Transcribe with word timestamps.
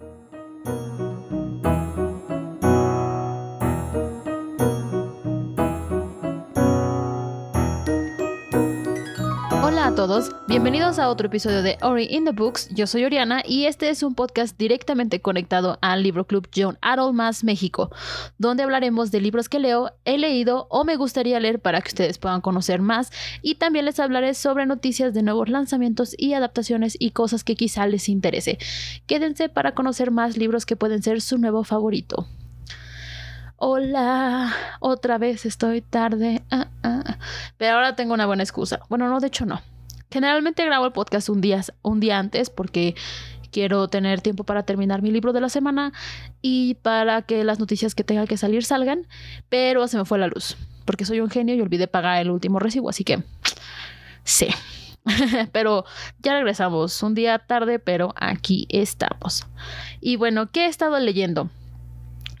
Hola 0.00 0.35
todos, 9.96 10.30
bienvenidos 10.46 10.98
a 10.98 11.08
otro 11.08 11.28
episodio 11.28 11.62
de 11.62 11.78
Ori 11.80 12.06
in 12.10 12.26
the 12.26 12.32
Books. 12.32 12.68
Yo 12.74 12.86
soy 12.86 13.06
Oriana 13.06 13.42
y 13.42 13.64
este 13.64 13.88
es 13.88 14.02
un 14.02 14.14
podcast 14.14 14.58
directamente 14.58 15.22
conectado 15.22 15.78
al 15.80 16.02
Libro 16.02 16.26
Club 16.26 16.50
John 16.54 16.78
Más 17.14 17.44
México, 17.44 17.90
donde 18.36 18.62
hablaremos 18.62 19.10
de 19.10 19.22
libros 19.22 19.48
que 19.48 19.58
leo, 19.58 19.92
he 20.04 20.18
leído 20.18 20.66
o 20.68 20.84
me 20.84 20.96
gustaría 20.96 21.40
leer 21.40 21.60
para 21.60 21.80
que 21.80 21.88
ustedes 21.88 22.18
puedan 22.18 22.42
conocer 22.42 22.82
más 22.82 23.10
y 23.40 23.54
también 23.54 23.86
les 23.86 23.98
hablaré 23.98 24.34
sobre 24.34 24.66
noticias 24.66 25.14
de 25.14 25.22
nuevos 25.22 25.48
lanzamientos 25.48 26.14
y 26.18 26.34
adaptaciones 26.34 26.94
y 27.00 27.12
cosas 27.12 27.42
que 27.42 27.56
quizá 27.56 27.86
les 27.86 28.10
interese. 28.10 28.58
Quédense 29.06 29.48
para 29.48 29.74
conocer 29.74 30.10
más 30.10 30.36
libros 30.36 30.66
que 30.66 30.76
pueden 30.76 31.02
ser 31.02 31.22
su 31.22 31.38
nuevo 31.38 31.64
favorito. 31.64 32.28
Hola, 33.56 34.52
otra 34.80 35.16
vez 35.16 35.46
estoy 35.46 35.80
tarde. 35.80 36.42
Ah, 36.50 36.68
ah. 36.82 37.16
Pero 37.56 37.76
ahora 37.76 37.96
tengo 37.96 38.12
una 38.12 38.26
buena 38.26 38.42
excusa. 38.42 38.80
Bueno, 38.90 39.08
no, 39.08 39.20
de 39.20 39.28
hecho 39.28 39.46
no. 39.46 39.62
Generalmente 40.10 40.64
grabo 40.64 40.86
el 40.86 40.92
podcast 40.92 41.28
un 41.28 41.40
día, 41.40 41.62
un 41.82 42.00
día 42.00 42.18
antes 42.18 42.50
porque 42.50 42.94
quiero 43.50 43.88
tener 43.88 44.20
tiempo 44.20 44.44
para 44.44 44.64
terminar 44.64 45.02
mi 45.02 45.10
libro 45.10 45.32
de 45.32 45.40
la 45.40 45.48
semana 45.48 45.92
y 46.42 46.74
para 46.74 47.22
que 47.22 47.44
las 47.44 47.58
noticias 47.58 47.94
que 47.94 48.04
tenga 48.04 48.26
que 48.26 48.36
salir 48.36 48.64
salgan, 48.64 49.06
pero 49.48 49.88
se 49.88 49.96
me 49.98 50.04
fue 50.04 50.18
la 50.18 50.28
luz 50.28 50.56
porque 50.86 51.04
soy 51.04 51.20
un 51.20 51.28
genio 51.28 51.54
y 51.54 51.60
olvidé 51.60 51.88
pagar 51.88 52.22
el 52.22 52.30
último 52.30 52.58
recibo, 52.58 52.88
así 52.88 53.04
que 53.04 53.22
sí. 54.24 54.46
pero 55.52 55.84
ya 56.20 56.32
regresamos, 56.32 57.02
un 57.02 57.14
día 57.14 57.38
tarde, 57.38 57.78
pero 57.78 58.14
aquí 58.16 58.66
estamos. 58.70 59.46
Y 60.00 60.16
bueno, 60.16 60.50
¿qué 60.50 60.64
he 60.64 60.68
estado 60.68 60.98
leyendo? 60.98 61.50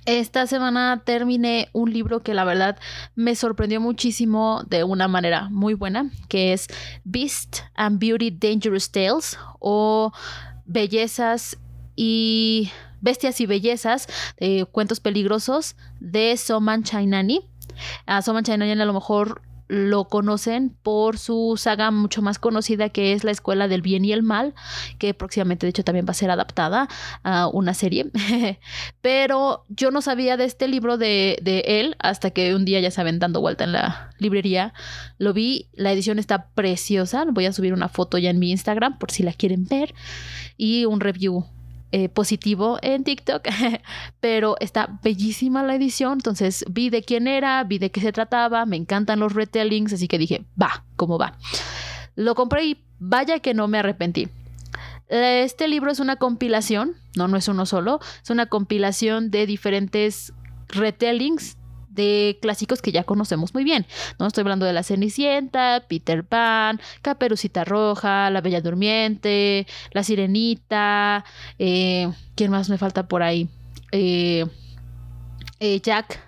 Esta 0.06 0.46
semana 0.46 1.02
terminé 1.04 1.68
un 1.72 1.92
libro 1.92 2.22
que 2.22 2.32
la 2.32 2.44
verdad 2.44 2.78
me 3.16 3.34
sorprendió 3.34 3.80
muchísimo 3.80 4.62
de 4.68 4.84
una 4.84 5.08
manera 5.08 5.48
muy 5.50 5.74
buena, 5.74 6.12
que 6.28 6.52
es 6.52 6.68
Beast 7.02 7.62
and 7.74 7.98
Beauty 7.98 8.30
Dangerous 8.30 8.92
Tales 8.92 9.36
o 9.58 10.12
Bellezas 10.64 11.58
y 11.96 12.70
Bestias 13.00 13.40
y 13.40 13.46
Bellezas, 13.46 14.06
de 14.38 14.64
Cuentos 14.70 15.00
Peligrosos 15.00 15.74
de 15.98 16.36
Soman 16.36 16.84
Chainani. 16.84 17.40
A 18.06 18.22
Soman 18.22 18.44
Chainani 18.44 18.80
a 18.80 18.84
lo 18.84 18.92
mejor 18.92 19.42
lo 19.68 20.04
conocen 20.04 20.70
por 20.82 21.18
su 21.18 21.54
saga 21.56 21.90
mucho 21.90 22.22
más 22.22 22.38
conocida 22.38 22.88
que 22.88 23.12
es 23.12 23.24
La 23.24 23.30
Escuela 23.30 23.68
del 23.68 23.82
Bien 23.82 24.04
y 24.04 24.12
el 24.12 24.22
Mal, 24.22 24.54
que 24.98 25.14
próximamente 25.14 25.66
de 25.66 25.70
hecho 25.70 25.84
también 25.84 26.06
va 26.06 26.12
a 26.12 26.14
ser 26.14 26.30
adaptada 26.30 26.88
a 27.22 27.48
una 27.48 27.74
serie. 27.74 28.10
Pero 29.00 29.64
yo 29.68 29.90
no 29.90 30.02
sabía 30.02 30.36
de 30.36 30.44
este 30.44 30.68
libro 30.68 30.98
de, 30.98 31.38
de, 31.42 31.64
él 31.66 31.96
hasta 31.98 32.30
que 32.30 32.54
un 32.54 32.64
día 32.64 32.80
ya 32.80 32.90
saben 32.90 33.18
dando 33.18 33.40
vuelta 33.40 33.64
en 33.64 33.72
la 33.72 34.10
librería. 34.18 34.72
Lo 35.18 35.32
vi, 35.32 35.68
la 35.72 35.92
edición 35.92 36.18
está 36.18 36.48
preciosa, 36.48 37.24
voy 37.30 37.46
a 37.46 37.52
subir 37.52 37.72
una 37.72 37.88
foto 37.88 38.18
ya 38.18 38.30
en 38.30 38.38
mi 38.38 38.50
Instagram 38.50 38.98
por 38.98 39.10
si 39.10 39.22
la 39.22 39.32
quieren 39.32 39.66
ver 39.66 39.94
y 40.56 40.84
un 40.84 41.00
review 41.00 41.44
eh, 41.92 42.08
positivo 42.08 42.78
en 42.82 43.04
TikTok, 43.04 43.46
pero 44.20 44.56
está 44.60 44.98
bellísima 45.02 45.62
la 45.62 45.74
edición, 45.74 46.14
entonces 46.14 46.64
vi 46.68 46.90
de 46.90 47.02
quién 47.02 47.28
era, 47.28 47.62
vi 47.64 47.78
de 47.78 47.90
qué 47.90 48.00
se 48.00 48.12
trataba, 48.12 48.66
me 48.66 48.76
encantan 48.76 49.20
los 49.20 49.34
retellings, 49.34 49.92
así 49.92 50.08
que 50.08 50.18
dije, 50.18 50.44
va, 50.60 50.84
¿cómo 50.96 51.18
va? 51.18 51.38
Lo 52.16 52.34
compré 52.34 52.64
y 52.64 52.84
vaya 52.98 53.38
que 53.38 53.54
no 53.54 53.68
me 53.68 53.78
arrepentí. 53.78 54.28
Este 55.08 55.68
libro 55.68 55.92
es 55.92 56.00
una 56.00 56.16
compilación, 56.16 56.96
no, 57.16 57.28
no 57.28 57.36
es 57.36 57.46
uno 57.46 57.64
solo, 57.66 58.00
es 58.22 58.30
una 58.30 58.46
compilación 58.46 59.30
de 59.30 59.46
diferentes 59.46 60.32
retellings 60.68 61.55
de 61.96 62.38
clásicos 62.40 62.80
que 62.80 62.92
ya 62.92 63.02
conocemos 63.02 63.54
muy 63.54 63.64
bien. 63.64 63.86
No 64.20 64.26
estoy 64.26 64.42
hablando 64.42 64.66
de 64.66 64.72
La 64.72 64.84
Cenicienta, 64.84 65.84
Peter 65.88 66.22
Pan, 66.24 66.80
Caperucita 67.02 67.64
Roja, 67.64 68.30
La 68.30 68.40
Bella 68.40 68.60
Durmiente, 68.60 69.66
La 69.90 70.04
Sirenita, 70.04 71.24
eh, 71.58 72.08
¿quién 72.36 72.52
más 72.52 72.68
me 72.68 72.78
falta 72.78 73.08
por 73.08 73.24
ahí? 73.24 73.48
Eh, 73.90 74.46
eh, 75.58 75.80
Jack 75.80 76.20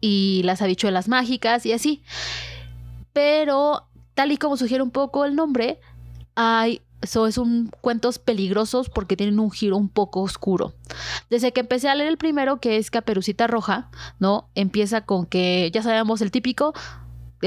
y 0.00 0.42
las 0.44 0.60
habichuelas 0.60 1.08
mágicas 1.08 1.64
y 1.64 1.72
así. 1.72 2.02
Pero, 3.12 3.86
tal 4.14 4.32
y 4.32 4.36
como 4.36 4.56
sugiere 4.56 4.82
un 4.82 4.90
poco 4.90 5.24
el 5.24 5.36
nombre, 5.36 5.80
hay 6.34 6.82
eso 7.04 7.26
es 7.26 7.38
un 7.38 7.70
cuentos 7.80 8.18
peligrosos 8.18 8.88
porque 8.90 9.16
tienen 9.16 9.38
un 9.38 9.50
giro 9.50 9.76
un 9.76 9.88
poco 9.88 10.22
oscuro. 10.22 10.74
Desde 11.30 11.52
que 11.52 11.60
empecé 11.60 11.88
a 11.88 11.94
leer 11.94 12.08
el 12.08 12.18
primero, 12.18 12.60
que 12.60 12.78
es 12.78 12.90
Caperucita 12.90 13.46
Roja, 13.46 13.90
¿no? 14.18 14.48
Empieza 14.54 15.02
con 15.02 15.26
que 15.26 15.70
ya 15.72 15.82
sabemos 15.82 16.20
el 16.20 16.30
típico, 16.30 16.74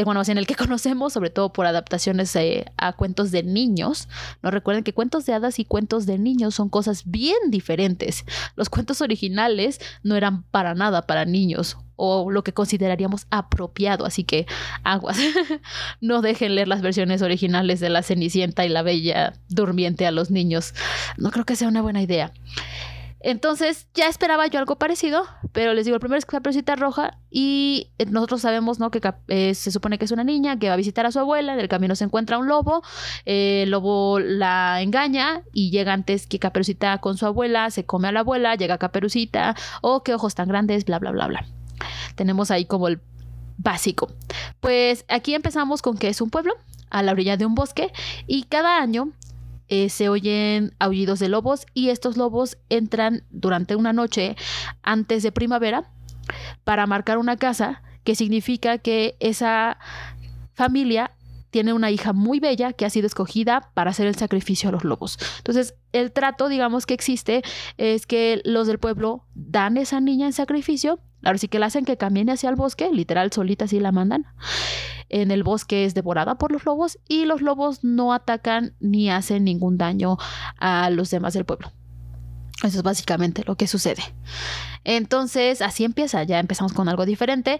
bueno, 0.03 0.21
en 0.27 0.37
el 0.37 0.47
que 0.47 0.55
conocemos, 0.55 1.13
sobre 1.13 1.29
todo 1.29 1.53
por 1.53 1.65
adaptaciones 1.65 2.35
eh, 2.35 2.65
a 2.77 2.93
cuentos 2.93 3.31
de 3.31 3.43
niños. 3.43 4.07
No 4.41 4.51
recuerden 4.51 4.83
que 4.83 4.93
cuentos 4.93 5.25
de 5.25 5.33
hadas 5.33 5.59
y 5.59 5.65
cuentos 5.65 6.05
de 6.05 6.17
niños 6.17 6.55
son 6.55 6.69
cosas 6.69 7.03
bien 7.05 7.37
diferentes. 7.49 8.25
Los 8.55 8.69
cuentos 8.69 9.01
originales 9.01 9.79
no 10.03 10.15
eran 10.15 10.43
para 10.43 10.75
nada 10.75 11.03
para 11.03 11.25
niños 11.25 11.77
o 11.97 12.31
lo 12.31 12.43
que 12.43 12.53
consideraríamos 12.53 13.27
apropiado. 13.29 14.05
Así 14.05 14.23
que 14.23 14.45
aguas, 14.83 15.17
no 16.01 16.21
dejen 16.21 16.55
leer 16.55 16.67
las 16.67 16.81
versiones 16.81 17.21
originales 17.21 17.79
de 17.79 17.89
La 17.89 18.03
Cenicienta 18.03 18.65
y 18.65 18.69
la 18.69 18.83
Bella 18.83 19.33
Durmiente 19.49 20.07
a 20.07 20.11
los 20.11 20.31
niños. 20.31 20.73
No 21.17 21.31
creo 21.31 21.45
que 21.45 21.55
sea 21.55 21.67
una 21.67 21.81
buena 21.81 22.01
idea. 22.01 22.31
Entonces 23.19 23.87
ya 23.93 24.07
esperaba 24.07 24.47
yo 24.47 24.59
algo 24.59 24.77
parecido, 24.77 25.23
pero 25.51 25.73
les 25.73 25.85
digo, 25.85 25.95
el 25.95 25.99
primero 25.99 26.19
es 26.19 26.25
Caperucita 26.25 26.75
Roja 26.75 27.17
y 27.31 27.91
nosotros 28.09 28.41
sabemos, 28.41 28.79
¿no? 28.79 28.91
Que 28.91 29.01
eh, 29.27 29.55
se 29.55 29.71
supone 29.71 29.97
que 29.97 30.05
es 30.05 30.11
una 30.11 30.23
niña 30.23 30.59
que 30.59 30.67
va 30.67 30.75
a 30.75 30.77
visitar 30.77 31.05
a 31.05 31.11
su 31.11 31.19
abuela, 31.19 31.53
en 31.53 31.59
el 31.59 31.67
camino 31.67 31.95
se 31.95 32.03
encuentra 32.03 32.37
un 32.37 32.47
lobo, 32.47 32.83
eh, 33.25 33.63
el 33.63 33.71
lobo 33.71 34.19
la 34.19 34.81
engaña 34.81 35.41
y 35.51 35.71
llega 35.71 35.93
antes 35.93 36.27
que 36.27 36.37
Caperucita 36.37 36.99
con 36.99 37.17
su 37.17 37.25
abuela, 37.25 37.71
se 37.71 37.85
come 37.85 38.07
a 38.07 38.11
la 38.11 38.19
abuela, 38.19 38.55
llega 38.55 38.77
Caperucita, 38.77 39.55
oh, 39.81 40.03
qué 40.03 40.13
ojos 40.13 40.35
tan 40.35 40.47
grandes, 40.47 40.85
bla, 40.85 40.99
bla, 40.99 41.11
bla, 41.11 41.27
bla. 41.27 41.45
Tenemos 42.15 42.51
ahí 42.51 42.65
como 42.65 42.87
el 42.87 43.01
básico. 43.57 44.11
Pues 44.59 45.05
aquí 45.07 45.33
empezamos 45.33 45.81
con 45.81 45.97
que 45.97 46.09
es 46.09 46.21
un 46.21 46.29
pueblo 46.29 46.53
a 46.89 47.03
la 47.03 47.11
orilla 47.11 47.37
de 47.37 47.45
un 47.45 47.55
bosque 47.55 47.91
y 48.27 48.43
cada 48.43 48.79
año 48.79 49.11
eh, 49.69 49.89
se 49.89 50.09
oyen 50.09 50.73
aullidos 50.79 51.19
de 51.19 51.29
lobos 51.29 51.65
y 51.73 51.89
estos 51.89 52.17
lobos 52.17 52.57
entran 52.69 53.23
durante 53.29 53.75
una 53.75 53.93
noche 53.93 54.35
antes 54.81 55.23
de 55.23 55.31
primavera 55.31 55.91
para 56.63 56.87
marcar 56.87 57.17
una 57.17 57.37
casa 57.37 57.81
que 58.03 58.15
significa 58.15 58.77
que 58.77 59.15
esa 59.19 59.77
familia 60.53 61.11
tiene 61.49 61.73
una 61.73 61.91
hija 61.91 62.13
muy 62.13 62.39
bella 62.39 62.73
que 62.73 62.85
ha 62.85 62.89
sido 62.89 63.07
escogida 63.07 63.71
para 63.73 63.91
hacer 63.91 64.07
el 64.07 64.15
sacrificio 64.15 64.69
a 64.69 64.71
los 64.71 64.83
lobos. 64.83 65.17
Entonces, 65.37 65.75
el 65.91 66.11
trato, 66.11 66.49
digamos, 66.49 66.85
que 66.85 66.93
existe 66.93 67.41
es 67.77 68.05
que 68.05 68.41
los 68.43 68.67
del 68.67 68.79
pueblo 68.79 69.25
dan 69.33 69.77
esa 69.77 69.99
niña 69.99 70.27
en 70.27 70.33
sacrificio, 70.33 70.99
ahora 71.23 71.37
sí 71.37 71.47
que 71.47 71.59
la 71.59 71.67
hacen 71.67 71.85
que 71.85 71.97
camine 71.97 72.31
hacia 72.31 72.49
el 72.49 72.55
bosque, 72.55 72.89
literal, 72.91 73.31
solita 73.31 73.65
así 73.65 73.79
la 73.79 73.91
mandan. 73.91 74.25
En 75.09 75.31
el 75.31 75.43
bosque 75.43 75.85
es 75.85 75.93
devorada 75.93 76.37
por 76.37 76.51
los 76.51 76.65
lobos 76.65 76.99
y 77.07 77.25
los 77.25 77.41
lobos 77.41 77.83
no 77.83 78.13
atacan 78.13 78.73
ni 78.79 79.09
hacen 79.09 79.45
ningún 79.45 79.77
daño 79.77 80.17
a 80.57 80.89
los 80.89 81.09
demás 81.09 81.33
del 81.33 81.45
pueblo. 81.45 81.71
Eso 82.63 82.77
es 82.77 82.83
básicamente 82.83 83.43
lo 83.45 83.55
que 83.55 83.67
sucede. 83.67 84.03
Entonces, 84.83 85.61
así 85.61 85.83
empieza, 85.83 86.23
ya 86.23 86.39
empezamos 86.39 86.73
con 86.73 86.89
algo 86.89 87.05
diferente. 87.05 87.59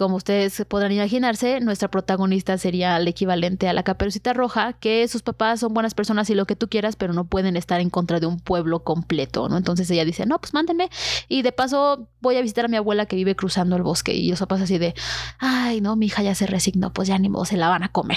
Como 0.00 0.16
ustedes 0.16 0.64
podrán 0.66 0.92
imaginarse, 0.92 1.60
nuestra 1.60 1.90
protagonista 1.90 2.56
sería 2.56 2.96
el 2.96 3.06
equivalente 3.06 3.68
a 3.68 3.74
la 3.74 3.82
caperucita 3.82 4.32
roja, 4.32 4.72
que 4.72 5.06
sus 5.08 5.20
papás 5.20 5.60
son 5.60 5.74
buenas 5.74 5.92
personas 5.92 6.30
y 6.30 6.34
lo 6.34 6.46
que 6.46 6.56
tú 6.56 6.70
quieras, 6.70 6.96
pero 6.96 7.12
no 7.12 7.26
pueden 7.26 7.54
estar 7.54 7.82
en 7.82 7.90
contra 7.90 8.18
de 8.18 8.24
un 8.24 8.40
pueblo 8.40 8.82
completo, 8.82 9.50
¿no? 9.50 9.58
Entonces 9.58 9.90
ella 9.90 10.06
dice, 10.06 10.24
no, 10.24 10.38
pues 10.38 10.54
mándenme. 10.54 10.88
Y 11.28 11.42
de 11.42 11.52
paso 11.52 12.08
voy 12.22 12.36
a 12.36 12.40
visitar 12.40 12.64
a 12.64 12.68
mi 12.68 12.78
abuela 12.78 13.04
que 13.04 13.14
vive 13.14 13.36
cruzando 13.36 13.76
el 13.76 13.82
bosque. 13.82 14.14
Y 14.14 14.30
los 14.30 14.38
papás 14.38 14.62
así 14.62 14.78
de, 14.78 14.94
ay, 15.38 15.82
no, 15.82 15.96
mi 15.96 16.06
hija 16.06 16.22
ya 16.22 16.34
se 16.34 16.46
resignó, 16.46 16.94
pues 16.94 17.06
ya 17.06 17.18
ni 17.18 17.28
modo, 17.28 17.44
se 17.44 17.58
la 17.58 17.68
van 17.68 17.82
a 17.82 17.90
comer. 17.90 18.16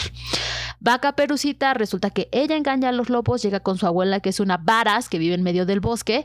Va 0.88 1.00
Caperucita, 1.00 1.74
resulta 1.74 2.12
que 2.12 2.30
ella 2.32 2.56
engaña 2.56 2.88
a 2.88 2.92
los 2.94 3.10
lobos, 3.10 3.44
llega 3.44 3.60
con 3.60 3.78
su 3.78 3.86
abuela, 3.88 4.22
que 4.22 4.30
es 4.30 4.40
una 4.40 4.56
varas, 4.56 5.10
que 5.10 5.18
vive 5.18 5.36
en 5.36 5.44
medio 5.44 5.66
del 5.66 5.82
bosque 5.82 6.24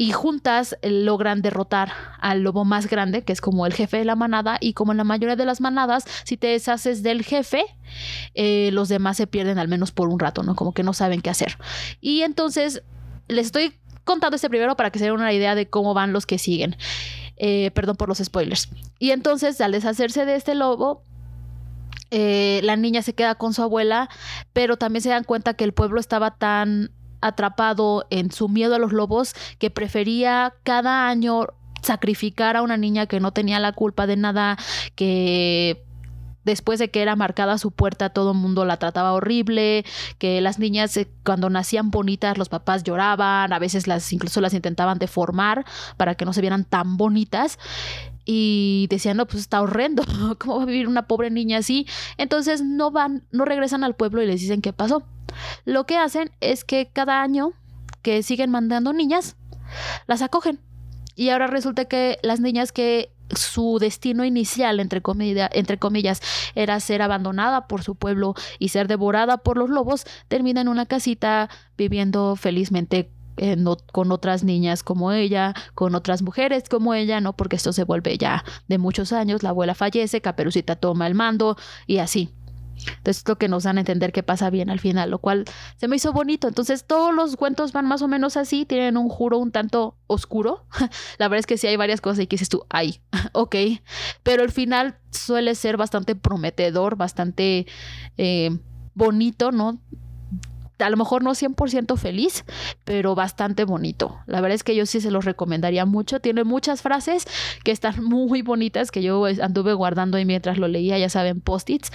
y 0.00 0.12
juntas 0.12 0.78
eh, 0.80 0.90
logran 0.90 1.42
derrotar 1.42 1.92
al 2.20 2.42
lobo 2.42 2.64
más 2.64 2.88
grande, 2.88 3.22
que 3.24 3.32
es 3.32 3.40
como 3.40 3.66
el 3.66 3.74
jefe 3.74 3.98
de 3.98 4.04
la 4.04 4.14
manada, 4.14 4.56
y 4.60 4.72
como 4.72 4.92
en 4.92 4.98
la 4.98 5.04
mayoría 5.04 5.34
de 5.34 5.44
las 5.44 5.60
manadas, 5.60 6.04
si 6.24 6.36
te 6.36 6.46
deshaces 6.46 7.02
del 7.02 7.24
jefe, 7.24 7.64
eh, 8.34 8.70
los 8.72 8.88
demás 8.88 9.16
se 9.16 9.26
pierden 9.26 9.58
al 9.58 9.66
menos 9.66 9.90
por 9.90 10.08
un 10.08 10.20
rato, 10.20 10.44
¿no? 10.44 10.54
Como 10.54 10.72
que 10.72 10.84
no 10.84 10.94
saben 10.94 11.20
qué 11.20 11.30
hacer. 11.30 11.58
Y 12.00 12.22
entonces, 12.22 12.82
les 13.26 13.46
estoy 13.46 13.74
contando 14.04 14.36
este 14.36 14.48
primero 14.48 14.76
para 14.76 14.90
que 14.90 15.00
se 15.00 15.06
den 15.06 15.14
una 15.14 15.32
idea 15.32 15.56
de 15.56 15.68
cómo 15.68 15.94
van 15.94 16.12
los 16.12 16.24
que 16.26 16.38
siguen. 16.38 16.76
Eh, 17.36 17.72
perdón 17.72 17.96
por 17.96 18.08
los 18.08 18.18
spoilers. 18.18 18.68
Y 19.00 19.10
entonces, 19.10 19.60
al 19.60 19.72
deshacerse 19.72 20.24
de 20.24 20.36
este 20.36 20.54
lobo, 20.54 21.02
la 22.10 22.76
niña 22.76 23.02
se 23.02 23.14
queda 23.14 23.34
con 23.34 23.52
su 23.52 23.62
abuela, 23.62 24.08
pero 24.52 24.76
también 24.76 25.02
se 25.02 25.10
dan 25.10 25.24
cuenta 25.24 25.54
que 25.54 25.64
el 25.64 25.74
pueblo 25.74 26.00
estaba 26.00 26.36
tan 26.36 26.90
atrapado 27.20 28.06
en 28.10 28.30
su 28.30 28.48
miedo 28.48 28.74
a 28.74 28.78
los 28.78 28.92
lobos 28.92 29.34
que 29.58 29.70
prefería 29.70 30.54
cada 30.62 31.08
año 31.08 31.46
sacrificar 31.82 32.56
a 32.56 32.62
una 32.62 32.76
niña 32.76 33.06
que 33.06 33.20
no 33.20 33.32
tenía 33.32 33.60
la 33.60 33.72
culpa 33.72 34.06
de 34.06 34.16
nada, 34.16 34.56
que 34.94 35.84
después 36.44 36.78
de 36.78 36.90
que 36.90 37.02
era 37.02 37.14
marcada 37.14 37.58
su 37.58 37.70
puerta, 37.70 38.10
todo 38.10 38.32
el 38.32 38.38
mundo 38.38 38.64
la 38.64 38.78
trataba 38.78 39.12
horrible, 39.12 39.84
que 40.18 40.40
las 40.40 40.58
niñas 40.58 40.96
eh, 40.96 41.08
cuando 41.24 41.50
nacían 41.50 41.90
bonitas 41.90 42.38
los 42.38 42.48
papás 42.48 42.84
lloraban, 42.84 43.52
a 43.52 43.58
veces 43.58 43.86
las 43.86 44.12
incluso 44.12 44.40
las 44.40 44.54
intentaban 44.54 44.98
deformar 44.98 45.64
para 45.96 46.14
que 46.14 46.24
no 46.24 46.32
se 46.32 46.40
vieran 46.40 46.64
tan 46.64 46.96
bonitas 46.96 47.58
y 48.30 48.88
decían, 48.90 49.16
no, 49.16 49.26
pues 49.26 49.40
está 49.40 49.62
horrendo, 49.62 50.04
¿cómo 50.38 50.58
va 50.58 50.64
a 50.64 50.66
vivir 50.66 50.86
una 50.86 51.06
pobre 51.06 51.30
niña 51.30 51.58
así? 51.58 51.86
Entonces 52.18 52.62
no 52.62 52.90
van, 52.90 53.24
no 53.32 53.46
regresan 53.46 53.84
al 53.84 53.96
pueblo 53.96 54.22
y 54.22 54.26
les 54.26 54.42
dicen 54.42 54.60
qué 54.60 54.74
pasó. 54.74 55.02
Lo 55.64 55.86
que 55.86 55.96
hacen 55.96 56.30
es 56.42 56.62
que 56.62 56.90
cada 56.92 57.22
año 57.22 57.54
que 58.02 58.22
siguen 58.22 58.50
mandando 58.50 58.92
niñas, 58.92 59.36
las 60.06 60.20
acogen. 60.20 60.60
Y 61.16 61.30
ahora 61.30 61.46
resulta 61.46 61.86
que 61.86 62.18
las 62.22 62.40
niñas 62.40 62.70
que 62.70 63.14
su 63.34 63.78
destino 63.78 64.26
inicial, 64.26 64.78
entre, 64.78 65.00
entre 65.52 65.78
comillas, 65.78 66.20
era 66.54 66.78
ser 66.80 67.00
abandonada 67.00 67.66
por 67.66 67.82
su 67.82 67.94
pueblo 67.94 68.34
y 68.58 68.68
ser 68.68 68.88
devorada 68.88 69.38
por 69.38 69.56
los 69.56 69.70
lobos, 69.70 70.04
termina 70.28 70.60
en 70.60 70.68
una 70.68 70.84
casita 70.84 71.48
viviendo 71.78 72.36
felizmente 72.36 73.10
eh, 73.38 73.56
con 73.92 74.12
otras 74.12 74.44
niñas 74.44 74.82
como 74.82 75.12
ella, 75.12 75.54
con 75.74 75.94
otras 75.94 76.22
mujeres 76.22 76.64
como 76.68 76.94
ella, 76.94 77.20
¿no? 77.20 77.34
Porque 77.34 77.56
esto 77.56 77.72
se 77.72 77.84
vuelve 77.84 78.18
ya 78.18 78.44
de 78.68 78.78
muchos 78.78 79.12
años, 79.12 79.42
la 79.42 79.50
abuela 79.50 79.74
fallece, 79.74 80.20
Caperucita 80.20 80.76
toma 80.76 81.06
el 81.06 81.14
mando 81.14 81.56
y 81.86 81.98
así. 81.98 82.34
Entonces, 82.86 83.24
lo 83.26 83.36
que 83.38 83.48
nos 83.48 83.64
dan 83.64 83.76
a 83.76 83.80
entender 83.80 84.12
que 84.12 84.22
pasa 84.22 84.50
bien 84.50 84.70
al 84.70 84.80
final, 84.80 85.10
lo 85.10 85.18
cual 85.18 85.44
se 85.76 85.88
me 85.88 85.96
hizo 85.96 86.12
bonito. 86.12 86.48
Entonces, 86.48 86.84
todos 86.84 87.14
los 87.14 87.36
cuentos 87.36 87.72
van 87.72 87.86
más 87.86 88.02
o 88.02 88.08
menos 88.08 88.36
así, 88.36 88.64
tienen 88.64 88.96
un 88.96 89.08
juro 89.08 89.38
un 89.38 89.50
tanto 89.50 89.96
oscuro. 90.06 90.64
La 91.18 91.28
verdad 91.28 91.40
es 91.40 91.46
que 91.46 91.58
sí 91.58 91.66
hay 91.66 91.76
varias 91.76 92.00
cosas 92.00 92.20
y 92.20 92.26
que 92.26 92.34
dices 92.34 92.48
tú, 92.48 92.64
ay, 92.68 93.00
ok. 93.32 93.56
Pero 94.22 94.42
el 94.44 94.52
final 94.52 94.98
suele 95.10 95.54
ser 95.54 95.76
bastante 95.76 96.14
prometedor, 96.14 96.96
bastante 96.96 97.66
eh, 98.16 98.56
bonito, 98.94 99.52
¿no? 99.52 99.80
A 100.78 100.90
lo 100.90 100.96
mejor 100.96 101.22
no 101.22 101.32
100% 101.32 101.96
feliz, 101.96 102.44
pero 102.84 103.14
bastante 103.14 103.64
bonito. 103.64 104.18
La 104.26 104.40
verdad 104.40 104.54
es 104.54 104.64
que 104.64 104.74
yo 104.74 104.86
sí 104.86 105.00
se 105.00 105.10
los 105.10 105.24
recomendaría 105.24 105.84
mucho. 105.86 106.20
Tiene 106.20 106.44
muchas 106.44 106.82
frases 106.82 107.26
que 107.64 107.72
están 107.72 108.04
muy 108.04 108.42
bonitas 108.42 108.90
que 108.90 109.02
yo 109.02 109.24
anduve 109.42 109.72
guardando 109.72 110.16
ahí 110.16 110.24
mientras 110.24 110.58
lo 110.58 110.68
leía, 110.68 110.98
ya 110.98 111.08
saben, 111.08 111.40
post-its. 111.40 111.90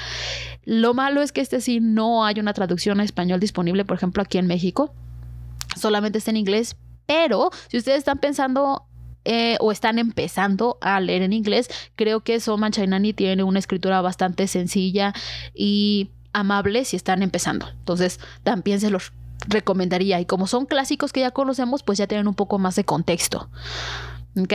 Lo 0.65 0.94
malo 0.94 1.21
es 1.21 1.31
que 1.31 1.41
este 1.41 1.62
sí 1.62 1.80
no 1.80 2.25
hay 2.25 2.39
una 2.39 2.53
traducción 2.53 3.00
a 3.00 3.03
español 3.03 3.39
disponible, 3.39 3.85
por 3.85 3.97
ejemplo, 3.97 4.24
aquí 4.24 4.38
en 4.38 4.47
México. 4.47 4.94
Solamente 5.75 6.18
está 6.18 6.31
en 6.31 6.38
inglés, 6.38 6.75
pero 7.06 7.50
si 7.68 7.77
ustedes 7.77 8.00
están 8.00 8.19
pensando 8.19 8.85
eh, 9.25 9.57
o 9.62 9.71
están 9.71 10.00
empezando 10.00 10.77
a 10.81 11.00
leer 11.00 11.21
en 11.21 11.33
inglés, 11.33 11.69
creo 11.95 12.21
que 12.21 12.39
Soma 12.39 12.71
Chainani 12.71 13.13
tiene 13.13 13.44
una 13.44 13.59
escritura 13.59 14.01
bastante 14.01 14.47
sencilla 14.47 15.13
y 15.53 16.09
amables 16.33 16.89
si 16.89 16.95
están 16.95 17.24
empezando. 17.24 17.69
Entonces, 17.69 18.19
también 18.44 18.80
se 18.80 18.89
los 18.89 19.13
recomendaría. 19.47 20.19
Y 20.19 20.25
como 20.25 20.47
son 20.47 20.65
clásicos 20.65 21.13
que 21.13 21.21
ya 21.21 21.31
conocemos, 21.31 21.83
pues 21.83 21.97
ya 21.97 22.07
tienen 22.07 22.27
un 22.27 22.35
poco 22.35 22.59
más 22.59 22.75
de 22.75 22.83
contexto. 22.83 23.50
¿Ok? 24.38 24.53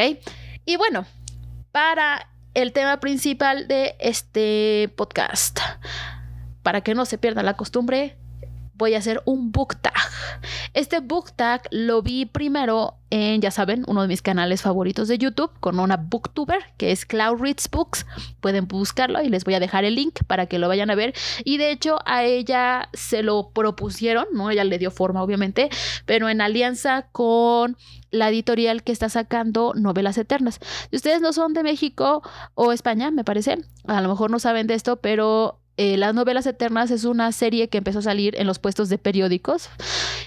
Y 0.64 0.76
bueno, 0.76 1.06
para 1.72 2.28
el 2.54 2.72
tema 2.72 3.00
principal 3.00 3.68
de 3.68 3.96
este 4.00 4.92
podcast, 4.96 5.60
para 6.62 6.80
que 6.82 6.94
no 6.94 7.04
se 7.04 7.18
pierda 7.18 7.42
la 7.42 7.54
costumbre, 7.54 8.16
voy 8.78 8.94
a 8.94 8.98
hacer 8.98 9.20
un 9.24 9.52
book 9.52 9.76
tag. 9.76 9.92
Este 10.72 11.00
book 11.00 11.32
tag 11.32 11.62
lo 11.70 12.00
vi 12.00 12.24
primero 12.24 12.94
en, 13.10 13.40
ya 13.40 13.50
saben, 13.50 13.84
uno 13.86 14.02
de 14.02 14.08
mis 14.08 14.22
canales 14.22 14.62
favoritos 14.62 15.08
de 15.08 15.18
YouTube 15.18 15.50
con 15.60 15.80
una 15.80 15.96
booktuber 15.96 16.58
que 16.76 16.92
es 16.92 17.06
Cloud 17.06 17.40
Reads 17.40 17.68
Books. 17.70 18.06
Pueden 18.40 18.68
buscarlo 18.68 19.22
y 19.22 19.28
les 19.28 19.44
voy 19.44 19.54
a 19.54 19.60
dejar 19.60 19.84
el 19.84 19.96
link 19.96 20.20
para 20.26 20.46
que 20.46 20.58
lo 20.58 20.68
vayan 20.68 20.90
a 20.90 20.94
ver. 20.94 21.14
Y 21.44 21.56
de 21.56 21.72
hecho 21.72 21.98
a 22.04 22.24
ella 22.24 22.88
se 22.92 23.22
lo 23.22 23.50
propusieron, 23.50 24.26
¿no? 24.32 24.50
Ella 24.50 24.64
le 24.64 24.78
dio 24.78 24.90
forma 24.90 25.22
obviamente, 25.22 25.70
pero 26.06 26.28
en 26.28 26.40
alianza 26.40 27.08
con 27.10 27.76
la 28.10 28.28
editorial 28.28 28.82
que 28.82 28.92
está 28.92 29.08
sacando 29.08 29.72
novelas 29.74 30.16
eternas. 30.18 30.60
Si 30.90 30.96
ustedes 30.96 31.20
no 31.20 31.32
son 31.32 31.52
de 31.52 31.62
México 31.62 32.22
o 32.54 32.72
España, 32.72 33.10
me 33.10 33.24
parece, 33.24 33.58
a 33.86 34.00
lo 34.00 34.08
mejor 34.08 34.30
no 34.30 34.38
saben 34.38 34.66
de 34.66 34.74
esto, 34.74 34.96
pero 34.96 35.57
eh, 35.78 35.96
Las 35.96 36.12
novelas 36.12 36.44
eternas 36.46 36.90
es 36.90 37.04
una 37.04 37.30
serie 37.30 37.68
que 37.68 37.78
empezó 37.78 38.00
a 38.00 38.02
salir 38.02 38.34
en 38.38 38.46
los 38.48 38.58
puestos 38.58 38.88
de 38.88 38.98
periódicos 38.98 39.70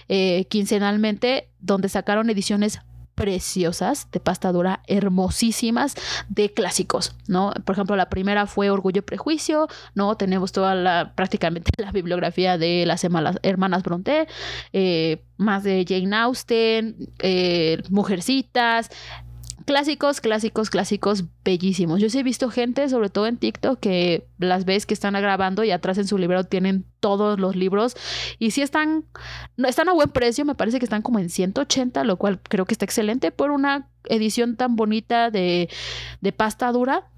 eh, 0.07 0.45
quincenalmente, 0.49 1.49
donde 1.59 1.89
sacaron 1.89 2.29
ediciones 2.29 2.79
preciosas 3.15 4.07
de 4.11 4.21
pasta 4.21 4.51
dura, 4.53 4.81
hermosísimas 4.87 5.95
de 6.29 6.53
clásicos, 6.53 7.15
¿no? 7.27 7.53
Por 7.65 7.75
ejemplo, 7.75 7.97
la 7.97 8.09
primera 8.09 8.47
fue 8.47 8.69
Orgullo 8.69 8.99
y 8.99 9.01
Prejuicio, 9.01 9.67
¿no? 9.93 10.15
Tenemos 10.15 10.53
toda 10.53 10.73
la, 10.73 11.11
prácticamente 11.15 11.69
la 11.77 11.91
bibliografía 11.91 12.57
de 12.57 12.85
las 12.87 13.03
hermanas 13.03 13.83
Bronte, 13.83 14.27
eh, 14.71 15.21
más 15.35 15.63
de 15.63 15.85
Jane 15.87 16.15
Austen, 16.15 16.95
Mujercitas, 17.89 18.89
clásicos, 19.65 20.21
clásicos, 20.21 20.69
clásicos 20.69 21.25
bellísimos. 21.43 22.01
Yo 22.01 22.09
sí 22.09 22.19
he 22.19 22.23
visto 22.23 22.49
gente, 22.49 22.87
sobre 22.89 23.09
todo 23.09 23.27
en 23.27 23.37
TikTok, 23.37 23.79
que 23.79 24.27
las 24.37 24.65
ves 24.65 24.85
que 24.85 24.93
están 24.93 25.13
grabando 25.13 25.63
y 25.63 25.71
atrás 25.71 25.97
en 25.97 26.07
su 26.07 26.17
libro 26.17 26.43
tienen 26.43 26.85
todos 26.99 27.39
los 27.39 27.55
libros 27.55 27.95
y 28.39 28.51
sí 28.51 28.61
están, 28.61 29.05
no, 29.57 29.67
están 29.67 29.89
a 29.89 29.93
buen 29.93 30.09
precio, 30.09 30.45
me 30.45 30.55
parece 30.55 30.79
que 30.79 30.85
están 30.85 31.01
como 31.01 31.19
en 31.19 31.29
180, 31.29 32.03
lo 32.03 32.17
cual 32.17 32.39
creo 32.41 32.65
que 32.65 32.73
está 32.73 32.85
excelente 32.85 33.31
por 33.31 33.51
una 33.51 33.87
edición 34.05 34.55
tan 34.55 34.75
bonita 34.75 35.29
de, 35.29 35.69
de 36.21 36.31
pasta 36.31 36.71
dura 36.71 37.10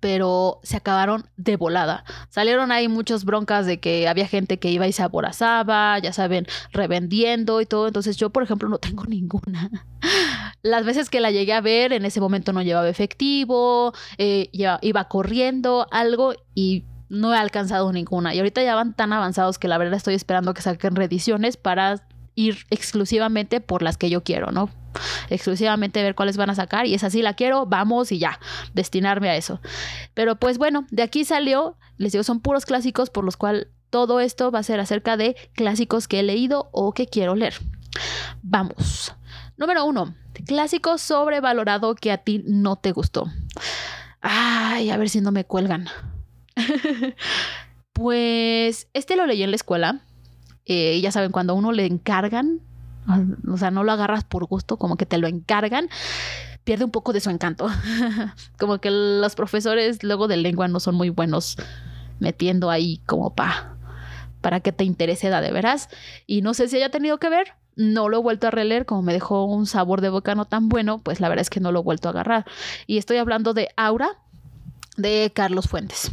pero 0.00 0.60
se 0.62 0.76
acabaron 0.76 1.26
de 1.36 1.56
volada. 1.56 2.04
Salieron 2.28 2.72
ahí 2.72 2.88
muchas 2.88 3.24
broncas 3.24 3.66
de 3.66 3.78
que 3.78 4.08
había 4.08 4.26
gente 4.26 4.58
que 4.58 4.70
iba 4.70 4.86
y 4.86 4.92
se 4.92 5.02
aborazaba, 5.02 5.98
ya 5.98 6.12
saben, 6.12 6.46
revendiendo 6.72 7.60
y 7.60 7.66
todo. 7.66 7.86
Entonces 7.86 8.16
yo, 8.16 8.30
por 8.30 8.42
ejemplo, 8.42 8.68
no 8.68 8.78
tengo 8.78 9.04
ninguna. 9.08 9.70
Las 10.62 10.84
veces 10.84 11.10
que 11.10 11.20
la 11.20 11.30
llegué 11.30 11.52
a 11.52 11.60
ver, 11.60 11.92
en 11.92 12.04
ese 12.04 12.20
momento 12.20 12.52
no 12.52 12.62
llevaba 12.62 12.88
efectivo, 12.88 13.92
eh, 14.18 14.48
iba 14.52 15.04
corriendo 15.08 15.86
algo 15.90 16.34
y 16.54 16.84
no 17.08 17.34
he 17.34 17.38
alcanzado 17.38 17.92
ninguna. 17.92 18.34
Y 18.34 18.38
ahorita 18.38 18.62
ya 18.62 18.74
van 18.74 18.94
tan 18.94 19.12
avanzados 19.12 19.58
que 19.58 19.68
la 19.68 19.78
verdad 19.78 19.94
estoy 19.94 20.14
esperando 20.14 20.54
que 20.54 20.62
saquen 20.62 20.96
reediciones 20.96 21.56
para 21.56 22.06
ir 22.36 22.58
exclusivamente 22.70 23.60
por 23.60 23.82
las 23.82 23.96
que 23.96 24.08
yo 24.08 24.22
quiero, 24.22 24.52
¿no? 24.52 24.70
Exclusivamente 25.30 26.02
ver 26.02 26.14
cuáles 26.14 26.36
van 26.36 26.50
a 26.50 26.54
sacar 26.54 26.86
y 26.86 26.94
es 26.94 27.02
así, 27.02 27.22
la 27.22 27.34
quiero, 27.34 27.66
vamos 27.66 28.12
y 28.12 28.18
ya, 28.18 28.38
destinarme 28.74 29.28
a 29.30 29.36
eso. 29.36 29.60
Pero 30.14 30.36
pues 30.36 30.58
bueno, 30.58 30.86
de 30.90 31.02
aquí 31.02 31.24
salió, 31.24 31.76
les 31.96 32.12
digo, 32.12 32.22
son 32.22 32.40
puros 32.40 32.64
clásicos 32.64 33.10
por 33.10 33.24
los 33.24 33.36
cuales 33.36 33.66
todo 33.90 34.20
esto 34.20 34.50
va 34.50 34.60
a 34.60 34.62
ser 34.62 34.78
acerca 34.78 35.16
de 35.16 35.34
clásicos 35.54 36.06
que 36.06 36.20
he 36.20 36.22
leído 36.22 36.68
o 36.72 36.92
que 36.92 37.06
quiero 37.06 37.34
leer. 37.34 37.54
Vamos. 38.42 39.14
Número 39.56 39.84
uno, 39.86 40.14
clásico 40.46 40.98
sobrevalorado 40.98 41.94
que 41.94 42.12
a 42.12 42.18
ti 42.18 42.42
no 42.46 42.76
te 42.76 42.92
gustó. 42.92 43.26
Ay, 44.20 44.90
a 44.90 44.96
ver 44.98 45.08
si 45.08 45.22
no 45.22 45.32
me 45.32 45.44
cuelgan. 45.44 45.88
pues 47.94 48.88
este 48.92 49.16
lo 49.16 49.26
leí 49.26 49.42
en 49.42 49.50
la 49.50 49.56
escuela 49.56 50.02
eh, 50.66 51.00
ya 51.00 51.12
saben, 51.12 51.32
cuando 51.32 51.54
uno 51.54 51.72
le 51.72 51.86
encargan, 51.86 52.60
o 53.48 53.56
sea, 53.56 53.70
no 53.70 53.84
lo 53.84 53.92
agarras 53.92 54.24
por 54.24 54.44
gusto, 54.46 54.76
como 54.76 54.96
que 54.96 55.06
te 55.06 55.18
lo 55.18 55.28
encargan, 55.28 55.88
pierde 56.64 56.84
un 56.84 56.90
poco 56.90 57.12
de 57.12 57.20
su 57.20 57.30
encanto. 57.30 57.68
como 58.58 58.78
que 58.78 58.90
los 58.90 59.34
profesores 59.34 60.02
luego 60.02 60.28
de 60.28 60.36
lengua 60.36 60.68
no 60.68 60.80
son 60.80 60.96
muy 60.96 61.10
buenos 61.10 61.56
metiendo 62.18 62.70
ahí 62.70 63.00
como 63.06 63.34
pa 63.34 63.76
para 64.40 64.60
que 64.60 64.72
te 64.72 64.84
interese 64.84 65.30
de 65.30 65.50
veras. 65.50 65.88
Y 66.26 66.42
no 66.42 66.54
sé 66.54 66.68
si 66.68 66.76
haya 66.76 66.90
tenido 66.90 67.18
que 67.18 67.28
ver, 67.28 67.54
no 67.74 68.08
lo 68.08 68.18
he 68.18 68.22
vuelto 68.22 68.46
a 68.46 68.50
releer, 68.50 68.86
como 68.86 69.02
me 69.02 69.12
dejó 69.12 69.44
un 69.44 69.66
sabor 69.66 70.00
de 70.00 70.08
boca 70.08 70.34
no 70.34 70.44
tan 70.44 70.68
bueno, 70.68 71.00
pues 71.02 71.20
la 71.20 71.28
verdad 71.28 71.42
es 71.42 71.50
que 71.50 71.60
no 71.60 71.72
lo 71.72 71.80
he 71.80 71.82
vuelto 71.82 72.08
a 72.08 72.12
agarrar. 72.12 72.46
Y 72.86 72.98
estoy 72.98 73.16
hablando 73.16 73.54
de 73.54 73.68
Aura 73.76 74.18
de 74.96 75.32
Carlos 75.34 75.66
Fuentes. 75.66 76.12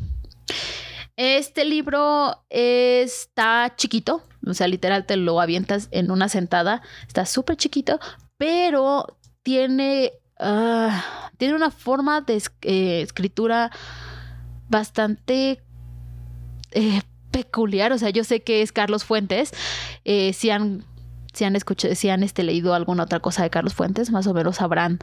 Este 1.16 1.64
libro 1.64 2.44
está 2.50 3.74
chiquito, 3.76 4.24
o 4.48 4.54
sea, 4.56 4.68
literal 4.68 5.06
te 5.06 5.16
lo 5.16 5.40
avientas 5.40 5.88
en 5.92 6.10
una 6.10 6.28
sentada, 6.28 6.82
está 7.08 7.28
súper 7.28 7.56
chiquito, 7.56 8.00
pero 8.38 9.18
tiene, 9.44 10.14
ah, 10.40 11.30
tiene 11.38 11.54
una 11.54 11.70
forma 11.70 12.22
de 12.22 12.42
eh, 12.64 13.02
escritura 13.02 13.70
bastante 14.70 15.62
eh, 16.72 17.02
peculiar, 17.30 17.92
o 17.92 17.98
sea, 18.00 18.10
yo 18.10 18.24
sé 18.24 18.42
que 18.42 18.64
es 18.64 18.72
Carlos 18.72 19.04
Fuentes, 19.04 19.52
eh, 20.06 20.34
si 20.34 20.50
han 20.50 20.84
si 21.32 21.46
han 21.46 21.56
escuchado, 21.56 21.96
si 21.96 22.10
han 22.10 22.22
este, 22.22 22.44
leído 22.44 22.76
alguna 22.76 23.04
otra 23.04 23.20
cosa 23.20 23.42
de 23.42 23.50
Carlos 23.50 23.74
Fuentes, 23.74 24.12
más 24.12 24.28
o 24.28 24.36
menos 24.36 24.58
sabrán 24.58 25.00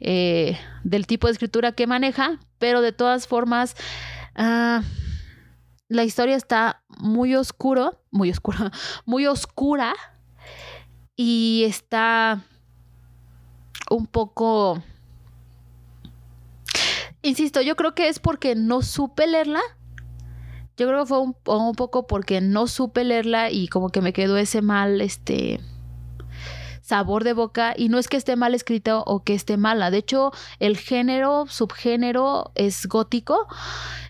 del 0.00 1.06
tipo 1.06 1.26
de 1.26 1.34
escritura 1.34 1.72
que 1.72 1.86
maneja, 1.86 2.38
pero 2.58 2.80
de 2.80 2.92
todas 2.92 3.26
formas, 3.26 3.76
ah, 4.34 4.82
la 5.88 6.04
historia 6.04 6.36
está 6.36 6.82
muy 6.98 7.34
oscuro, 7.34 8.00
muy 8.10 8.30
oscura, 8.30 8.72
muy 9.04 9.26
oscura, 9.26 9.94
y 11.16 11.64
está 11.66 12.44
un 13.90 14.06
poco... 14.06 14.82
Insisto, 17.22 17.60
yo 17.60 17.74
creo 17.76 17.94
que 17.94 18.08
es 18.08 18.18
porque 18.20 18.54
no 18.54 18.82
supe 18.82 19.26
leerla. 19.26 19.60
Yo 20.76 20.86
creo 20.86 21.00
que 21.00 21.06
fue 21.06 21.20
un, 21.20 21.34
un 21.46 21.74
poco 21.74 22.06
porque 22.06 22.40
no 22.40 22.66
supe 22.66 23.02
leerla 23.02 23.50
y 23.50 23.66
como 23.66 23.88
que 23.88 24.02
me 24.02 24.12
quedó 24.12 24.36
ese 24.36 24.62
mal, 24.62 25.00
este 25.00 25.60
sabor 26.86 27.24
de 27.24 27.32
boca 27.32 27.74
y 27.76 27.88
no 27.88 27.98
es 27.98 28.06
que 28.06 28.16
esté 28.16 28.36
mal 28.36 28.54
escrito 28.54 29.02
o 29.06 29.24
que 29.24 29.34
esté 29.34 29.56
mala. 29.56 29.90
De 29.90 29.98
hecho, 29.98 30.30
el 30.60 30.76
género, 30.76 31.46
subgénero 31.48 32.52
es 32.54 32.86
gótico 32.86 33.48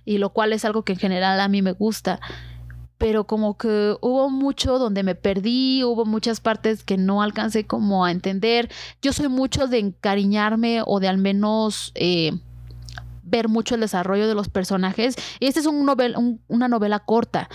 y 0.05 0.19
lo 0.19 0.31
cual 0.31 0.53
es 0.53 0.65
algo 0.67 0.83
que 0.83 0.93
en 0.93 0.99
general 0.99 1.41
a 1.41 1.49
mí 1.49 1.63
me 1.63 1.73
gusta. 1.73 2.21
Pero 2.99 3.27
como 3.27 3.57
que 3.57 3.97
hubo 4.03 4.29
mucho 4.29 4.79
donde 4.79 5.03
me 5.03 5.15
perdí, 5.15 5.85
hubo 5.85 6.05
muchas 6.05 6.41
partes 6.41 6.85
que 6.85 6.99
no 6.99 7.23
alcancé 7.23 7.67
como 7.67 8.05
a 8.05 8.11
entender. 8.11 8.71
Yo 9.01 9.15
soy 9.15 9.29
mucho 9.29 9.69
de 9.69 9.79
encariñarme 9.79 10.83
o 10.85 11.01
de 11.01 11.09
al 11.09 11.17
menos 11.17 11.93
eh, 11.95 12.33
ver 13.23 13.49
mucho 13.49 13.75
el 13.75 13.81
desarrollo 13.81 14.29
de 14.29 14.35
los 14.35 14.51
personajes. 14.51 15.17
Y 15.41 15.47
esta 15.47 15.61
es 15.61 15.67
un 15.67 15.89
una 16.49 16.69
novela 16.69 16.99
corta. 17.01 17.49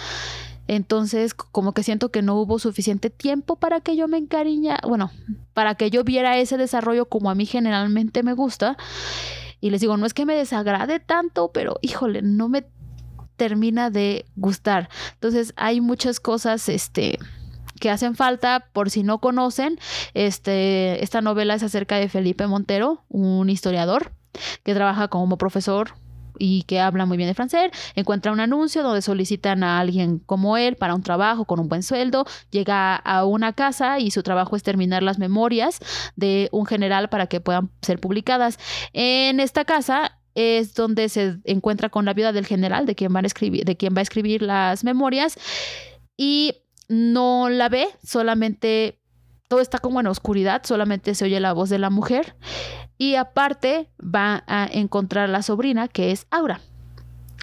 Entonces, 0.68 1.34
como 1.34 1.74
que 1.74 1.84
siento 1.84 2.12
que 2.12 2.22
no 2.22 2.36
hubo 2.36 2.60
suficiente 2.60 3.10
tiempo 3.10 3.56
para 3.56 3.82
que 3.82 3.96
yo 3.96 4.08
me 4.08 4.18
encariña, 4.18 4.80
bueno, 4.88 5.12
para 5.54 5.76
que 5.76 5.90
yo 5.90 6.04
viera 6.04 6.38
ese 6.38 6.58
desarrollo 6.58 7.06
como 7.06 7.30
a 7.30 7.36
mí 7.36 7.46
generalmente 7.46 8.24
me 8.24 8.34
gusta. 8.34 8.78
Y 9.60 9.70
les 9.70 9.82
digo, 9.82 9.98
no 9.98 10.06
es 10.06 10.14
que 10.14 10.26
me 10.26 10.36
desagrade 10.36 11.00
tanto, 11.00 11.52
pero 11.52 11.78
híjole, 11.82 12.22
no 12.22 12.50
me 12.50 12.66
termina 13.36 13.90
de 13.90 14.26
gustar. 14.36 14.90
Entonces, 15.14 15.54
hay 15.56 15.82
muchas 15.82 16.20
cosas, 16.20 16.70
este 16.70 17.18
que 17.80 17.90
hacen 17.90 18.16
falta 18.16 18.68
por 18.72 18.90
si 18.90 19.04
no 19.04 19.20
conocen. 19.20 19.80
Este, 20.14 21.04
esta 21.04 21.22
novela 21.22 21.56
es 21.56 21.64
acerca 21.64 21.98
de 21.98 22.08
Felipe 22.08 22.48
Montero, 22.48 23.04
un 23.10 23.50
historiador 23.50 24.14
que 24.64 24.74
trabaja 24.74 25.10
como 25.10 25.38
profesor 25.38 25.96
y 26.42 26.64
que 26.64 26.80
habla 26.80 27.06
muy 27.06 27.18
bien 27.18 27.30
de 27.30 27.36
francés, 27.36 27.72
encuentra 27.96 28.32
un 28.32 28.40
anuncio 28.40 28.82
donde 28.82 29.04
solicitan 29.04 29.64
a 29.64 29.80
alguien 29.80 30.18
como 30.18 30.58
él 30.58 30.76
para 30.76 30.96
un 30.96 31.04
trabajo 31.04 31.46
con 31.46 31.60
un 31.60 31.70
buen 31.70 31.84
sueldo, 31.84 32.26
llega 32.50 32.96
a 32.96 33.26
una 33.26 33.54
casa 33.54 34.00
y 34.00 34.10
su 34.10 34.24
trabajo 34.24 34.56
es 34.56 34.64
terminar 34.64 35.04
las 35.04 35.20
memorias 35.20 35.80
de 36.16 36.50
un 36.52 36.66
general 36.66 37.10
para 37.10 37.28
que 37.28 37.42
puedan 37.42 37.70
ser 37.84 38.00
publicadas. 38.00 38.58
En 38.94 39.40
esta 39.40 39.66
casa 39.66 40.18
es 40.34 40.74
donde 40.74 41.10
se 41.10 41.38
encuentra 41.44 41.90
con 41.90 42.06
la 42.06 42.14
viuda 42.14 42.32
del 42.32 42.48
general, 42.48 42.88
de 42.88 42.96
quien, 42.96 43.16
a 43.16 43.20
escribir, 43.20 43.64
de 43.64 43.78
quien 43.78 43.94
va 43.94 44.00
a 44.00 44.04
escribir 44.04 44.42
las 44.42 44.84
memorias, 44.84 45.38
y 46.18 46.56
no 46.88 47.50
la 47.50 47.70
ve, 47.70 47.88
solamente 48.04 49.01
todo 49.52 49.60
está 49.60 49.80
como 49.80 50.00
en 50.00 50.08
oscuridad, 50.08 50.62
solamente 50.64 51.14
se 51.14 51.26
oye 51.26 51.38
la 51.42 51.52
voz 51.52 51.70
de 51.70 51.78
la 51.78 51.90
mujer 51.90 52.38
y 52.98 53.16
aparte 53.16 53.90
va 54.00 54.46
a 54.48 54.66
encontrar 54.72 55.28
la 55.28 55.44
sobrina 55.44 55.90
que 55.90 56.12
es 56.12 56.26
Aura. 56.32 56.62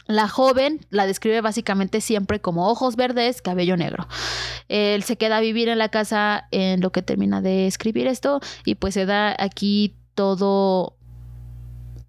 La 0.06 0.26
joven 0.26 0.86
la 0.88 1.06
describe 1.06 1.42
básicamente 1.42 2.00
siempre 2.00 2.40
como 2.40 2.70
ojos 2.70 2.96
verdes, 2.96 3.42
cabello 3.42 3.76
negro. 3.76 4.08
Él 4.68 5.02
se 5.02 5.18
queda 5.18 5.36
a 5.36 5.40
vivir 5.40 5.68
en 5.68 5.76
la 5.76 5.90
casa 5.90 6.48
en 6.50 6.80
lo 6.80 6.92
que 6.92 7.02
termina 7.02 7.42
de 7.42 7.66
escribir 7.66 8.06
esto 8.06 8.40
y 8.64 8.76
pues 8.76 8.94
se 8.94 9.04
da 9.04 9.36
aquí 9.38 9.94
todo 10.14 10.96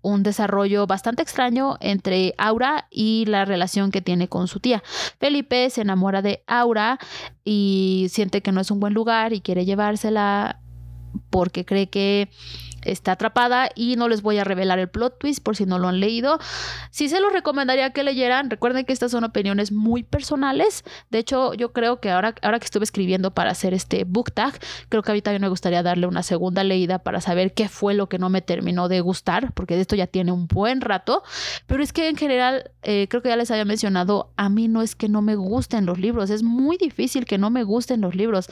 un 0.02 0.24
desarrollo 0.24 0.88
bastante 0.88 1.22
extraño 1.22 1.78
entre 1.80 2.34
Aura 2.38 2.88
y 2.90 3.26
la 3.26 3.46
relación 3.46 3.92
que 3.92 4.02
tiene 4.02 4.28
con 4.28 4.48
su 4.48 4.60
tía. 4.60 4.84
Felipe 5.20 5.70
se 5.70 5.82
enamora 5.82 6.22
de 6.22 6.44
Aura 6.48 7.00
y 7.44 8.08
siente 8.10 8.42
que 8.42 8.52
no 8.52 8.62
es 8.62 8.72
un 8.72 8.80
buen 8.80 8.94
lugar 8.94 9.34
y 9.34 9.42
quiere 9.42 9.66
llevársela 9.66 10.62
porque 11.30 11.66
cree 11.66 11.90
que 11.90 12.30
está 12.84 13.14
atrapada 13.14 13.70
y 13.76 13.96
no 13.96 14.08
les 14.08 14.22
voy 14.22 14.38
a 14.38 14.44
revelar 14.44 14.80
el 14.80 14.90
plot 14.90 15.20
twist 15.20 15.44
por 15.44 15.56
si 15.56 15.66
no 15.66 15.80
lo 15.80 15.88
han 15.88 16.00
leído. 16.00 16.40
Sí 16.92 17.10
se 17.10 17.20
los 17.20 17.34
recomendaría 17.34 17.92
que 17.92 18.04
leyeran. 18.04 18.50
Recuerden 18.50 18.86
que 18.86 18.94
estas 18.94 19.12
son 19.12 19.24
opiniones 19.24 19.72
muy 19.72 20.04
personales. 20.04 20.84
De 21.10 21.20
hecho, 21.20 21.54
yo 21.54 21.74
creo 21.74 22.00
que 22.00 22.12
ahora, 22.12 22.36
ahora 22.42 22.60
que 22.60 22.66
estuve 22.66 22.84
escribiendo 22.84 23.32
para 23.32 23.52
hacer 23.52 23.74
este 23.74 24.04
book 24.04 24.32
tag, 24.32 24.54
creo 24.90 25.04
que 25.04 25.12
a 25.12 25.14
mí 25.14 25.22
también 25.22 25.42
me 25.42 25.50
gustaría 25.50 25.84
darle 25.84 26.08
una 26.08 26.24
segunda 26.24 26.64
leída 26.64 27.00
para 27.00 27.22
saber 27.22 27.54
qué 27.54 27.70
fue 27.70 27.94
lo 27.94 28.10
que 28.10 28.20
no 28.20 28.30
me 28.30 28.42
terminó 28.42 28.88
de 28.88 29.02
gustar, 29.02 29.54
porque 29.54 29.76
de 29.76 29.82
esto 29.82 29.96
ya 29.96 30.08
tiene 30.08 30.32
un 30.32 30.48
buen 30.48 30.82
rato. 30.82 31.24
Pero 31.68 31.84
es 31.84 31.94
que 31.94 32.10
en 32.10 32.16
general, 32.16 32.72
eh, 32.84 33.08
creo 33.10 33.22
que 33.22 33.30
ya 33.30 33.36
les 33.36 33.52
había 33.52 33.66
mencionado, 33.66 34.32
a 34.38 34.50
mí 34.50 34.68
no 34.68 34.82
es 34.82 34.96
que 34.96 35.10
no 35.10 35.22
me 35.22 35.36
gusten 35.36 35.86
los 35.86 36.00
libros, 36.00 36.30
es 36.30 36.44
muy 36.44 36.78
difícil 36.78 37.26
que 37.26 37.38
no 37.38 37.50
me 37.50 37.64
gusten 37.64 38.02
los 38.02 38.16
libros 38.16 38.50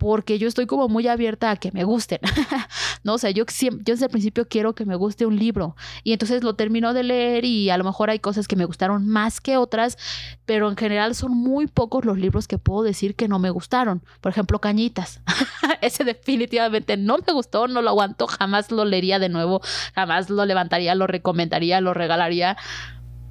porque 0.00 0.38
yo 0.38 0.48
estoy 0.48 0.64
como 0.64 0.88
muy 0.88 1.06
abierta 1.08 1.50
a 1.50 1.56
que 1.56 1.72
me 1.72 1.84
gusten. 1.84 2.20
no, 3.04 3.14
o 3.14 3.18
sea, 3.18 3.30
yo, 3.30 3.44
siempre, 3.48 3.84
yo 3.84 3.92
desde 3.92 4.06
el 4.06 4.10
principio 4.10 4.48
quiero 4.48 4.74
que 4.74 4.86
me 4.86 4.96
guste 4.96 5.26
un 5.26 5.36
libro 5.36 5.76
y 6.04 6.14
entonces 6.14 6.42
lo 6.42 6.54
termino 6.54 6.94
de 6.94 7.02
leer 7.02 7.44
y 7.44 7.68
a 7.68 7.76
lo 7.76 7.84
mejor 7.84 8.08
hay 8.08 8.18
cosas 8.18 8.48
que 8.48 8.56
me 8.56 8.64
gustaron 8.64 9.06
más 9.06 9.42
que 9.42 9.58
otras, 9.58 9.98
pero 10.46 10.70
en 10.70 10.78
general 10.78 11.14
son 11.14 11.32
muy 11.32 11.66
pocos 11.66 12.06
los 12.06 12.16
libros 12.16 12.48
que 12.48 12.56
puedo 12.56 12.82
decir 12.82 13.14
que 13.14 13.28
no 13.28 13.38
me 13.38 13.50
gustaron. 13.50 14.02
Por 14.22 14.32
ejemplo, 14.32 14.58
Cañitas. 14.58 15.20
Ese 15.82 16.04
definitivamente 16.04 16.96
no 16.96 17.18
me 17.18 17.34
gustó, 17.34 17.68
no 17.68 17.82
lo 17.82 17.90
aguanto, 17.90 18.26
jamás 18.26 18.70
lo 18.70 18.86
leería 18.86 19.18
de 19.18 19.28
nuevo, 19.28 19.60
jamás 19.94 20.30
lo 20.30 20.46
levantaría, 20.46 20.94
lo 20.94 21.08
recomendaría, 21.08 21.82
lo 21.82 21.92
regalaría 21.92 22.56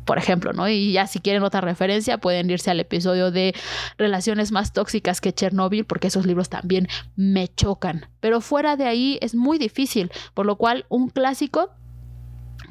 por 0.10 0.18
ejemplo, 0.18 0.54
¿no? 0.54 0.68
Y 0.68 0.92
ya 0.92 1.06
si 1.06 1.20
quieren 1.20 1.44
otra 1.44 1.62
referencia, 1.62 2.18
pueden 2.18 2.50
irse 2.50 2.72
al 2.72 2.80
episodio 2.80 3.30
de 3.30 3.54
Relaciones 4.00 4.52
más 4.52 4.74
tóxicas 4.74 5.22
que 5.22 5.34
Chernobyl, 5.34 5.86
porque 5.86 6.08
esos 6.08 6.26
libros 6.26 6.50
también 6.50 6.88
me 7.16 7.48
chocan. 7.48 8.08
Pero 8.20 8.42
fuera 8.42 8.76
de 8.76 8.86
ahí 8.86 9.20
es 9.22 9.36
muy 9.36 9.60
difícil, 9.60 10.12
por 10.34 10.48
lo 10.48 10.56
cual 10.56 10.88
un 10.90 11.10
clásico 11.10 11.70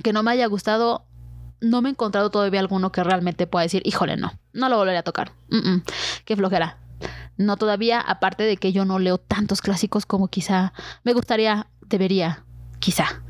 que 0.02 0.12
no 0.12 0.24
me 0.24 0.32
haya 0.32 0.46
gustado, 0.46 1.06
no 1.60 1.80
me 1.80 1.90
he 1.90 1.92
encontrado 1.92 2.32
todavía 2.32 2.58
alguno 2.58 2.90
que 2.90 3.04
realmente 3.04 3.46
pueda 3.46 3.62
decir, 3.62 3.82
híjole, 3.84 4.16
no, 4.16 4.32
no 4.52 4.68
lo 4.68 4.76
volveré 4.76 4.98
a 4.98 5.04
tocar. 5.04 5.30
qué 6.24 6.34
flojera. 6.34 6.78
No 7.36 7.56
todavía, 7.56 8.00
aparte 8.00 8.42
de 8.42 8.56
que 8.56 8.72
yo 8.72 8.84
no 8.84 8.98
leo 8.98 9.18
tantos 9.18 9.62
clásicos 9.62 10.06
como 10.06 10.26
quizá 10.26 10.72
me 11.04 11.12
gustaría, 11.12 11.68
debería, 11.86 12.42
quizá. 12.80 13.22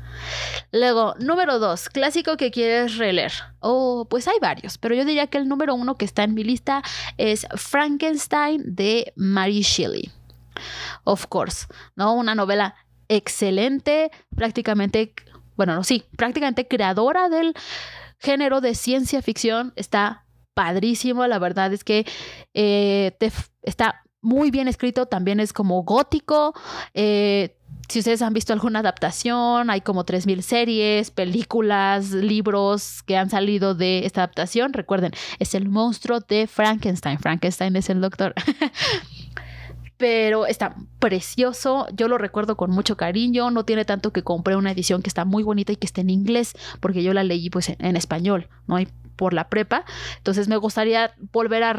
Luego, 0.71 1.15
número 1.19 1.59
dos, 1.59 1.89
clásico 1.89 2.37
que 2.37 2.51
quieres 2.51 2.97
releer. 2.97 3.31
Oh, 3.59 4.07
pues 4.09 4.27
hay 4.27 4.37
varios, 4.39 4.77
pero 4.77 4.95
yo 4.95 5.05
diría 5.05 5.27
que 5.27 5.37
el 5.37 5.47
número 5.47 5.75
uno 5.75 5.97
que 5.97 6.05
está 6.05 6.23
en 6.23 6.33
mi 6.33 6.43
lista 6.43 6.81
es 7.17 7.47
Frankenstein 7.55 8.63
de 8.75 9.13
Mary 9.15 9.61
Shelley. 9.61 10.11
Of 11.03 11.27
course, 11.27 11.67
¿no? 11.95 12.13
Una 12.13 12.35
novela 12.35 12.75
excelente, 13.07 14.11
prácticamente, 14.35 15.13
bueno, 15.55 15.75
no, 15.75 15.83
sí, 15.83 16.03
prácticamente 16.15 16.67
creadora 16.67 17.29
del 17.29 17.53
género 18.19 18.61
de 18.61 18.75
ciencia 18.75 19.21
ficción. 19.21 19.73
Está 19.75 20.25
padrísimo, 20.53 21.25
la 21.27 21.39
verdad 21.39 21.73
es 21.73 21.83
que 21.83 22.05
eh, 22.53 23.17
está 23.61 24.03
muy 24.21 24.51
bien 24.51 24.67
escrito, 24.67 25.05
también 25.05 25.39
es 25.39 25.53
como 25.53 25.83
gótico. 25.83 26.53
Eh, 26.93 27.58
si 27.89 27.99
ustedes 27.99 28.21
han 28.21 28.33
visto 28.33 28.53
alguna 28.53 28.79
adaptación, 28.79 29.69
hay 29.69 29.81
como 29.81 30.05
3.000 30.05 30.41
series, 30.41 31.11
películas, 31.11 32.11
libros 32.11 33.01
que 33.03 33.17
han 33.17 33.31
salido 33.31 33.73
de 33.73 34.05
esta 34.05 34.21
adaptación. 34.21 34.73
Recuerden, 34.73 35.11
es 35.39 35.55
el 35.55 35.67
monstruo 35.67 36.19
de 36.19 36.45
Frankenstein. 36.45 37.17
Frankenstein 37.17 37.75
es 37.75 37.89
el 37.89 37.99
doctor. 37.99 38.35
pero 39.97 40.45
está 40.45 40.75
precioso, 40.99 41.87
yo 41.93 42.07
lo 42.07 42.17
recuerdo 42.17 42.55
con 42.55 42.71
mucho 42.71 42.95
cariño, 42.95 43.51
no 43.51 43.65
tiene 43.65 43.83
tanto 43.83 44.13
que 44.13 44.23
compré 44.23 44.55
una 44.55 44.71
edición 44.71 45.01
que 45.01 45.09
está 45.09 45.25
muy 45.25 45.43
bonita 45.43 45.73
y 45.73 45.75
que 45.75 45.85
está 45.85 45.99
en 45.99 46.09
inglés, 46.09 46.53
porque 46.79 47.03
yo 47.03 47.13
la 47.13 47.23
leí 47.23 47.49
pues 47.49 47.75
en, 47.77 47.97
español, 47.97 48.47
¿no? 48.65 48.77
hay 48.77 48.87
por 49.17 49.33
la 49.33 49.49
prepa, 49.49 49.83
entonces 50.15 50.47
me 50.47 50.55
gustaría 50.55 51.11
volver 51.33 51.63
a, 51.63 51.71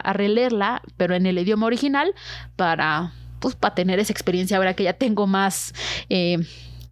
a 0.00 0.12
releerla, 0.12 0.82
pero 0.98 1.14
en 1.14 1.24
el 1.24 1.38
idioma 1.38 1.64
original, 1.64 2.14
para 2.56 3.14
pues 3.40 3.56
para 3.56 3.74
tener 3.74 3.98
esa 3.98 4.12
experiencia 4.12 4.56
ahora 4.56 4.74
que 4.74 4.84
ya 4.84 4.92
tengo 4.92 5.26
más 5.26 5.74
eh, 6.08 6.38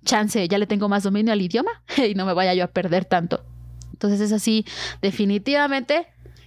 chance, 0.04 0.48
ya 0.48 0.58
le 0.58 0.66
tengo 0.66 0.88
más 0.88 1.04
dominio 1.04 1.32
al 1.32 1.42
idioma 1.42 1.82
y 1.96 2.14
no 2.14 2.26
me 2.26 2.32
vaya 2.32 2.54
yo 2.54 2.64
a 2.64 2.68
perder 2.68 3.04
tanto. 3.04 3.44
Entonces 3.92 4.20
es 4.20 4.32
así, 4.32 4.64
definitivamente 5.02 6.06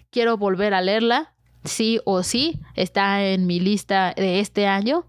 quiero 0.10 0.38
volver 0.38 0.74
a 0.74 0.82
leerla, 0.82 1.34
sí 1.64 2.00
o 2.06 2.24
sí, 2.24 2.60
está 2.76 3.24
en 3.24 3.46
mi 3.48 3.60
lista 3.60 4.14
de 4.16 4.40
este 4.40 4.68
año, 4.68 5.06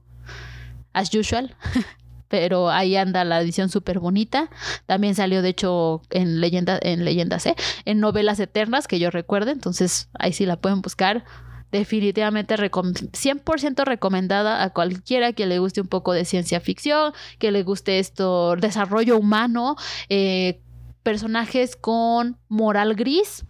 as 0.92 1.12
usual. 1.14 1.56
pero 2.32 2.70
ahí 2.70 2.96
anda 2.96 3.24
la 3.24 3.42
edición 3.42 3.68
súper 3.68 3.98
bonita. 3.98 4.48
También 4.86 5.14
salió, 5.14 5.42
de 5.42 5.50
hecho, 5.50 6.00
en, 6.08 6.40
leyenda, 6.40 6.78
en 6.80 7.04
leyendas, 7.04 7.44
¿eh? 7.44 7.54
en 7.84 8.00
novelas 8.00 8.40
eternas, 8.40 8.88
que 8.88 8.98
yo 8.98 9.10
recuerde. 9.10 9.50
Entonces, 9.50 10.08
ahí 10.18 10.32
sí 10.32 10.46
la 10.46 10.56
pueden 10.56 10.80
buscar 10.80 11.26
definitivamente 11.72 12.54
100% 12.56 13.84
recomendada 13.84 14.62
a 14.62 14.70
cualquiera 14.70 15.32
que 15.32 15.46
le 15.46 15.58
guste 15.58 15.80
un 15.80 15.88
poco 15.88 16.12
de 16.12 16.24
ciencia 16.24 16.60
ficción, 16.60 17.12
que 17.38 17.50
le 17.50 17.62
guste 17.62 17.98
esto, 17.98 18.54
desarrollo 18.56 19.16
humano, 19.16 19.76
eh, 20.08 20.60
personajes 21.02 21.74
con 21.74 22.38
moral 22.48 22.94
gris. 22.94 23.44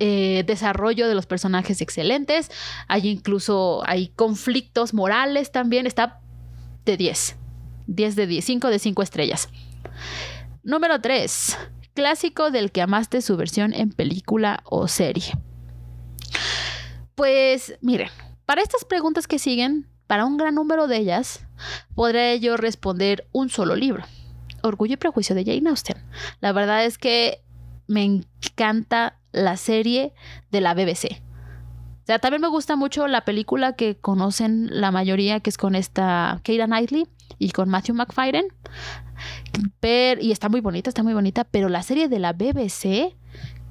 Eh, 0.00 0.42
desarrollo 0.44 1.06
de 1.06 1.14
los 1.14 1.24
personajes 1.24 1.80
excelentes, 1.80 2.50
hay 2.88 3.08
incluso 3.08 3.80
hay 3.86 4.08
conflictos 4.08 4.92
morales 4.92 5.52
también, 5.52 5.86
está 5.86 6.20
de 6.84 6.96
10. 6.96 7.36
10 7.86 8.16
de 8.16 8.26
10, 8.26 8.44
5 8.44 8.68
de 8.70 8.78
5 8.80 9.02
estrellas. 9.02 9.48
Número 10.64 11.00
3. 11.00 11.56
Clásico 11.94 12.50
del 12.50 12.72
que 12.72 12.82
amaste 12.82 13.22
su 13.22 13.36
versión 13.36 13.72
en 13.72 13.90
película 13.90 14.64
o 14.64 14.88
serie. 14.88 15.32
Pues 17.14 17.76
miren, 17.80 18.08
para 18.44 18.62
estas 18.62 18.84
preguntas 18.84 19.26
que 19.26 19.38
siguen, 19.38 19.88
para 20.06 20.24
un 20.24 20.36
gran 20.36 20.54
número 20.54 20.86
de 20.86 20.98
ellas, 20.98 21.46
podré 21.94 22.40
yo 22.40 22.56
responder 22.56 23.26
un 23.32 23.48
solo 23.48 23.76
libro. 23.76 24.04
Orgullo 24.62 24.94
y 24.94 24.96
Prejuicio 24.96 25.34
de 25.34 25.44
Jane 25.44 25.68
Austen. 25.68 25.96
La 26.40 26.52
verdad 26.52 26.84
es 26.84 26.98
que 26.98 27.42
me 27.86 28.02
encanta 28.02 29.18
la 29.32 29.56
serie 29.56 30.12
de 30.50 30.60
la 30.60 30.74
BBC. 30.74 31.22
O 32.04 32.06
sea, 32.06 32.18
también 32.18 32.42
me 32.42 32.48
gusta 32.48 32.76
mucho 32.76 33.06
la 33.06 33.24
película 33.24 33.74
que 33.74 33.96
conocen 33.96 34.68
la 34.70 34.90
mayoría, 34.90 35.40
que 35.40 35.48
es 35.48 35.56
con 35.56 35.74
esta 35.74 36.40
Keira 36.42 36.66
Knightley 36.66 37.06
y 37.38 37.50
con 37.50 37.68
Matthew 37.70 37.94
McFadden. 37.94 38.46
y 40.20 40.32
está 40.32 40.48
muy 40.48 40.60
bonita, 40.60 40.90
está 40.90 41.02
muy 41.02 41.14
bonita. 41.14 41.44
Pero 41.44 41.68
la 41.68 41.82
serie 41.82 42.08
de 42.08 42.18
la 42.18 42.32
BBC 42.32 43.16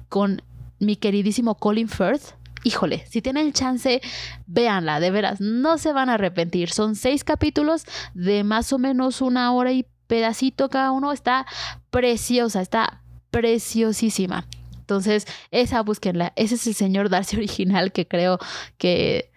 con 0.08 0.42
mi 0.80 0.96
queridísimo 0.96 1.54
Colin 1.56 1.88
Firth, 1.88 2.34
híjole, 2.64 3.06
si 3.06 3.22
tienen 3.22 3.52
chance, 3.52 4.00
véanla, 4.46 4.98
de 4.98 5.10
veras, 5.10 5.40
no 5.40 5.78
se 5.78 5.92
van 5.92 6.08
a 6.10 6.14
arrepentir. 6.14 6.70
Son 6.70 6.96
seis 6.96 7.22
capítulos 7.22 7.84
de 8.14 8.42
más 8.42 8.72
o 8.72 8.78
menos 8.78 9.20
una 9.20 9.52
hora 9.52 9.72
y 9.72 9.86
pedacito 10.06 10.68
cada 10.68 10.90
uno. 10.90 11.12
Está 11.12 11.46
preciosa, 11.90 12.60
está 12.60 13.02
preciosísima. 13.30 14.46
Entonces, 14.78 15.26
esa 15.50 15.82
búsquenla. 15.82 16.32
Ese 16.36 16.56
es 16.56 16.66
el 16.66 16.74
señor 16.74 17.08
Darcy 17.08 17.36
original 17.38 17.92
que 17.92 18.08
creo 18.08 18.38
que 18.78 19.30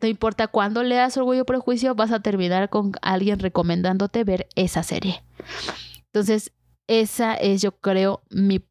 no 0.00 0.08
importa 0.08 0.46
cuándo 0.46 0.82
leas 0.82 1.16
Orgullo 1.16 1.42
y 1.42 1.44
Prejuicio, 1.44 1.94
vas 1.94 2.12
a 2.12 2.20
terminar 2.20 2.68
con 2.70 2.92
alguien 3.02 3.38
recomendándote 3.40 4.24
ver 4.24 4.48
esa 4.54 4.82
serie. 4.82 5.22
Entonces, 6.06 6.52
esa 6.86 7.34
es, 7.34 7.62
yo 7.62 7.72
creo, 7.72 8.22
mi 8.30 8.64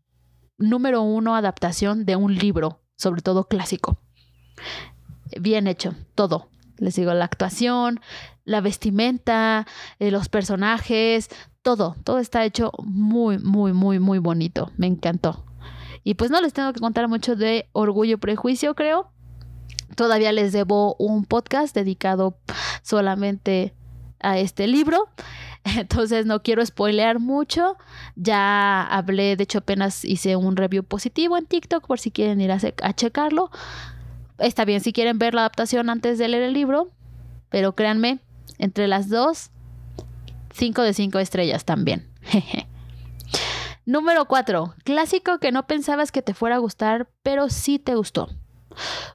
número 0.57 1.01
uno 1.01 1.35
adaptación 1.35 2.05
de 2.05 2.15
un 2.15 2.35
libro, 2.35 2.78
sobre 2.99 3.21
todo 3.21 3.45
clásico. 3.45 3.97
Bien 5.39 5.67
hecho, 5.67 5.95
todo. 6.15 6.49
Les 6.77 6.95
digo, 6.95 7.13
la 7.13 7.25
actuación, 7.25 8.01
la 8.43 8.59
vestimenta, 8.59 9.65
eh, 9.99 10.11
los 10.11 10.27
personajes, 10.27 11.29
todo, 11.61 11.95
todo 12.03 12.19
está 12.19 12.43
hecho 12.43 12.71
muy, 12.83 13.39
muy, 13.39 13.71
muy, 13.71 13.99
muy 13.99 14.19
bonito. 14.19 14.71
Me 14.75 14.87
encantó. 14.87 15.45
Y 16.03 16.15
pues 16.15 16.29
no 16.29 16.41
les 16.41 16.51
tengo 16.51 16.73
que 16.73 16.81
contar 16.81 17.07
mucho 17.07 17.37
de 17.37 17.69
Orgullo 17.71 18.15
y 18.15 18.17
Prejuicio, 18.17 18.75
creo. 18.75 19.11
Todavía 19.95 20.33
les 20.33 20.51
debo 20.51 20.95
un 20.99 21.23
podcast 21.23 21.73
dedicado 21.73 22.37
solamente 22.81 23.73
a 24.19 24.39
este 24.39 24.67
libro. 24.67 25.07
Entonces 25.77 26.25
no 26.25 26.41
quiero 26.41 26.65
spoilear 26.65 27.19
mucho. 27.19 27.77
Ya 28.15 28.83
hablé, 28.83 29.35
de 29.35 29.43
hecho 29.43 29.59
apenas 29.59 30.05
hice 30.05 30.35
un 30.35 30.55
review 30.55 30.83
positivo 30.83 31.37
en 31.37 31.45
TikTok 31.45 31.85
por 31.85 31.99
si 31.99 32.11
quieren 32.11 32.41
ir 32.41 32.51
a, 32.51 32.93
checarlo. 32.93 33.51
Está 34.37 34.65
bien 34.65 34.81
si 34.81 34.93
quieren 34.93 35.19
ver 35.19 35.33
la 35.33 35.41
adaptación 35.41 35.89
antes 35.89 36.17
de 36.17 36.27
leer 36.27 36.43
el 36.43 36.53
libro. 36.53 36.91
Pero 37.49 37.73
créanme, 37.73 38.19
entre 38.57 38.87
las 38.87 39.09
dos, 39.09 39.49
5 40.53 40.81
de 40.83 40.93
5 40.93 41.19
estrellas 41.19 41.65
también. 41.65 42.07
Número 43.85 44.25
4. 44.25 44.75
Clásico 44.83 45.39
que 45.39 45.51
no 45.51 45.65
pensabas 45.65 46.11
que 46.11 46.21
te 46.21 46.35
fuera 46.35 46.57
a 46.57 46.59
gustar, 46.59 47.09
pero 47.23 47.49
sí 47.49 47.79
te 47.79 47.95
gustó. 47.95 48.29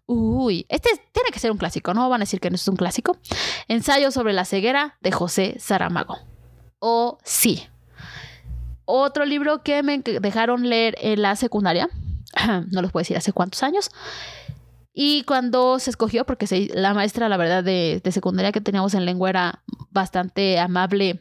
Uy, 0.06 0.66
este 0.68 0.90
tiene 1.12 1.30
que 1.32 1.38
ser 1.38 1.52
un 1.52 1.58
clásico, 1.58 1.94
¿no? 1.94 2.08
Van 2.08 2.20
a 2.20 2.24
decir 2.24 2.40
que 2.40 2.50
no 2.50 2.56
es 2.56 2.66
un 2.66 2.76
clásico. 2.76 3.16
Ensayo 3.68 4.10
sobre 4.10 4.32
la 4.32 4.44
ceguera 4.44 4.96
de 5.00 5.12
José 5.12 5.56
Saramago. 5.60 6.33
O 6.86 7.16
sí. 7.24 7.66
Otro 8.84 9.24
libro 9.24 9.62
que 9.62 9.82
me 9.82 10.00
dejaron 10.00 10.68
leer 10.68 10.94
en 11.00 11.22
la 11.22 11.34
secundaria. 11.34 11.88
No 12.70 12.82
los 12.82 12.92
puedo 12.92 13.00
decir 13.00 13.16
hace 13.16 13.32
cuántos 13.32 13.62
años. 13.62 13.90
Y 14.92 15.22
cuando 15.22 15.78
se 15.78 15.88
escogió, 15.88 16.26
porque 16.26 16.46
la 16.74 16.92
maestra, 16.92 17.30
la 17.30 17.38
verdad, 17.38 17.64
de, 17.64 18.02
secundaria 18.12 18.52
que 18.52 18.60
teníamos 18.60 18.92
en 18.92 19.06
lengua 19.06 19.30
era 19.30 19.62
bastante 19.92 20.58
amable 20.60 21.20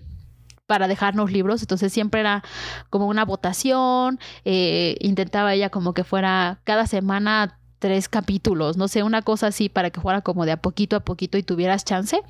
para 0.67 0.89
dejarnos 0.89 1.31
libros, 1.31 1.61
entonces 1.61 1.93
siempre 1.93 2.19
era 2.19 2.43
como 2.89 3.07
una 3.07 3.23
votación, 3.23 4.19
eh, 4.43 4.97
intentaba 4.99 5.53
ella 5.53 5.69
como 5.69 5.93
que 5.93 6.03
fuera 6.03 6.59
cada 6.65 6.87
semana 6.87 7.57
tres 7.79 8.09
capítulos, 8.09 8.75
no 8.75 8.89
sé, 8.89 9.01
una 9.03 9.21
cosa 9.21 9.47
así 9.47 9.69
para 9.69 9.91
que 9.91 10.01
fuera 10.01 10.21
como 10.21 10.45
de 10.45 10.51
a 10.51 10.57
poquito 10.57 10.97
a 10.97 10.99
poquito 10.99 11.37
y 11.37 11.43
tuvieras 11.43 11.85
chance. 11.85 12.21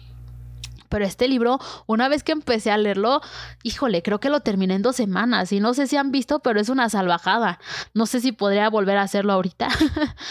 Pero 0.93 1.05
este 1.05 1.27
libro, 1.27 1.59
una 1.87 2.07
vez 2.07 2.21
que 2.23 2.33
empecé 2.33 2.69
a 2.69 2.77
leerlo, 2.77 3.21
híjole, 3.63 4.03
creo 4.03 4.19
que 4.19 4.29
lo 4.29 4.41
terminé 4.41 4.75
en 4.75 4.83
dos 4.83 4.95
semanas 4.95 5.51
y 5.51 5.59
no 5.59 5.73
sé 5.73 5.87
si 5.87 5.97
han 5.97 6.11
visto, 6.11 6.41
pero 6.41 6.61
es 6.61 6.69
una 6.69 6.87
salvajada. 6.87 7.59
No 7.95 8.05
sé 8.05 8.19
si 8.19 8.31
podría 8.31 8.69
volver 8.69 8.97
a 8.97 9.01
hacerlo 9.01 9.33
ahorita, 9.33 9.69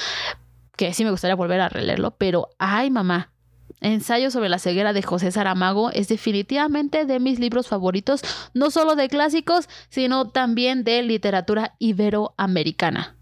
que 0.76 0.94
sí 0.94 1.02
me 1.02 1.10
gustaría 1.10 1.34
volver 1.34 1.60
a 1.60 1.68
releerlo, 1.68 2.12
pero 2.12 2.50
ay 2.60 2.92
mamá, 2.92 3.32
Ensayo 3.80 4.30
sobre 4.30 4.48
la 4.48 4.60
ceguera 4.60 4.92
de 4.92 5.02
José 5.02 5.32
Saramago 5.32 5.90
es 5.90 6.06
definitivamente 6.06 7.06
de 7.06 7.18
mis 7.18 7.40
libros 7.40 7.66
favoritos, 7.66 8.22
no 8.54 8.70
solo 8.70 8.94
de 8.94 9.08
clásicos, 9.08 9.68
sino 9.88 10.28
también 10.28 10.84
de 10.84 11.02
literatura 11.02 11.74
iberoamericana. 11.80 13.16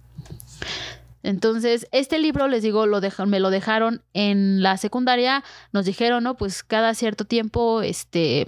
Entonces, 1.22 1.86
este 1.92 2.18
libro, 2.18 2.48
les 2.48 2.62
digo, 2.62 2.86
lo 2.86 3.00
me 3.26 3.40
lo 3.40 3.50
dejaron 3.50 4.02
en 4.14 4.62
la 4.62 4.76
secundaria, 4.76 5.44
nos 5.72 5.84
dijeron, 5.84 6.24
¿no? 6.24 6.36
Pues 6.36 6.62
cada 6.62 6.94
cierto 6.94 7.24
tiempo, 7.24 7.82
este, 7.82 8.46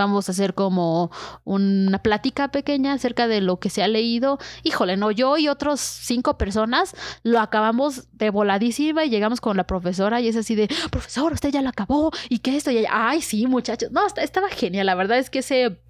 vamos 0.00 0.28
a 0.28 0.32
hacer 0.32 0.54
como 0.54 1.10
una 1.44 2.02
plática 2.02 2.48
pequeña 2.48 2.94
acerca 2.94 3.28
de 3.28 3.42
lo 3.42 3.60
que 3.60 3.68
se 3.68 3.82
ha 3.82 3.88
leído. 3.88 4.38
Híjole, 4.62 4.96
no, 4.96 5.10
yo 5.10 5.36
y 5.36 5.48
otros 5.48 5.80
cinco 5.80 6.38
personas 6.38 6.94
lo 7.22 7.38
acabamos 7.38 8.08
de 8.12 8.30
voladísima 8.30 9.04
y 9.04 9.10
llegamos 9.10 9.42
con 9.42 9.58
la 9.58 9.66
profesora 9.66 10.20
y 10.20 10.28
es 10.28 10.36
así 10.36 10.54
de, 10.54 10.68
profesor, 10.90 11.32
usted 11.34 11.50
ya 11.50 11.60
lo 11.60 11.68
acabó 11.68 12.10
y 12.30 12.38
qué 12.38 12.56
esto 12.56 12.70
y 12.70 12.86
ay, 12.90 13.20
sí, 13.20 13.46
muchachos. 13.46 13.92
No, 13.92 14.00
estaba 14.06 14.48
genial. 14.48 14.86
La 14.86 14.94
verdad 14.94 15.18
es 15.18 15.28
que 15.28 15.40
ese 15.40 15.82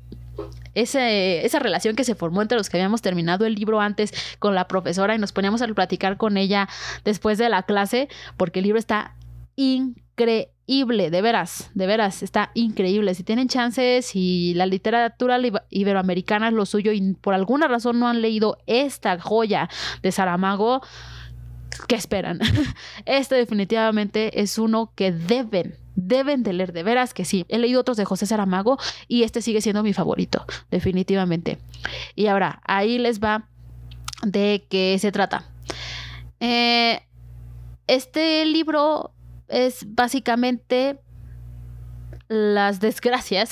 esa 0.75 1.59
relación 1.59 1.97
que 1.97 2.05
se 2.05 2.15
formó 2.15 2.43
entre 2.43 2.59
los 2.59 2.69
que 2.71 2.77
habíamos 2.77 3.03
terminado 3.03 3.47
el 3.47 3.55
libro 3.55 3.81
antes 3.81 4.13
con 4.39 4.55
la 4.55 4.69
profesora 4.69 5.15
y 5.15 5.19
nos 5.19 5.33
poníamos 5.33 5.63
a 5.63 5.69
platicar 5.69 6.17
con 6.17 6.37
ella 6.37 6.69
después 7.05 7.39
de 7.39 7.49
la 7.49 7.63
clase, 7.65 8.09
porque 8.37 8.61
el 8.61 8.65
libro 8.65 8.79
está 8.79 9.15
increíble, 9.57 11.11
de 11.11 11.23
veras, 11.23 11.71
de 11.75 11.87
veras, 11.87 12.23
está 12.23 12.51
increíble. 12.55 13.15
Si 13.15 13.25
tienen 13.25 13.49
chances, 13.49 14.07
si 14.07 14.55
la 14.55 14.67
literatura 14.67 15.39
iberoamericana 15.69 16.49
es 16.49 16.55
lo 16.55 16.65
suyo 16.67 16.93
y 16.93 17.15
por 17.15 17.35
alguna 17.35 17.69
razón 17.69 17.99
no 17.99 18.09
han 18.09 18.23
leído 18.23 18.59
esta 18.67 19.19
joya 19.19 19.69
de 20.03 20.13
Saramago, 20.13 20.83
¿qué 21.89 21.97
esperan? 21.97 22.41
Este 23.07 23.35
definitivamente 23.35 24.41
es 24.41 24.59
uno 24.59 24.93
que 24.95 25.13
deben, 25.13 25.77
deben 25.95 26.43
de 26.43 26.53
leer, 26.53 26.73
de 26.73 26.83
veras 26.83 27.15
que 27.15 27.25
sí. 27.25 27.45
He 27.49 27.59
leído 27.59 27.81
otros 27.81 27.97
de 27.97 28.05
José 28.05 28.27
Saramago 28.27 28.79
y 29.09 29.23
este 29.23 29.43
sigue 29.43 29.61
siendo 29.61 29.83
mi 29.83 29.93
favorito, 29.93 30.45
definitivamente. 30.71 31.59
Y 32.15 32.27
ahora, 32.27 32.61
ahí 32.65 32.99
les 32.99 33.21
va 33.21 33.49
de 34.23 34.67
qué 34.69 34.99
se 35.01 35.13
trata. 35.13 35.45
Eh, 36.41 37.03
este 37.87 38.45
libro 38.47 39.13
es 39.49 39.85
básicamente 39.87 41.01
las 42.29 42.81
desgracias 42.81 43.51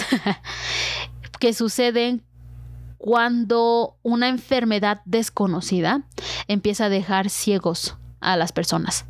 que 1.40 1.52
suceden 1.52 2.22
cuando 2.96 3.96
una 4.02 4.28
enfermedad 4.28 5.00
desconocida 5.04 6.02
empieza 6.48 6.86
a 6.86 6.88
dejar 6.88 7.30
ciegos 7.30 7.96
a 8.20 8.36
las 8.36 8.52
personas 8.52 9.06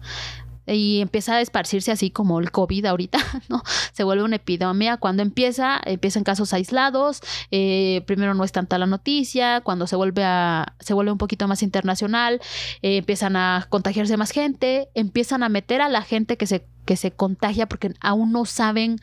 y 0.75 1.01
empieza 1.01 1.35
a 1.35 1.41
esparcirse 1.41 1.91
así 1.91 2.11
como 2.11 2.41
el 2.41 2.51
COVID 2.51 2.87
ahorita, 2.87 3.19
¿no? 3.49 3.63
Se 3.93 4.05
vuelve 4.05 4.25
una 4.25 4.37
epidemia. 4.37 4.97
Cuando 4.97 5.23
empieza, 5.23 5.81
empiezan 5.85 6.25
casos 6.25 6.53
aislados, 6.53 7.21
eh, 7.51 8.03
primero 8.07 8.35
no 8.35 8.45
es 8.45 8.53
tanta 8.53 8.79
la 8.79 8.87
noticia, 8.87 9.61
cuando 9.63 9.87
se 9.87 9.97
vuelve 9.97 10.25
a, 10.25 10.75
se 10.81 10.95
vuelve 10.95 11.13
un 11.13 11.19
poquito 11.19 11.49
más 11.49 11.63
internacional, 11.63 12.41
eh, 12.83 12.99
empiezan 12.99 13.37
a 13.37 13.67
contagiarse 13.69 14.17
más 14.17 14.31
gente, 14.31 14.89
empiezan 14.95 15.43
a 15.43 15.49
meter 15.49 15.81
a 15.81 15.89
la 15.89 16.03
gente 16.03 16.37
que 16.37 16.47
se 16.47 16.67
que 16.85 16.97
se 16.97 17.11
contagia 17.11 17.69
porque 17.69 17.93
aún 18.01 18.33
no 18.33 18.47
saben 18.47 18.99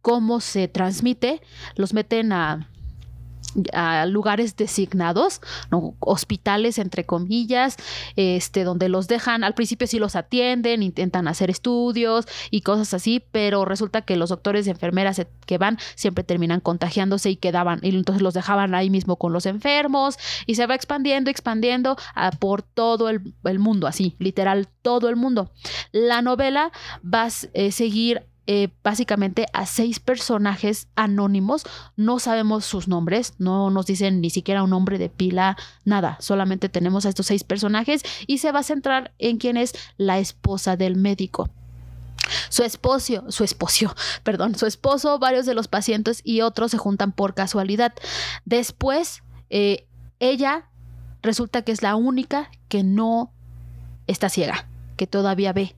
cómo 0.00 0.40
se 0.40 0.68
transmite, 0.68 1.42
los 1.76 1.92
meten 1.92 2.32
a 2.32 2.70
a 3.72 4.06
lugares 4.06 4.56
designados, 4.56 5.40
hospitales 6.00 6.78
entre 6.78 7.04
comillas, 7.04 7.76
este, 8.16 8.64
donde 8.64 8.88
los 8.88 9.08
dejan, 9.08 9.44
al 9.44 9.54
principio 9.54 9.86
sí 9.86 9.98
los 9.98 10.16
atienden, 10.16 10.82
intentan 10.82 11.28
hacer 11.28 11.50
estudios 11.50 12.26
y 12.50 12.62
cosas 12.62 12.94
así, 12.94 13.22
pero 13.32 13.64
resulta 13.64 14.02
que 14.02 14.16
los 14.16 14.30
doctores 14.30 14.66
y 14.66 14.70
enfermeras 14.70 15.24
que 15.46 15.58
van 15.58 15.78
siempre 15.94 16.24
terminan 16.24 16.60
contagiándose 16.60 17.30
y 17.30 17.36
quedaban, 17.36 17.80
y 17.82 17.90
entonces 17.90 18.22
los 18.22 18.34
dejaban 18.34 18.74
ahí 18.74 18.90
mismo 18.90 19.16
con 19.16 19.32
los 19.32 19.46
enfermos 19.46 20.18
y 20.46 20.54
se 20.54 20.66
va 20.66 20.74
expandiendo, 20.74 21.30
expandiendo 21.30 21.96
a, 22.14 22.30
por 22.30 22.62
todo 22.62 23.08
el, 23.08 23.22
mundo, 23.58 23.86
así, 23.86 24.14
literal, 24.18 24.68
todo 24.82 25.08
el 25.08 25.16
mundo. 25.16 25.50
La 25.92 26.22
novela 26.22 26.72
va 27.02 27.24
a 27.24 27.28
eh, 27.52 27.72
seguir 27.72 28.22
eh, 28.46 28.68
básicamente 28.82 29.46
a 29.52 29.64
seis 29.66 30.00
personajes 30.00 30.88
anónimos. 30.96 31.64
No 31.96 32.18
sabemos 32.18 32.64
sus 32.64 32.88
nombres, 32.88 33.34
no 33.38 33.70
nos 33.70 33.86
dicen 33.86 34.20
ni 34.20 34.30
siquiera 34.30 34.62
un 34.62 34.70
nombre 34.70 34.98
de 34.98 35.08
pila, 35.08 35.56
nada. 35.84 36.18
Solamente 36.20 36.68
tenemos 36.68 37.06
a 37.06 37.08
estos 37.08 37.26
seis 37.26 37.44
personajes 37.44 38.02
y 38.26 38.38
se 38.38 38.52
va 38.52 38.60
a 38.60 38.64
centrar 38.64 39.12
en 39.18 39.38
quién 39.38 39.56
es 39.56 39.72
la 39.96 40.18
esposa 40.18 40.76
del 40.76 40.96
médico. 40.96 41.48
Su 42.48 42.62
esposo, 42.62 43.30
su 43.30 43.44
esposo, 43.44 43.94
perdón, 44.22 44.54
su 44.56 44.66
esposo, 44.66 45.18
varios 45.18 45.46
de 45.46 45.54
los 45.54 45.68
pacientes 45.68 46.20
y 46.24 46.40
otros 46.42 46.70
se 46.70 46.78
juntan 46.78 47.12
por 47.12 47.34
casualidad. 47.34 47.94
Después, 48.44 49.22
eh, 49.50 49.86
ella 50.20 50.68
resulta 51.22 51.62
que 51.62 51.72
es 51.72 51.82
la 51.82 51.96
única 51.96 52.50
que 52.68 52.82
no 52.82 53.32
está 54.06 54.28
ciega 54.28 54.68
que 54.96 55.06
todavía 55.06 55.52
ve. 55.52 55.74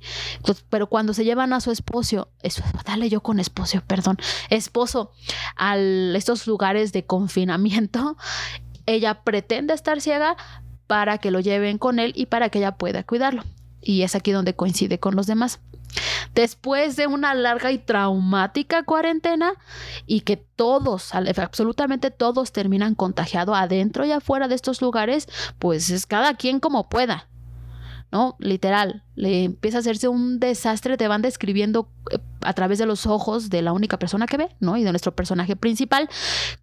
pero 0.68 0.88
cuando 0.88 1.14
se 1.14 1.24
llevan 1.24 1.52
a 1.52 1.60
su 1.60 1.70
esposo, 1.70 2.28
dale 2.84 3.08
yo 3.08 3.20
con 3.22 3.40
esposo, 3.40 3.82
perdón, 3.86 4.18
esposo, 4.50 5.12
a 5.56 5.76
estos 5.76 6.46
lugares 6.46 6.92
de 6.92 7.04
confinamiento, 7.04 8.16
ella 8.86 9.22
pretende 9.22 9.74
estar 9.74 10.00
ciega 10.00 10.36
para 10.86 11.18
que 11.18 11.30
lo 11.30 11.40
lleven 11.40 11.78
con 11.78 11.98
él 11.98 12.12
y 12.14 12.26
para 12.26 12.48
que 12.48 12.58
ella 12.58 12.76
pueda 12.76 13.02
cuidarlo. 13.02 13.42
Y 13.80 14.02
es 14.02 14.14
aquí 14.14 14.32
donde 14.32 14.54
coincide 14.54 14.98
con 14.98 15.14
los 15.14 15.26
demás. 15.26 15.60
Después 16.34 16.96
de 16.96 17.06
una 17.06 17.34
larga 17.34 17.72
y 17.72 17.78
traumática 17.78 18.82
cuarentena 18.82 19.52
y 20.06 20.20
que 20.20 20.36
todos, 20.36 21.14
absolutamente 21.14 22.10
todos 22.10 22.52
terminan 22.52 22.94
contagiados 22.94 23.56
adentro 23.56 24.04
y 24.04 24.12
afuera 24.12 24.48
de 24.48 24.54
estos 24.54 24.82
lugares, 24.82 25.28
pues 25.58 25.88
es 25.90 26.06
cada 26.06 26.34
quien 26.34 26.60
como 26.60 26.88
pueda. 26.88 27.28
¿No? 28.12 28.36
Literal, 28.38 29.02
le 29.14 29.44
empieza 29.44 29.78
a 29.78 29.80
hacerse 29.80 30.08
un 30.08 30.38
desastre, 30.38 30.96
te 30.96 31.08
van 31.08 31.22
describiendo 31.22 31.88
eh, 32.10 32.18
a 32.42 32.52
través 32.52 32.78
de 32.78 32.86
los 32.86 33.06
ojos 33.06 33.50
de 33.50 33.62
la 33.62 33.72
única 33.72 33.98
persona 33.98 34.26
que 34.26 34.36
ve, 34.36 34.48
¿no? 34.60 34.76
Y 34.76 34.84
de 34.84 34.90
nuestro 34.92 35.14
personaje 35.14 35.56
principal, 35.56 36.08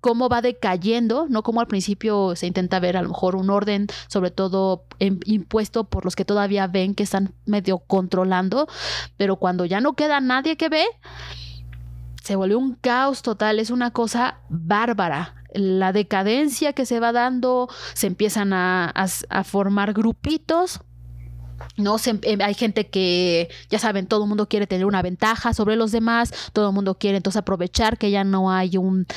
cómo 0.01 0.29
va 0.29 0.41
decayendo, 0.41 1.27
¿no? 1.29 1.43
Como 1.43 1.59
al 1.59 1.67
principio 1.67 2.35
se 2.35 2.47
intenta 2.47 2.79
ver 2.79 2.97
a 2.97 3.01
lo 3.01 3.09
mejor 3.09 3.35
un 3.35 3.49
orden, 3.49 3.87
sobre 4.07 4.31
todo 4.31 4.85
impuesto 4.99 5.83
por 5.85 6.05
los 6.05 6.15
que 6.15 6.25
todavía 6.25 6.67
ven 6.67 6.95
que 6.95 7.03
están 7.03 7.33
medio 7.45 7.79
controlando, 7.79 8.67
pero 9.17 9.35
cuando 9.35 9.65
ya 9.65 9.81
no 9.81 9.93
queda 9.93 10.21
nadie 10.21 10.55
que 10.55 10.69
ve, 10.69 10.85
se 12.23 12.37
vuelve 12.37 12.55
un 12.55 12.75
caos 12.75 13.21
total, 13.21 13.59
es 13.59 13.69
una 13.69 13.91
cosa 13.91 14.39
bárbara 14.49 15.35
la 15.53 15.93
decadencia 15.93 16.73
que 16.73 16.85
se 16.85 16.99
va 16.99 17.11
dando, 17.11 17.69
se 17.93 18.07
empiezan 18.07 18.53
a, 18.53 18.89
a, 18.89 19.43
formar 19.43 19.93
grupitos 19.93 20.81
no 21.77 21.97
em, 22.05 22.41
hay 22.41 22.53
gente 22.53 22.87
que, 22.89 23.49
ya 23.69 23.79
saben, 23.79 24.07
todo 24.07 24.23
el 24.23 24.29
mundo 24.29 24.47
quiere 24.47 24.67
tener 24.67 24.85
una 24.85 25.01
ventaja 25.01 25.53
sobre 25.53 25.75
los 25.75 25.91
demás, 25.91 26.33
todo 26.53 26.69
el 26.69 26.75
mundo 26.75 26.95
quiere 26.95 27.17
entonces 27.17 27.39
aprovechar 27.39 27.97
que 27.97 28.11
ya 28.11 28.23
no 28.23 28.51
hay 28.51 28.77
un 28.77 29.07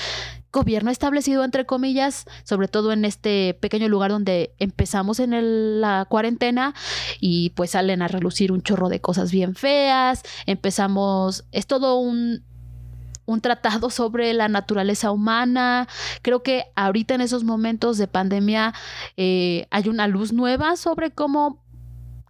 gobierno 0.53 0.91
establecido, 0.91 1.45
entre 1.45 1.67
comillas, 1.67 2.25
sobre 2.45 2.67
todo 2.67 2.93
en 2.93 3.05
este 3.05 3.55
pequeño 3.61 3.89
lugar 3.89 4.11
donde 4.11 4.55
empezamos 4.59 5.21
en 5.21 5.81
la 5.83 6.07
cuarentena 6.09 6.75
y 7.21 7.51
pues 7.51 7.73
salen 7.73 8.01
a 8.01 8.09
relucir 8.09 8.53
un 8.53 8.63
chorro 8.63 8.89
de 8.89 9.01
cosas 9.01 9.31
bien 9.31 9.55
feas, 9.55 10.23
empezamos, 10.47 11.45
es 11.53 11.67
todo 11.67 11.99
un, 11.99 12.43
un 13.27 13.41
tratado 13.41 13.91
sobre 13.91 14.33
la 14.33 14.49
naturaleza 14.49 15.11
humana. 15.11 15.89
Creo 16.23 16.43
que 16.43 16.65
ahorita 16.75 17.15
en 17.15 17.21
esos 17.21 17.45
momentos 17.45 17.99
de 17.99 18.09
pandemia 18.09 18.73
eh, 19.17 19.67
hay 19.71 19.89
una 19.89 20.07
luz 20.07 20.33
nueva 20.33 20.77
sobre 20.77 21.11
cómo 21.11 21.66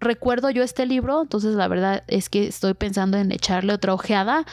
recuerdo 0.01 0.51
yo 0.51 0.63
este 0.63 0.87
libro, 0.87 1.23
entonces 1.23 1.55
la 1.55 1.69
verdad 1.69 2.05
es 2.07 2.29
que 2.29 2.47
estoy 2.47 2.75
pensando 2.75 3.17
en 3.17 3.33
echarle 3.33 3.73
otra 3.73 3.95
ojeada 3.95 4.45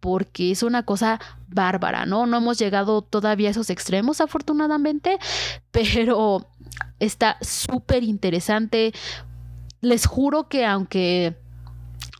porque 0.00 0.50
es 0.50 0.62
una 0.62 0.84
cosa 0.84 1.20
bárbara, 1.48 2.06
¿no? 2.06 2.26
No 2.26 2.38
hemos 2.38 2.58
llegado 2.58 3.02
todavía 3.02 3.48
a 3.48 3.50
esos 3.52 3.70
extremos 3.70 4.20
afortunadamente, 4.20 5.18
pero 5.70 6.46
está 6.98 7.38
súper 7.40 8.02
interesante. 8.02 8.92
Les 9.80 10.06
juro 10.06 10.48
que 10.48 10.66
aunque 10.66 11.36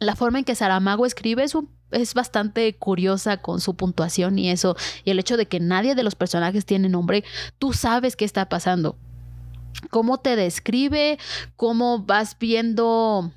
la 0.01 0.17
forma 0.17 0.39
en 0.39 0.45
que 0.45 0.55
Saramago 0.55 1.07
escribe 1.07 1.45
es 1.45 1.55
es 1.91 2.15
bastante 2.15 2.73
curiosa 2.77 3.39
con 3.39 3.61
su 3.61 3.75
puntuación 3.75 4.39
y 4.39 4.51
eso, 4.51 4.77
y 5.05 5.11
el 5.11 5.19
hecho 5.19 5.37
de 5.37 5.47
que 5.47 5.59
nadie 5.59 5.97
de 5.97 6.05
los 6.05 6.15
personajes 6.15 6.65
tiene 6.65 6.89
nombre, 6.89 7.25
tú 7.59 7.73
sabes 7.73 8.15
qué 8.15 8.25
está 8.25 8.49
pasando 8.49 8.97
cómo 9.91 10.19
te 10.19 10.37
describe, 10.37 11.19
cómo 11.57 12.05
vas 12.05 12.37
viendo 12.39 13.33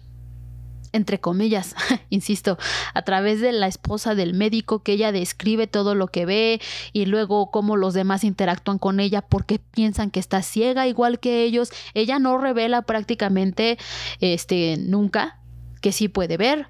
entre 0.94 1.20
comillas, 1.20 1.76
insisto, 2.10 2.58
a 2.94 3.02
través 3.02 3.42
de 3.42 3.52
la 3.52 3.68
esposa 3.68 4.16
del 4.16 4.34
médico 4.36 4.84
que 4.84 4.94
ella 4.94 5.12
describe 5.12 5.68
todo 5.68 5.96
lo 5.96 6.08
que 6.08 6.26
ve 6.26 6.62
y 6.94 7.06
luego 7.08 7.50
cómo 7.52 7.76
los 7.76 7.96
demás 7.96 8.24
interactúan 8.24 8.78
con 8.78 9.00
ella 9.00 9.22
porque 9.22 9.60
piensan 9.60 10.12
que 10.12 10.20
está 10.20 10.44
ciega 10.44 10.88
igual 10.88 11.20
que 11.20 11.44
ellos. 11.44 11.72
Ella 11.96 12.20
no 12.20 12.38
revela 12.38 12.84
prácticamente 12.84 13.78
este 14.22 14.78
nunca 14.78 15.40
que 15.82 15.92
sí 15.92 16.08
puede 16.08 16.38
ver. 16.38 16.68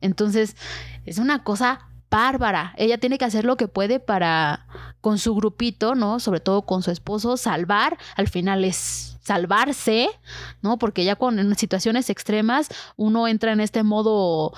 Entonces, 0.00 0.56
es 1.04 1.18
una 1.18 1.42
cosa 1.42 1.88
bárbara. 2.12 2.74
Ella 2.76 2.98
tiene 2.98 3.16
que 3.16 3.24
hacer 3.24 3.46
lo 3.46 3.56
que 3.56 3.66
puede 3.66 3.98
para, 3.98 4.66
con 5.00 5.18
su 5.18 5.34
grupito, 5.34 5.94
¿no? 5.94 6.20
Sobre 6.20 6.40
todo 6.40 6.62
con 6.62 6.82
su 6.82 6.90
esposo, 6.90 7.38
salvar. 7.38 7.96
Al 8.16 8.28
final 8.28 8.64
es 8.64 9.16
salvarse, 9.22 10.10
¿no? 10.60 10.78
Porque 10.78 11.04
ya 11.04 11.16
con 11.16 11.38
en 11.38 11.56
situaciones 11.56 12.10
extremas 12.10 12.68
uno 12.96 13.26
entra 13.26 13.52
en 13.52 13.60
este 13.60 13.82
modo 13.82 14.52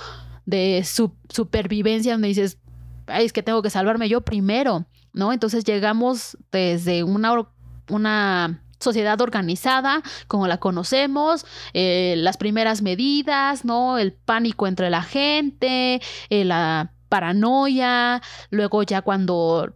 de 0.46 0.84
supervivencia 1.28 2.12
donde 2.12 2.28
dices, 2.28 2.58
Ay, 3.06 3.26
es 3.26 3.32
que 3.32 3.42
tengo 3.42 3.62
que 3.62 3.70
salvarme 3.70 4.08
yo 4.08 4.22
primero, 4.22 4.86
¿no? 5.12 5.32
Entonces 5.32 5.64
llegamos 5.64 6.36
desde 6.50 7.04
una, 7.04 7.46
una 7.88 8.62
sociedad 8.80 9.20
organizada 9.20 10.02
como 10.26 10.48
la 10.48 10.58
conocemos, 10.58 11.46
eh, 11.72 12.14
las 12.16 12.36
primeras 12.36 12.82
medidas, 12.82 13.64
¿no? 13.64 13.98
El 13.98 14.12
pánico 14.12 14.66
entre 14.66 14.90
la 14.90 15.02
gente, 15.02 16.00
eh, 16.30 16.44
la 16.44 16.93
paranoia, 17.08 18.22
luego 18.50 18.82
ya 18.82 19.02
cuando 19.02 19.74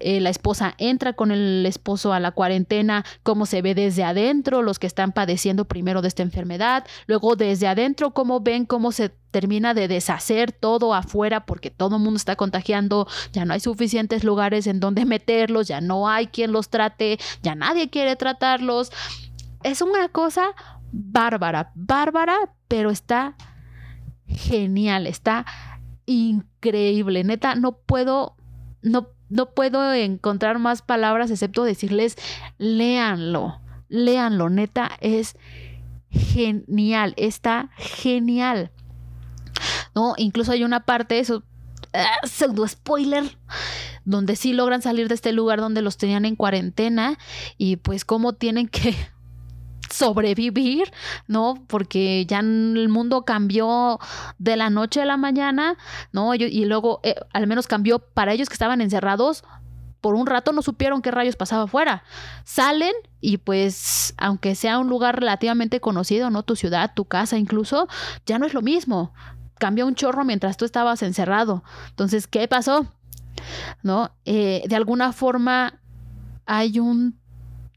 eh, 0.00 0.20
la 0.20 0.30
esposa 0.30 0.74
entra 0.78 1.12
con 1.14 1.32
el 1.32 1.66
esposo 1.66 2.12
a 2.12 2.20
la 2.20 2.30
cuarentena, 2.30 3.04
cómo 3.22 3.46
se 3.46 3.62
ve 3.62 3.74
desde 3.74 4.04
adentro, 4.04 4.62
los 4.62 4.78
que 4.78 4.86
están 4.86 5.12
padeciendo 5.12 5.64
primero 5.64 6.02
de 6.02 6.08
esta 6.08 6.22
enfermedad, 6.22 6.86
luego 7.06 7.34
desde 7.34 7.66
adentro, 7.66 8.12
cómo 8.12 8.40
ven 8.40 8.64
cómo 8.64 8.92
se 8.92 9.08
termina 9.30 9.74
de 9.74 9.88
deshacer 9.88 10.52
todo 10.52 10.94
afuera 10.94 11.46
porque 11.46 11.70
todo 11.70 11.96
el 11.96 12.02
mundo 12.02 12.16
está 12.16 12.36
contagiando, 12.36 13.08
ya 13.32 13.44
no 13.44 13.54
hay 13.54 13.60
suficientes 13.60 14.22
lugares 14.22 14.66
en 14.68 14.78
donde 14.78 15.04
meterlos, 15.06 15.66
ya 15.66 15.80
no 15.80 16.08
hay 16.08 16.28
quien 16.28 16.52
los 16.52 16.68
trate, 16.68 17.18
ya 17.42 17.54
nadie 17.54 17.90
quiere 17.90 18.14
tratarlos. 18.14 18.92
Es 19.64 19.82
una 19.82 20.08
cosa 20.08 20.50
bárbara, 20.92 21.72
bárbara, 21.74 22.36
pero 22.68 22.90
está 22.90 23.34
genial, 24.26 25.08
está 25.08 25.44
increíble. 26.08 27.22
Neta, 27.22 27.54
no 27.54 27.72
puedo, 27.72 28.34
no, 28.82 29.08
no 29.28 29.50
puedo 29.50 29.92
encontrar 29.92 30.58
más 30.58 30.82
palabras 30.82 31.30
excepto 31.30 31.64
decirles, 31.64 32.16
léanlo, 32.56 33.60
léanlo. 33.88 34.48
Neta, 34.48 34.90
es 35.00 35.36
genial, 36.10 37.14
está 37.16 37.70
genial. 37.76 38.72
¿No? 39.94 40.14
Incluso 40.16 40.52
hay 40.52 40.64
una 40.64 40.80
parte, 40.80 41.18
eso, 41.18 41.42
ah, 41.92 42.26
pseudo 42.26 42.66
spoiler, 42.66 43.36
donde 44.04 44.36
sí 44.36 44.52
logran 44.54 44.80
salir 44.80 45.08
de 45.08 45.14
este 45.14 45.32
lugar 45.32 45.60
donde 45.60 45.82
los 45.82 45.98
tenían 45.98 46.24
en 46.24 46.36
cuarentena 46.36 47.18
y 47.58 47.76
pues 47.76 48.04
cómo 48.04 48.32
tienen 48.32 48.68
que 48.68 48.96
sobrevivir, 49.90 50.92
¿no? 51.26 51.64
Porque 51.66 52.26
ya 52.26 52.40
el 52.40 52.88
mundo 52.88 53.24
cambió 53.24 53.98
de 54.38 54.56
la 54.56 54.70
noche 54.70 55.02
a 55.02 55.06
la 55.06 55.16
mañana, 55.16 55.76
¿no? 56.12 56.34
Y, 56.34 56.64
luego, 56.64 57.00
eh, 57.02 57.14
al 57.32 57.46
menos 57.46 57.66
cambió 57.66 57.98
para 57.98 58.32
ellos 58.32 58.48
que 58.48 58.54
estaban 58.54 58.80
encerrados. 58.80 59.44
Por 60.00 60.14
un 60.14 60.26
rato 60.26 60.52
no 60.52 60.62
supieron 60.62 61.02
qué 61.02 61.10
rayos 61.10 61.36
pasaba 61.36 61.64
afuera. 61.64 62.04
Salen 62.44 62.94
y 63.20 63.38
pues, 63.38 64.14
aunque 64.16 64.54
sea 64.54 64.78
un 64.78 64.88
lugar 64.88 65.18
relativamente 65.18 65.80
conocido, 65.80 66.30
¿no? 66.30 66.44
Tu 66.44 66.54
ciudad, 66.54 66.92
tu 66.94 67.04
casa 67.04 67.36
incluso, 67.36 67.88
ya 68.24 68.38
no 68.38 68.46
es 68.46 68.54
lo 68.54 68.62
mismo. 68.62 69.12
Cambió 69.58 69.86
un 69.86 69.96
chorro 69.96 70.24
mientras 70.24 70.56
tú 70.56 70.64
estabas 70.64 71.02
encerrado. 71.02 71.64
Entonces, 71.88 72.28
¿qué 72.28 72.46
pasó? 72.46 72.86
¿No? 73.82 74.12
Eh, 74.24 74.62
de 74.68 74.76
alguna 74.76 75.12
forma 75.12 75.80
hay 76.46 76.78
un 76.78 77.18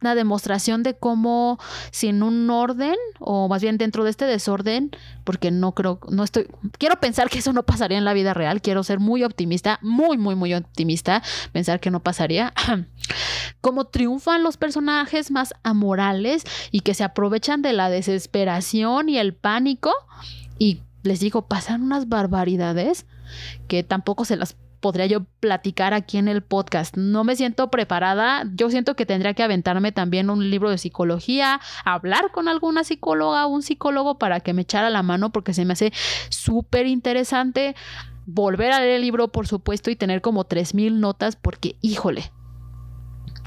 una 0.01 0.15
demostración 0.15 0.83
de 0.83 0.95
cómo 0.95 1.59
sin 1.91 2.23
un 2.23 2.49
orden 2.49 2.95
o 3.19 3.47
más 3.47 3.61
bien 3.61 3.77
dentro 3.77 4.03
de 4.03 4.09
este 4.09 4.25
desorden, 4.25 4.91
porque 5.23 5.51
no 5.51 5.73
creo, 5.73 5.99
no 6.09 6.23
estoy, 6.23 6.47
quiero 6.77 6.99
pensar 6.99 7.29
que 7.29 7.39
eso 7.39 7.53
no 7.53 7.63
pasaría 7.63 7.97
en 7.97 8.05
la 8.05 8.13
vida 8.13 8.33
real, 8.33 8.61
quiero 8.61 8.83
ser 8.83 8.99
muy 8.99 9.23
optimista, 9.23 9.79
muy, 9.81 10.17
muy, 10.17 10.35
muy 10.35 10.53
optimista, 10.53 11.21
pensar 11.51 11.79
que 11.79 11.91
no 11.91 12.01
pasaría, 12.01 12.53
cómo 13.61 13.85
triunfan 13.85 14.43
los 14.43 14.57
personajes 14.57 15.31
más 15.31 15.53
amorales 15.63 16.43
y 16.71 16.81
que 16.81 16.93
se 16.93 17.03
aprovechan 17.03 17.61
de 17.61 17.73
la 17.73 17.89
desesperación 17.89 19.09
y 19.09 19.17
el 19.17 19.33
pánico 19.33 19.93
y 20.57 20.81
les 21.03 21.19
digo, 21.19 21.47
pasan 21.47 21.81
unas 21.81 22.09
barbaridades 22.09 23.05
que 23.67 23.83
tampoco 23.83 24.25
se 24.25 24.35
las 24.35 24.55
podría 24.81 25.05
yo 25.05 25.23
platicar 25.39 25.93
aquí 25.93 26.17
en 26.17 26.27
el 26.27 26.41
podcast. 26.41 26.97
No 26.97 27.23
me 27.23 27.35
siento 27.35 27.69
preparada. 27.69 28.43
Yo 28.53 28.69
siento 28.69 28.95
que 28.95 29.05
tendría 29.05 29.33
que 29.33 29.43
aventarme 29.43 29.91
también 29.91 30.29
un 30.29 30.49
libro 30.49 30.69
de 30.69 30.77
psicología, 30.77 31.61
hablar 31.85 32.31
con 32.31 32.47
alguna 32.47 32.83
psicóloga 32.83 33.45
o 33.45 33.49
un 33.49 33.61
psicólogo 33.61 34.17
para 34.17 34.41
que 34.41 34.53
me 34.53 34.63
echara 34.63 34.89
la 34.89 35.03
mano 35.03 35.31
porque 35.31 35.53
se 35.53 35.63
me 35.63 35.73
hace 35.73 35.93
súper 36.29 36.87
interesante 36.87 37.75
volver 38.25 38.71
a 38.71 38.79
leer 38.79 38.95
el 38.95 39.01
libro, 39.01 39.31
por 39.31 39.47
supuesto, 39.47 39.89
y 39.89 39.95
tener 39.95 40.21
como 40.21 40.45
3.000 40.45 40.93
notas 40.99 41.35
porque, 41.35 41.75
híjole. 41.81 42.31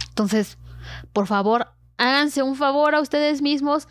Entonces, 0.09 0.59
por 1.13 1.27
favor, 1.27 1.69
háganse 1.99 2.43
un 2.43 2.57
favor 2.57 2.95
a 2.95 3.01
ustedes 3.01 3.43
mismos, 3.43 3.89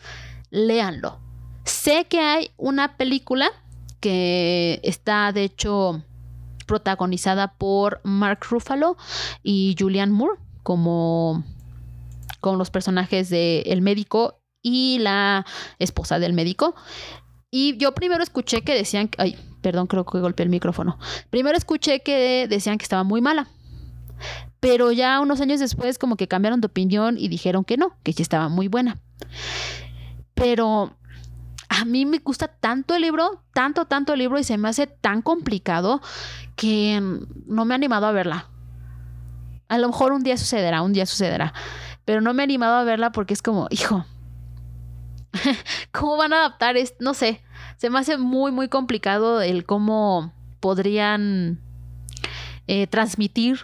léanlo. 0.50 1.20
Sé 1.66 2.06
que 2.06 2.20
hay 2.20 2.52
una 2.58 2.98
película 2.98 3.50
que 4.00 4.80
está, 4.84 5.32
de 5.32 5.44
hecho, 5.44 6.04
protagonizada 6.74 7.54
por 7.54 8.02
Mark 8.04 8.40
Ruffalo 8.50 8.98
y 9.44 9.76
Julianne 9.78 10.12
Moore 10.12 10.40
como 10.64 11.44
con 12.42 12.58
los 12.58 12.72
personajes 12.72 13.30
de 13.30 13.60
el 13.68 13.84
médico 13.84 14.42
y 14.64 14.98
la 14.98 15.46
esposa 15.78 16.18
del 16.18 16.34
médico. 16.34 16.74
Y 17.52 17.78
yo 17.78 17.94
primero 17.94 18.24
escuché 18.24 18.64
que 18.64 18.74
decían, 18.74 19.12
ay, 19.20 19.38
perdón, 19.62 19.86
creo 19.86 20.04
que 20.04 20.20
golpeé 20.20 20.46
el 20.46 20.50
micrófono. 20.50 20.98
Primero 21.30 21.56
escuché 21.56 22.00
que 22.00 22.48
decían 22.50 22.80
que 22.80 22.86
estaba 22.86 23.04
muy 23.04 23.22
mala. 23.22 23.50
Pero 24.60 24.92
ya 24.92 25.20
unos 25.20 25.42
años 25.42 25.60
después 25.60 26.00
como 26.00 26.16
que 26.16 26.28
cambiaron 26.28 26.60
de 26.60 26.66
opinión 26.66 27.18
y 27.20 27.28
dijeron 27.28 27.66
que 27.66 27.78
no, 27.78 27.96
que 28.02 28.14
sí 28.14 28.24
estaba 28.24 28.50
muy 28.50 28.68
buena. 28.68 29.00
Pero 30.34 30.98
a 31.74 31.86
mí 31.86 32.06
me 32.06 32.20
gusta 32.20 32.48
tanto 32.48 32.96
el 32.96 33.02
libro, 33.02 33.44
tanto, 33.54 33.86
tanto 33.86 34.14
el 34.14 34.20
libro 34.20 34.40
y 34.40 34.44
se 34.44 34.58
me 34.58 34.70
hace 34.70 34.88
tan 34.88 35.22
complicado 35.22 36.02
que 36.56 37.02
no 37.48 37.66
me 37.66 37.74
he 37.74 37.76
animado 37.76 38.06
a 38.06 38.12
verla. 38.12 38.50
A 39.70 39.78
lo 39.78 39.88
mejor 39.88 40.12
un 40.12 40.24
día 40.24 40.38
sucederá, 40.38 40.82
un 40.82 40.94
día 40.94 41.06
sucederá. 41.06 41.54
Pero 42.06 42.22
no 42.22 42.34
me 42.34 42.44
he 42.44 42.46
animado 42.46 42.76
a 42.76 42.84
verla 42.84 43.12
porque 43.12 43.34
es 43.34 43.42
como, 43.42 43.68
hijo, 43.72 44.06
¿cómo 45.92 46.18
van 46.18 46.34
a 46.34 46.40
adaptar 46.40 46.78
esto? 46.78 46.98
No 47.00 47.14
sé. 47.14 47.42
Se 47.78 47.90
me 47.90 48.00
hace 48.00 48.18
muy, 48.18 48.52
muy 48.52 48.68
complicado 48.68 49.42
el 49.42 49.66
cómo 49.66 50.34
podrían 50.60 51.60
eh, 52.68 52.88
transmitir 52.88 53.62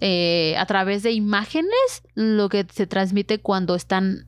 eh, 0.00 0.54
a 0.58 0.66
través 0.66 1.02
de 1.02 1.12
imágenes 1.12 2.02
lo 2.14 2.48
que 2.48 2.66
se 2.70 2.86
transmite 2.86 3.40
cuando 3.40 3.74
están, 3.74 4.26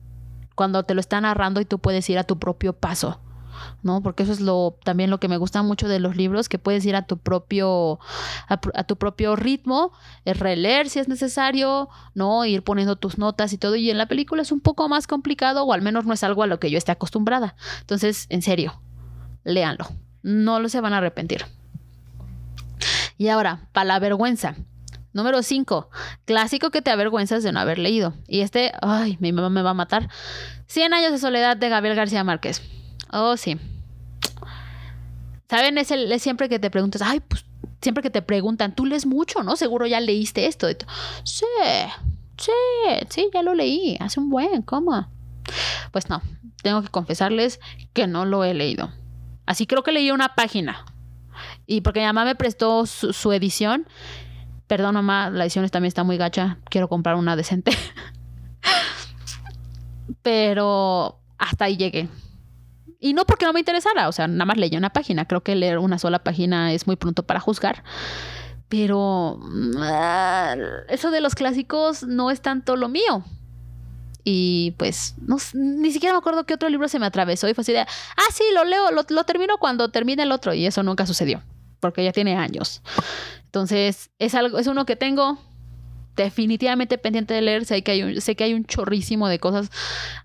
cuando 0.55 0.83
te 0.83 0.93
lo 0.93 1.01
están 1.01 1.23
narrando 1.23 1.61
y 1.61 1.65
tú 1.65 1.79
puedes 1.79 2.09
ir 2.09 2.17
a 2.17 2.23
tu 2.23 2.39
propio 2.39 2.73
paso. 2.73 3.19
¿no? 3.83 4.01
Porque 4.01 4.23
eso 4.23 4.31
es 4.31 4.41
lo 4.41 4.77
también 4.83 5.09
lo 5.09 5.19
que 5.19 5.27
me 5.27 5.37
gusta 5.37 5.63
mucho 5.63 5.87
de 5.87 5.99
los 5.99 6.15
libros, 6.15 6.49
que 6.49 6.59
puedes 6.59 6.85
ir 6.85 6.95
a 6.95 7.03
tu 7.03 7.17
propio 7.17 7.99
a, 8.47 8.83
tu 8.83 8.97
propio 8.97 9.35
ritmo, 9.35 9.91
releer 10.25 10.89
si 10.89 10.99
es 10.99 11.07
necesario, 11.07 11.89
¿no? 12.13 12.45
Ir 12.45 12.63
poniendo 12.63 12.95
tus 12.95 13.17
notas 13.17 13.53
y 13.53 13.57
todo 13.57 13.75
y 13.75 13.89
en 13.89 13.97
la 13.97 14.07
película 14.07 14.41
es 14.41 14.51
un 14.51 14.59
poco 14.59 14.89
más 14.89 15.07
complicado 15.07 15.63
o 15.63 15.73
al 15.73 15.81
menos 15.81 16.05
no 16.05 16.13
es 16.13 16.23
algo 16.23 16.43
a 16.43 16.47
lo 16.47 16.59
que 16.59 16.69
yo 16.69 16.77
esté 16.77 16.91
acostumbrada. 16.91 17.55
Entonces, 17.81 18.27
en 18.29 18.41
serio, 18.41 18.81
léanlo. 19.43 19.87
No 20.23 20.59
lo 20.59 20.69
se 20.69 20.81
van 20.81 20.93
a 20.93 20.97
arrepentir. 20.97 21.45
Y 23.17 23.29
ahora, 23.29 23.69
para 23.71 23.85
la 23.85 23.99
vergüenza. 23.99 24.55
Número 25.15 25.41
5. 25.41 25.89
Clásico 26.25 26.71
que 26.71 26.81
te 26.81 26.91
avergüenzas 26.91 27.41
de 27.41 27.53
no 27.53 27.61
haber 27.61 27.79
leído. 27.79 28.13
Y 28.27 28.41
este, 28.41 28.73
ay, 28.81 29.15
mi 29.21 29.31
mamá 29.31 29.49
me 29.49 29.61
va 29.61 29.69
a 29.69 29.73
matar. 29.73 30.09
100 30.67 30.93
años 30.93 31.13
de 31.13 31.19
soledad 31.19 31.55
de 31.55 31.69
Gabriel 31.69 31.95
García 31.95 32.25
Márquez. 32.25 32.61
Oh, 33.13 33.37
sí. 33.37 33.57
¿Saben? 35.49 35.77
Es, 35.77 35.91
el, 35.91 36.19
siempre 36.19 36.49
que 36.49 36.59
te 36.59 36.69
preguntas, 36.69 37.01
ay, 37.01 37.21
pues 37.21 37.45
siempre 37.81 38.03
que 38.03 38.09
te 38.09 38.21
preguntan, 38.21 38.75
tú 38.75 38.85
lees 38.85 39.05
mucho, 39.05 39.41
¿no? 39.41 39.55
Seguro 39.55 39.87
ya 39.87 40.01
leíste 40.01 40.47
esto. 40.47 40.67
Sí, 41.23 41.45
sí, 42.37 42.51
sí, 43.07 43.29
ya 43.33 43.41
lo 43.41 43.55
leí. 43.55 43.95
Hace 44.01 44.19
un 44.19 44.29
buen, 44.29 44.63
¿cómo? 44.63 45.07
Pues 45.93 46.09
no, 46.09 46.21
tengo 46.61 46.81
que 46.81 46.89
confesarles 46.89 47.61
que 47.93 48.05
no 48.05 48.25
lo 48.25 48.43
he 48.43 48.53
leído. 48.53 48.91
Así 49.45 49.65
creo 49.65 49.81
que 49.81 49.93
leí 49.93 50.11
una 50.11 50.35
página. 50.35 50.83
Y 51.67 51.79
porque 51.81 52.01
mi 52.01 52.05
mamá 52.05 52.25
me 52.25 52.35
prestó 52.35 52.85
su 52.85 53.31
edición. 53.31 53.87
Perdón, 54.67 54.95
mamá, 54.95 55.29
la 55.29 55.43
edición 55.43 55.67
también 55.69 55.89
está 55.89 56.03
muy 56.03 56.17
gacha. 56.17 56.57
Quiero 56.69 56.87
comprar 56.87 57.15
una 57.15 57.35
decente. 57.35 57.71
Pero 60.21 61.19
hasta 61.37 61.65
ahí 61.65 61.77
llegué. 61.77 62.09
Y 62.99 63.13
no 63.13 63.25
porque 63.25 63.45
no 63.45 63.53
me 63.53 63.59
interesara, 63.59 64.09
o 64.09 64.11
sea, 64.11 64.27
nada 64.27 64.45
más 64.45 64.57
leí 64.57 64.75
una 64.75 64.89
página. 64.89 65.25
Creo 65.25 65.43
que 65.43 65.55
leer 65.55 65.77
una 65.77 65.99
sola 65.99 66.23
página 66.23 66.73
es 66.73 66.87
muy 66.87 66.95
pronto 66.95 67.23
para 67.23 67.39
juzgar. 67.39 67.83
Pero 68.67 69.39
ah, 69.77 70.55
eso 70.89 71.11
de 71.11 71.21
los 71.21 71.35
clásicos 71.35 72.03
no 72.03 72.31
es 72.31 72.41
tanto 72.41 72.75
lo 72.75 72.89
mío. 72.89 73.23
Y 74.23 74.71
pues 74.79 75.13
no, 75.21 75.37
ni 75.53 75.91
siquiera 75.91 76.13
me 76.13 76.17
acuerdo 76.17 76.45
qué 76.45 76.55
otro 76.55 76.67
libro 76.69 76.87
se 76.87 76.97
me 76.97 77.05
atravesó 77.05 77.47
y 77.47 77.53
fue 77.53 77.61
así 77.61 77.73
de, 77.73 77.81
ah, 77.81 78.31
sí, 78.33 78.43
lo 78.55 78.63
leo, 78.63 78.91
lo, 78.91 79.05
lo 79.07 79.23
termino 79.23 79.59
cuando 79.59 79.89
termine 79.89 80.23
el 80.23 80.31
otro. 80.31 80.55
Y 80.55 80.65
eso 80.65 80.81
nunca 80.81 81.05
sucedió, 81.05 81.43
porque 81.79 82.03
ya 82.03 82.11
tiene 82.11 82.35
años. 82.35 82.81
Entonces, 83.55 84.09
es, 84.19 84.35
algo, 84.35 84.59
es 84.59 84.67
uno 84.67 84.85
que 84.85 84.97
tengo 84.97 85.37
definitivamente 86.17 86.97
pendiente 86.97 87.33
de 87.33 87.41
leer. 87.41 87.63
Sé 87.63 87.83
que, 87.83 87.91
hay 87.93 88.03
un, 88.03 88.19
sé 88.19 88.35
que 88.35 88.43
hay 88.43 88.53
un 88.53 88.65
chorrísimo 88.65 89.29
de 89.29 89.39
cosas 89.39 89.69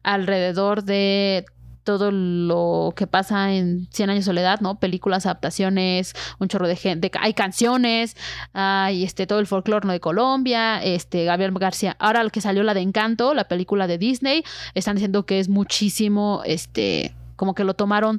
alrededor 0.03 0.83
de 0.83 1.45
todo 1.85 2.11
lo 2.11 2.93
que 2.97 3.07
pasa 3.07 3.53
en 3.55 3.87
Cien 3.93 4.11
años 4.11 4.25
de 4.25 4.31
soledad, 4.31 4.59
¿no? 4.61 4.81
Películas, 4.81 5.27
adaptaciones, 5.27 6.13
un 6.41 6.49
chorro 6.49 6.67
de 6.67 6.75
gente, 6.75 7.09
hay 7.21 7.33
canciones, 7.33 8.17
hay 8.53 9.05
este 9.05 9.29
todo 9.29 9.39
el 9.39 9.47
folclore 9.47 9.87
¿no? 9.87 9.93
de 9.93 10.01
Colombia, 10.01 10.83
este 10.83 11.25
Gabriel 11.25 11.53
García, 11.53 11.95
ahora 12.01 12.25
lo 12.25 12.31
que 12.31 12.41
salió 12.41 12.65
la 12.65 12.75
de 12.75 12.81
Encanto, 12.81 13.33
la 13.33 13.45
película 13.45 13.87
de 13.87 13.97
Disney, 13.97 14.43
están 14.75 14.97
diciendo 14.97 15.25
que 15.25 15.39
es 15.39 15.49
muchísimo 15.49 16.43
este 16.45 17.15
como 17.37 17.55
que 17.55 17.63
lo 17.63 17.75
tomaron 17.75 18.19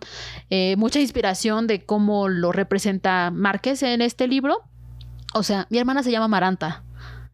eh, 0.50 0.76
mucha 0.78 1.02
inspiración 1.02 1.68
de 1.68 1.86
cómo 1.86 2.30
lo 2.30 2.54
representa 2.54 3.30
Márquez 3.30 3.84
en 3.84 4.02
este 4.02 4.28
libro. 4.28 4.71
O 5.34 5.44
sea, 5.44 5.68
mi 5.70 5.78
hermana 5.78 6.04
se 6.04 6.12
llama 6.12 6.28
Maranta. 6.28 6.84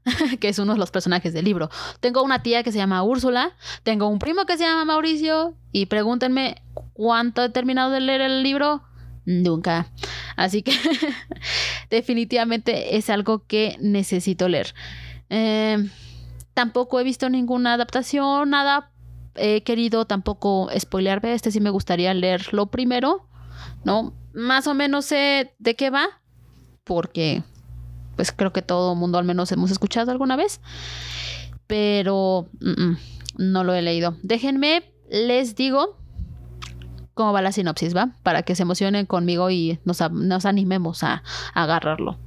que 0.39 0.49
es 0.49 0.59
uno 0.59 0.73
de 0.73 0.79
los 0.79 0.91
personajes 0.91 1.33
del 1.33 1.45
libro. 1.45 1.69
Tengo 1.99 2.23
una 2.23 2.41
tía 2.41 2.63
que 2.63 2.71
se 2.71 2.77
llama 2.77 3.03
Úrsula, 3.03 3.51
tengo 3.83 4.07
un 4.07 4.19
primo 4.19 4.45
que 4.45 4.57
se 4.57 4.63
llama 4.63 4.85
Mauricio 4.85 5.55
y 5.71 5.87
pregúntenme 5.87 6.61
cuánto 6.93 7.43
he 7.43 7.49
terminado 7.49 7.91
de 7.91 7.99
leer 8.01 8.21
el 8.21 8.43
libro. 8.43 8.83
Nunca. 9.25 9.87
Así 10.35 10.63
que 10.63 10.71
definitivamente 11.89 12.95
es 12.95 13.09
algo 13.09 13.45
que 13.45 13.75
necesito 13.81 14.47
leer. 14.47 14.73
Em, 15.29 15.89
tampoco 16.53 16.99
he 16.99 17.03
visto 17.03 17.29
ninguna 17.29 17.73
adaptación, 17.73 18.49
nada. 18.51 18.91
He 19.35 19.63
querido 19.63 20.05
tampoco 20.05 20.69
spoilearme. 20.77 21.33
Este 21.33 21.51
sí 21.51 21.59
me 21.59 21.69
gustaría 21.69 22.13
leerlo 22.13 22.67
primero, 22.67 23.27
¿no? 23.83 24.13
Más 24.33 24.67
o 24.67 24.73
menos 24.73 25.05
sé 25.05 25.53
de 25.59 25.75
qué 25.75 25.89
va, 25.89 26.07
porque 26.83 27.43
pues 28.17 28.33
creo 28.33 28.51
que 28.51 28.61
todo 28.61 28.95
mundo 28.95 29.17
al 29.17 29.23
menos 29.23 29.49
hemos 29.53 29.71
escuchado 29.71 30.11
alguna 30.11 30.35
vez. 30.35 30.59
Pero 31.67 32.49
no 33.37 33.63
lo 33.63 33.73
he 33.73 33.81
leído. 33.81 34.17
Déjenme, 34.23 34.83
les 35.09 35.55
digo 35.55 35.95
cómo 37.13 37.31
va 37.31 37.41
la 37.41 37.51
sinopsis, 37.53 37.95
¿va? 37.95 38.09
Para 38.23 38.43
que 38.43 38.55
se 38.55 38.63
emocionen 38.63 39.05
conmigo 39.05 39.49
y 39.49 39.79
nos, 39.85 40.01
animemos 40.45 41.03
a, 41.03 41.23
a 41.53 41.63
agarrarlo. 41.63 42.17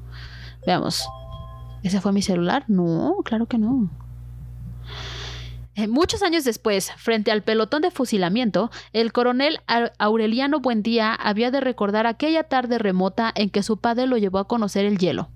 Veamos. 0.67 1.07
¿Ese 1.83 2.01
fue 2.01 2.13
mi 2.13 2.23
celular? 2.23 2.65
No, 2.69 3.17
claro 3.25 3.47
que 3.47 3.59
no. 3.59 3.91
Eh, 5.77 5.89
muchos 5.89 6.23
años 6.23 6.45
después, 6.45 6.93
frente 6.97 7.31
al 7.31 7.43
pelotón 7.43 7.83
de 7.83 7.91
fusilamiento, 7.91 8.71
el 8.93 9.13
coronel 9.13 9.61
Aureliano 9.99 10.61
Buendía 10.61 11.15
había 11.15 11.51
de 11.51 11.61
recordar 11.61 12.07
aquella 12.07 12.45
tarde 12.45 12.79
remota 12.79 13.33
en 13.35 13.51
que 13.51 13.63
su 13.63 13.79
padre 13.79 14.07
lo 14.07 14.19
llevó 14.19 14.39
a 14.39 14.49
conocer 14.49 14.85
el 14.85 14.99
hielo. 14.99 15.31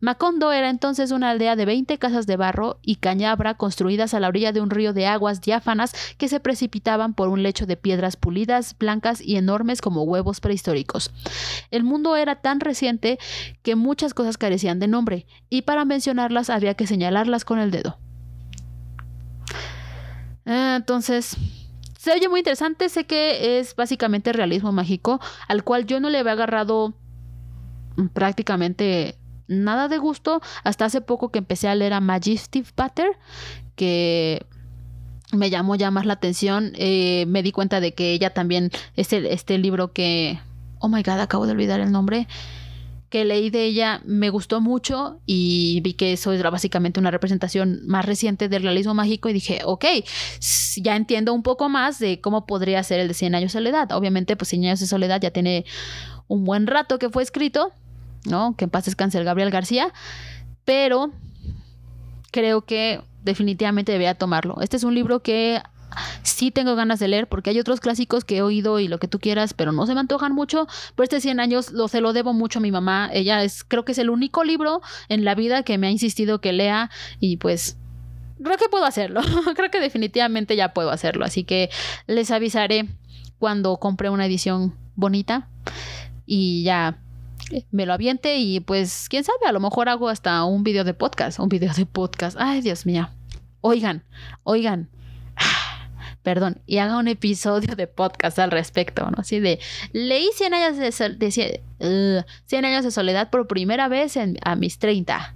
Macondo 0.00 0.50
era 0.52 0.70
entonces 0.70 1.10
una 1.10 1.30
aldea 1.30 1.56
de 1.56 1.66
20 1.66 1.98
casas 1.98 2.26
de 2.26 2.36
barro 2.36 2.78
y 2.82 2.96
cañabra 2.96 3.54
construidas 3.54 4.14
a 4.14 4.20
la 4.20 4.28
orilla 4.28 4.52
de 4.52 4.62
un 4.62 4.70
río 4.70 4.92
de 4.94 5.06
aguas 5.06 5.42
diáfanas 5.42 5.94
que 6.16 6.28
se 6.28 6.40
precipitaban 6.40 7.12
por 7.12 7.28
un 7.28 7.42
lecho 7.42 7.66
de 7.66 7.76
piedras 7.76 8.16
pulidas, 8.16 8.76
blancas 8.78 9.20
y 9.20 9.36
enormes 9.36 9.82
como 9.82 10.02
huevos 10.04 10.40
prehistóricos. 10.40 11.10
El 11.70 11.84
mundo 11.84 12.16
era 12.16 12.36
tan 12.36 12.60
reciente 12.60 13.18
que 13.62 13.76
muchas 13.76 14.14
cosas 14.14 14.38
carecían 14.38 14.78
de 14.78 14.88
nombre, 14.88 15.26
y 15.50 15.62
para 15.62 15.84
mencionarlas 15.84 16.48
había 16.48 16.74
que 16.74 16.86
señalarlas 16.86 17.44
con 17.44 17.58
el 17.58 17.70
dedo. 17.70 17.98
Ah, 20.46 20.76
entonces, 20.78 21.36
se 21.98 22.12
oye 22.12 22.28
muy 22.30 22.40
interesante, 22.40 22.88
sé 22.88 23.04
que 23.04 23.58
es 23.58 23.76
básicamente 23.76 24.32
realismo 24.32 24.72
mágico, 24.72 25.20
al 25.48 25.62
cual 25.64 25.84
yo 25.84 26.00
no 26.00 26.08
le 26.08 26.18
había 26.18 26.32
agarrado 26.32 26.94
prácticamente 28.14 29.19
nada 29.50 29.88
de 29.88 29.98
gusto 29.98 30.40
hasta 30.64 30.86
hace 30.86 31.00
poco 31.00 31.30
que 31.30 31.40
empecé 31.40 31.68
a 31.68 31.74
leer 31.74 31.92
a 31.92 32.00
Majestic 32.00 32.66
Butter, 32.74 33.18
que 33.74 34.46
me 35.32 35.50
llamó 35.50 35.74
ya 35.74 35.90
más 35.90 36.06
la 36.06 36.14
atención. 36.14 36.72
Eh, 36.76 37.26
me 37.26 37.42
di 37.42 37.52
cuenta 37.52 37.80
de 37.80 37.92
que 37.92 38.12
ella 38.12 38.30
también, 38.30 38.70
este, 38.96 39.34
este 39.34 39.58
libro 39.58 39.92
que, 39.92 40.40
oh 40.78 40.88
my 40.88 41.02
god, 41.02 41.20
acabo 41.20 41.46
de 41.46 41.52
olvidar 41.52 41.80
el 41.80 41.92
nombre, 41.92 42.26
que 43.10 43.24
leí 43.24 43.50
de 43.50 43.64
ella 43.64 44.00
me 44.04 44.30
gustó 44.30 44.60
mucho 44.60 45.20
y 45.26 45.80
vi 45.82 45.94
que 45.94 46.12
eso 46.12 46.32
era 46.32 46.48
básicamente 46.48 47.00
una 47.00 47.10
representación 47.10 47.80
más 47.84 48.04
reciente 48.04 48.48
del 48.48 48.62
realismo 48.62 48.94
mágico 48.94 49.28
y 49.28 49.32
dije, 49.32 49.62
ok, 49.64 49.84
ya 50.76 50.94
entiendo 50.94 51.34
un 51.34 51.42
poco 51.42 51.68
más 51.68 51.98
de 51.98 52.20
cómo 52.20 52.46
podría 52.46 52.82
ser 52.84 53.00
el 53.00 53.08
de 53.08 53.14
100 53.14 53.34
años 53.34 53.52
de 53.52 53.58
soledad. 53.58 53.90
Obviamente, 53.92 54.36
pues 54.36 54.48
100 54.50 54.64
años 54.64 54.80
de 54.80 54.86
soledad 54.86 55.20
ya 55.20 55.32
tiene 55.32 55.64
un 56.28 56.44
buen 56.44 56.68
rato 56.68 57.00
que 57.00 57.10
fue 57.10 57.24
escrito, 57.24 57.72
¿no? 58.24 58.54
Que 58.56 58.64
en 58.64 58.70
paz 58.70 58.84
descanse 58.84 59.18
el 59.18 59.24
Gabriel 59.24 59.50
García, 59.50 59.92
pero 60.64 61.10
creo 62.30 62.62
que 62.62 63.02
definitivamente 63.22 63.92
debería 63.92 64.14
tomarlo. 64.14 64.60
Este 64.60 64.76
es 64.76 64.84
un 64.84 64.94
libro 64.94 65.20
que 65.22 65.62
sí 66.22 66.50
tengo 66.50 66.76
ganas 66.76 67.00
de 67.00 67.08
leer 67.08 67.28
porque 67.28 67.50
hay 67.50 67.58
otros 67.58 67.80
clásicos 67.80 68.24
que 68.24 68.38
he 68.38 68.42
oído 68.42 68.78
y 68.78 68.88
lo 68.88 68.98
que 68.98 69.08
tú 69.08 69.18
quieras, 69.18 69.54
pero 69.54 69.72
no 69.72 69.86
se 69.86 69.94
me 69.94 70.00
antojan 70.00 70.32
mucho. 70.32 70.66
Pero 70.94 71.04
este 71.04 71.20
100 71.20 71.40
años 71.40 71.72
lo, 71.72 71.88
se 71.88 72.00
lo 72.00 72.12
debo 72.12 72.32
mucho 72.32 72.58
a 72.58 72.62
mi 72.62 72.70
mamá. 72.70 73.10
Ella 73.12 73.42
es, 73.42 73.64
creo 73.64 73.84
que 73.84 73.92
es 73.92 73.98
el 73.98 74.10
único 74.10 74.44
libro 74.44 74.80
en 75.08 75.24
la 75.24 75.34
vida 75.34 75.62
que 75.62 75.78
me 75.78 75.88
ha 75.88 75.90
insistido 75.90 76.40
que 76.40 76.52
lea 76.52 76.90
y 77.18 77.36
pues 77.36 77.76
creo 78.42 78.56
que 78.56 78.68
puedo 78.68 78.84
hacerlo. 78.84 79.20
creo 79.56 79.70
que 79.70 79.80
definitivamente 79.80 80.56
ya 80.56 80.72
puedo 80.72 80.90
hacerlo. 80.90 81.24
Así 81.24 81.44
que 81.44 81.70
les 82.06 82.30
avisaré 82.30 82.88
cuando 83.38 83.76
compre 83.78 84.10
una 84.10 84.26
edición 84.26 84.74
bonita 84.94 85.48
y 86.26 86.62
ya 86.62 86.98
me 87.70 87.86
lo 87.86 87.92
aviente 87.92 88.36
y 88.38 88.60
pues 88.60 89.08
quién 89.08 89.24
sabe, 89.24 89.46
a 89.46 89.52
lo 89.52 89.60
mejor 89.60 89.88
hago 89.88 90.08
hasta 90.08 90.44
un 90.44 90.62
video 90.62 90.84
de 90.84 90.94
podcast, 90.94 91.38
un 91.38 91.48
video 91.48 91.72
de 91.72 91.86
podcast. 91.86 92.36
Ay, 92.40 92.60
Dios 92.60 92.86
mío. 92.86 93.08
Oigan, 93.60 94.04
oigan, 94.42 94.88
perdón, 96.22 96.60
y 96.66 96.78
haga 96.78 96.96
un 96.96 97.08
episodio 97.08 97.76
de 97.76 97.86
podcast 97.86 98.38
al 98.38 98.50
respecto, 98.50 99.10
¿no? 99.10 99.18
Así 99.18 99.40
de, 99.40 99.58
leí 99.92 100.28
100 100.34 100.54
años 100.54 100.76
de, 100.76 100.92
100 102.46 102.64
años 102.64 102.84
de 102.84 102.90
soledad 102.90 103.30
por 103.30 103.46
primera 103.46 103.88
vez 103.88 104.16
en, 104.16 104.38
a 104.44 104.56
mis 104.56 104.78
30. 104.78 105.34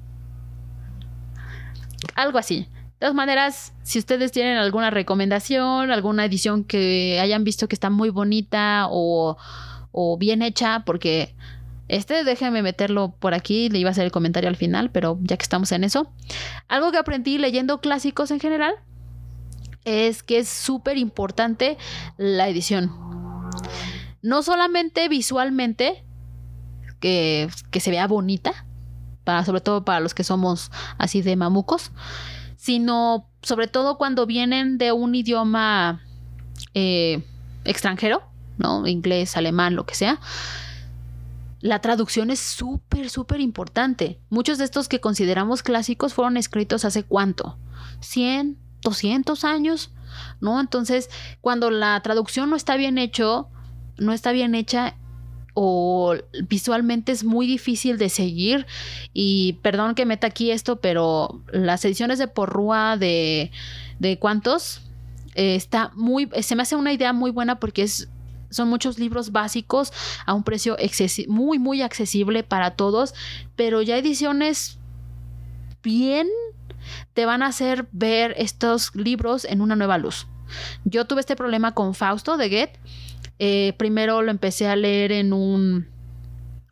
Algo 2.15 2.39
así. 2.39 2.69
De 2.95 3.09
todas 3.09 3.15
maneras, 3.15 3.75
si 3.83 3.99
ustedes 3.99 4.33
tienen 4.33 4.57
alguna 4.57 4.91
recomendación, 4.91 5.91
alguna 5.91 6.25
edición 6.25 6.65
que 6.65 7.19
hayan 7.21 7.45
visto 7.45 7.69
que 7.69 7.75
está 7.75 7.91
muy 7.91 8.09
bonita 8.09 8.87
o, 8.89 9.37
o 9.93 10.17
bien 10.17 10.41
hecha, 10.41 10.85
porque 10.87 11.35
este 11.89 12.25
déjenme 12.25 12.63
meterlo 12.63 13.15
por 13.19 13.35
aquí, 13.35 13.69
le 13.69 13.79
iba 13.79 13.91
a 13.91 13.93
hacer 13.93 14.05
el 14.05 14.13
comentario 14.13 14.49
al 14.49 14.57
final, 14.57 14.91
pero 14.91 15.19
ya 15.23 15.37
que 15.37 15.43
estamos 15.43 15.71
en 15.73 15.85
eso. 15.85 16.11
Algo 16.69 16.91
que 16.93 16.99
aprendí 16.99 17.39
leyendo 17.39 17.81
clásicos 17.81 18.31
en 18.31 18.41
general 18.41 18.75
es 19.85 20.23
que 20.23 20.39
es 20.39 20.49
súper 20.49 20.97
importante 20.97 21.77
la 22.17 22.49
edición. 22.49 22.91
No 24.23 24.43
solamente 24.43 25.09
visualmente, 25.09 26.05
que, 27.01 27.51
se 27.79 27.91
vea 27.91 28.07
bonita, 28.07 28.65
para, 29.25 29.45
sobre 29.45 29.61
todo 29.61 29.85
para 29.85 30.01
los 30.01 30.15
que 30.15 30.25
somos 30.25 30.71
así 30.97 31.21
de 31.21 31.37
mamucos, 31.37 31.93
sino 32.57 33.29
sobre 33.43 33.69
todo 33.69 33.99
cuando 33.99 34.25
vienen 34.25 34.79
de 34.79 34.93
un 34.93 35.15
idioma 35.15 36.01
eh, 36.73 37.23
extranjero, 37.65 38.23
¿no? 38.57 38.87
Inglés, 38.87 39.37
alemán, 39.37 39.77
lo 39.77 39.85
que 39.85 39.95
sea. 39.95 40.19
La 41.65 41.79
traducción 41.79 42.31
es 42.31 42.41
súper, 42.41 43.09
súper 43.09 43.41
importante. 43.41 44.21
Muchos 44.29 44.59
de 44.59 44.65
estos 44.65 44.87
que 44.87 45.01
consideramos 45.01 45.63
clásicos 45.63 46.13
fueron 46.13 46.37
escritos 46.37 46.85
hace 46.85 47.05
cuánto? 47.05 47.57
¿100? 48.03 48.57
200 48.83 49.45
años, 49.45 49.91
¿no? 50.43 50.61
Entonces, 50.61 51.09
cuando 51.41 51.71
la 51.71 51.99
traducción 52.03 52.51
no 52.51 52.57
está 52.57 52.77
bien 52.77 52.99
hecho, 52.99 53.49
no 53.97 54.13
está 54.13 54.33
bien 54.33 54.55
hecha 54.55 54.99
o 55.55 56.15
visualmente 56.47 57.13
es 57.13 57.25
muy 57.25 57.47
difícil 57.47 57.97
de 57.97 58.11
seguir 58.11 58.67
y 59.15 59.55
perdón 59.63 59.95
que 59.95 60.05
meta 60.05 60.27
aquí 60.27 60.51
esto, 60.51 60.83
pero 60.83 61.41
las 61.51 61.83
ediciones 61.87 62.19
de 62.19 62.29
Porrúa 62.29 62.99
de, 62.99 63.51
de 63.99 64.19
cuántos 64.19 64.83
eh, 65.35 65.55
está 65.55 65.93
muy, 65.95 66.29
se 66.43 66.57
me 66.57 66.63
hace 66.63 66.77
una 66.77 66.93
idea 66.93 67.15
muy 67.15 67.31
buena 67.31 67.59
porque 67.59 67.85
es 67.85 68.11
son 68.55 68.69
muchos 68.69 68.99
libros 68.99 69.33
básicos 69.33 69.93
a 70.27 70.35
un 70.35 70.45
precio 70.45 70.77
muy, 71.29 71.59
muy 71.59 71.83
accesible 71.83 72.43
para 72.43 72.73
todos, 72.73 73.15
pero 73.57 73.83
ya 73.83 73.99
ediciones 73.99 74.79
bien 75.83 76.29
te 77.13 77.27
van 77.27 77.43
a 77.43 77.47
hacer 77.47 77.89
ver 77.93 78.35
estos 78.39 78.95
libros 78.95 79.45
en 79.45 79.61
una 79.61 79.77
nueva 79.77 79.99
luz. 79.99 80.27
Yo 80.85 81.07
tuve 81.07 81.21
este 81.21 81.37
problema 81.37 81.73
con 81.73 81.95
Fausto 81.95 82.37
de 82.37 82.49
Goethe. 82.49 82.81
Eh, 83.39 83.75
primero 83.79 84.23
lo 84.23 84.31
empecé 84.31 84.69
a 84.69 84.77
leer 84.77 85.13
en 85.13 85.33
un 85.33 85.89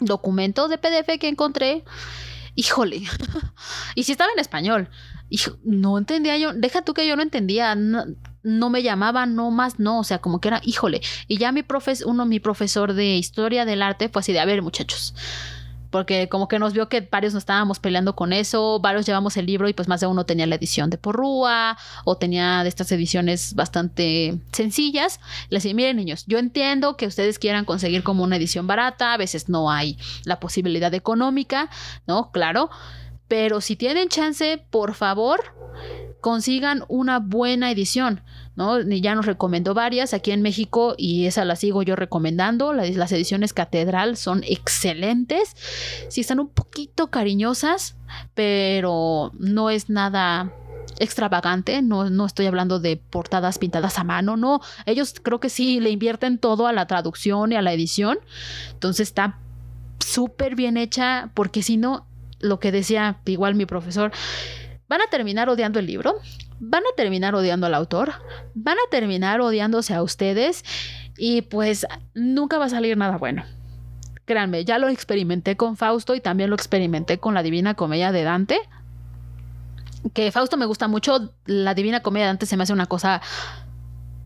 documento 0.00 0.68
de 0.68 0.78
PDF 0.78 1.18
que 1.18 1.28
encontré. 1.28 1.84
Híjole. 2.54 3.02
y 3.94 4.02
si 4.04 4.12
estaba 4.12 4.30
en 4.32 4.40
español. 4.40 4.88
no 5.64 5.98
entendía 5.98 6.36
yo. 6.38 6.52
Deja 6.52 6.82
tú 6.82 6.94
que 6.94 7.06
yo 7.06 7.16
no 7.16 7.22
entendía. 7.22 7.76
No, 8.42 8.70
me 8.70 8.82
llamaba, 8.82 9.26
no 9.26 9.50
más, 9.50 9.78
no. 9.78 10.00
O 10.00 10.04
sea, 10.04 10.18
como 10.18 10.40
que 10.40 10.48
era, 10.48 10.60
híjole. 10.64 11.00
Y 11.28 11.38
ya 11.38 11.52
mi 11.52 11.62
profes, 11.62 12.02
uno, 12.02 12.26
mi 12.26 12.40
profesor 12.40 12.92
de 12.92 13.16
historia 13.16 13.64
del 13.64 13.82
arte 13.82 14.08
fue 14.08 14.20
así 14.20 14.32
de, 14.32 14.40
a 14.40 14.44
ver, 14.44 14.62
muchachos 14.62 15.14
porque 15.92 16.28
como 16.28 16.48
que 16.48 16.58
nos 16.58 16.72
vio 16.72 16.88
que 16.88 17.06
varios 17.08 17.34
nos 17.34 17.42
estábamos 17.42 17.78
peleando 17.78 18.16
con 18.16 18.32
eso, 18.32 18.80
varios 18.80 19.06
llevamos 19.06 19.36
el 19.36 19.46
libro 19.46 19.68
y 19.68 19.74
pues 19.74 19.86
más 19.86 20.00
de 20.00 20.06
uno 20.06 20.24
tenía 20.24 20.46
la 20.46 20.54
edición 20.56 20.90
de 20.90 20.96
Porrúa 20.96 21.76
o 22.04 22.16
tenía 22.16 22.62
de 22.62 22.68
estas 22.70 22.90
ediciones 22.92 23.54
bastante 23.54 24.40
sencillas. 24.52 25.20
Les 25.50 25.62
dije, 25.62 25.74
miren 25.74 25.98
niños, 25.98 26.24
yo 26.26 26.38
entiendo 26.38 26.96
que 26.96 27.06
ustedes 27.06 27.38
quieran 27.38 27.66
conseguir 27.66 28.02
como 28.02 28.24
una 28.24 28.36
edición 28.36 28.66
barata, 28.66 29.12
a 29.12 29.18
veces 29.18 29.50
no 29.50 29.70
hay 29.70 29.98
la 30.24 30.40
posibilidad 30.40 30.92
económica, 30.94 31.68
¿no? 32.06 32.32
Claro, 32.32 32.70
pero 33.28 33.60
si 33.60 33.76
tienen 33.76 34.08
chance, 34.08 34.64
por 34.70 34.94
favor, 34.94 35.54
consigan 36.22 36.84
una 36.88 37.18
buena 37.18 37.70
edición. 37.70 38.22
¿no? 38.54 38.80
Ya 38.80 39.14
nos 39.14 39.26
recomendó 39.26 39.74
varias 39.74 40.14
aquí 40.14 40.30
en 40.30 40.40
México 40.40 40.94
y 40.96 41.26
esa 41.26 41.44
la 41.44 41.56
sigo 41.56 41.82
yo 41.82 41.96
recomendando. 41.96 42.72
Las, 42.72 43.12
ediciones 43.12 43.52
Catedral 43.52 44.16
son 44.16 44.42
excelentes. 44.44 45.54
Sí 46.08 46.22
están 46.22 46.40
un 46.40 46.48
poquito 46.48 47.10
cariñosas, 47.10 47.96
pero 48.34 49.32
no 49.38 49.68
es 49.68 49.90
nada 49.90 50.54
extravagante, 50.98 51.82
no, 51.82 52.08
no 52.08 52.26
estoy 52.26 52.46
hablando 52.46 52.78
de 52.78 52.96
portadas 52.96 53.58
pintadas 53.58 53.98
a 53.98 54.04
mano, 54.04 54.36
no, 54.36 54.60
ellos 54.86 55.14
creo 55.20 55.40
que 55.40 55.48
sí 55.48 55.80
le 55.80 55.90
invierten 55.90 56.38
todo 56.38 56.66
a 56.66 56.72
la 56.72 56.86
traducción 56.86 57.50
y 57.50 57.56
a 57.56 57.62
la 57.62 57.72
edición, 57.72 58.18
entonces 58.72 59.08
está 59.08 59.38
súper 59.98 60.54
bien 60.54 60.76
hecha, 60.76 61.30
porque 61.34 61.62
si 61.62 61.76
no, 61.76 62.06
lo 62.40 62.60
que 62.60 62.70
decía 62.70 63.20
igual 63.24 63.54
mi 63.54 63.66
profesor, 63.66 64.12
van 64.92 65.00
a 65.00 65.06
terminar 65.06 65.48
odiando 65.48 65.78
el 65.78 65.86
libro, 65.86 66.20
van 66.60 66.82
a 66.82 66.94
terminar 66.94 67.34
odiando 67.34 67.66
al 67.66 67.72
autor, 67.72 68.12
van 68.52 68.76
a 68.76 68.90
terminar 68.90 69.40
odiándose 69.40 69.94
a 69.94 70.02
ustedes 70.02 70.66
y 71.16 71.40
pues 71.40 71.86
nunca 72.12 72.58
va 72.58 72.66
a 72.66 72.68
salir 72.68 72.94
nada 72.98 73.16
bueno. 73.16 73.42
Créanme, 74.26 74.66
ya 74.66 74.76
lo 74.76 74.90
experimenté 74.90 75.56
con 75.56 75.78
Fausto 75.78 76.14
y 76.14 76.20
también 76.20 76.50
lo 76.50 76.56
experimenté 76.56 77.16
con 77.16 77.32
la 77.32 77.42
Divina 77.42 77.72
Comedia 77.72 78.12
de 78.12 78.22
Dante. 78.22 78.60
Que 80.12 80.30
Fausto 80.30 80.58
me 80.58 80.66
gusta 80.66 80.88
mucho, 80.88 81.32
la 81.46 81.72
Divina 81.72 82.00
Comedia 82.00 82.26
de 82.26 82.28
Dante 82.32 82.44
se 82.44 82.58
me 82.58 82.64
hace 82.64 82.74
una 82.74 82.84
cosa 82.84 83.22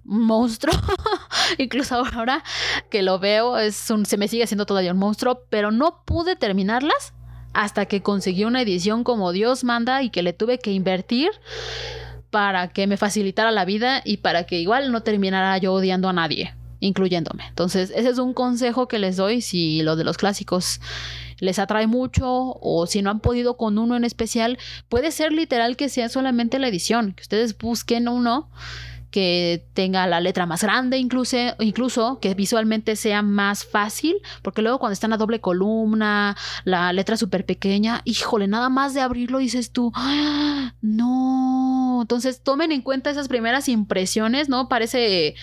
monstruo. 0.02 0.74
Incluso 1.59 1.94
ahora 1.94 2.42
que 2.90 3.05
lo 3.05 3.20
veo, 3.20 3.57
es 3.57 3.76
se 3.76 4.16
me 4.16 4.26
sigue 4.26 4.42
haciendo 4.42 4.66
todavía 4.66 4.90
un 4.90 4.98
monstruo, 4.98 5.42
pero 5.48 5.70
no 5.70 6.02
pude 6.05 6.35
terminarlas 6.35 7.12
hasta 7.56 7.86
que 7.86 8.02
conseguí 8.02 8.44
una 8.44 8.60
edición 8.60 9.02
como 9.02 9.32
Dios 9.32 9.64
manda 9.64 10.02
y 10.02 10.10
que 10.10 10.22
le 10.22 10.34
tuve 10.34 10.58
que 10.58 10.72
invertir 10.72 11.30
para 12.30 12.68
que 12.68 12.86
me 12.86 12.98
facilitara 12.98 13.50
la 13.50 13.64
vida 13.64 14.02
y 14.04 14.18
para 14.18 14.44
que 14.44 14.60
igual 14.60 14.92
no 14.92 15.02
terminara 15.02 15.56
yo 15.56 15.72
odiando 15.72 16.10
a 16.10 16.12
nadie, 16.12 16.54
incluyéndome. 16.80 17.46
Entonces, 17.48 17.90
ese 17.96 18.11
es 18.11 18.18
un 18.18 18.34
consejo 18.34 18.88
que 18.88 18.98
les 18.98 19.16
doy 19.16 19.40
si 19.40 19.80
lo 19.82 19.96
de 19.96 20.04
los 20.04 20.18
clásicos 20.18 20.80
les 21.38 21.59
atrae 21.59 21.86
mucho 21.86 22.26
o 22.28 22.86
si 22.86 23.00
no 23.00 23.09
han 23.09 23.20
podido 23.20 23.57
con 23.57 23.78
uno 23.78 23.96
en 23.96 24.04
especial, 24.04 24.59
puede 24.90 25.11
ser 25.11 25.32
literal 25.32 25.78
que 25.78 25.88
sea 25.88 26.11
solamente 26.11 26.59
la 26.59 26.68
edición, 26.68 27.14
que 27.14 27.22
ustedes 27.22 27.57
busquen 27.57 28.07
uno 28.07 28.50
que 29.16 29.66
tenga 29.72 30.06
la 30.06 30.20
letra 30.20 30.44
más 30.44 30.62
grande, 30.62 30.98
incluso, 30.98 31.38
incluso 31.60 32.18
que 32.20 32.34
visualmente 32.34 32.96
sea 32.96 33.22
más 33.22 33.64
fácil, 33.64 34.16
porque 34.42 34.60
luego 34.60 34.78
cuando 34.78 34.92
está 34.92 35.06
en 35.06 35.12
la 35.12 35.16
doble 35.16 35.40
columna, 35.40 36.36
la 36.64 36.92
letra 36.92 37.16
súper 37.16 37.46
pequeña, 37.46 38.02
híjole, 38.04 38.46
nada 38.46 38.68
más 38.68 38.92
de 38.92 39.00
abrirlo 39.00 39.38
dices 39.38 39.72
tú, 39.72 39.90
¡Ah! 39.94 40.74
no, 40.82 42.00
entonces 42.02 42.42
tomen 42.42 42.72
en 42.72 42.82
cuenta 42.82 43.08
esas 43.08 43.28
primeras 43.28 43.70
impresiones, 43.70 44.50
¿no? 44.50 44.68
Parece 44.68 45.34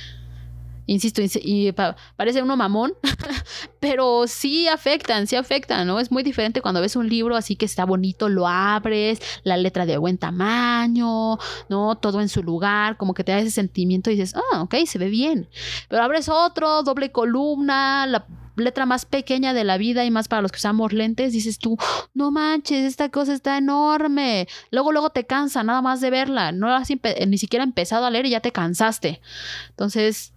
insisto, 0.86 1.22
y 1.42 1.72
parece 2.16 2.42
uno 2.42 2.58
mamón, 2.58 2.94
pero 3.80 4.28
sí 4.28 4.68
afectan, 4.68 5.28
sí 5.28 5.36
afectan, 5.36 5.88
¿no? 5.88 6.00
Es 6.00 6.12
muy 6.12 6.24
diferente 6.24 6.62
cuando 6.62 6.82
ves 6.82 6.96
un 6.96 7.10
libro 7.10 7.36
así 7.36 7.56
que 7.56 7.66
está 7.66 7.86
bonito, 7.86 8.30
lo 8.30 8.48
abres, 8.48 9.22
la 9.44 9.58
letra 9.58 9.86
de 9.86 9.98
buen 9.98 10.18
tamaño, 10.18 11.38
¿no? 11.70 11.96
Todo 11.96 12.22
en 12.22 12.30
su 12.30 12.44
lugar, 12.44 12.98
como 12.98 13.14
que 13.14 13.24
te 13.24 13.32
da 13.32 13.40
ese 13.40 13.52
sentimiento 13.52 14.12
y 14.12 14.16
dices, 14.16 14.36
ah, 14.36 14.62
ok, 14.62 14.76
se 14.86 14.98
ve 14.98 15.10
bien. 15.10 15.50
Pero 15.90 16.04
abres 16.04 16.30
otro, 16.30 16.84
doble 16.84 17.12
columna, 17.12 18.06
letra 18.56 18.86
más 18.86 19.06
pequeña 19.06 19.54
de 19.54 19.64
la 19.64 19.78
vida 19.78 20.06
y 20.06 20.12
más 20.12 20.28
para 20.28 20.42
los 20.42 20.52
que 20.52 20.58
usamos 20.58 20.94
lentes, 20.94 21.34
dices 21.34 21.58
tú, 21.58 21.78
no 22.14 22.32
manches, 22.32 22.86
esta 22.86 23.10
cosa 23.10 23.34
está 23.34 23.58
enorme. 23.58 24.48
Luego, 24.72 24.92
luego 24.92 25.10
te 25.10 25.26
cansa 25.26 25.64
nada 25.64 25.82
más 25.82 26.02
de 26.02 26.10
verla. 26.10 26.52
No 26.52 26.74
has 26.74 26.90
ni 27.28 27.38
siquiera 27.38 27.64
empezado 27.64 28.06
a 28.06 28.12
leer 28.12 28.26
y 28.26 28.32
ya 28.32 28.42
te 28.42 28.52
cansaste. 28.52 29.22
Entonces, 29.70 30.34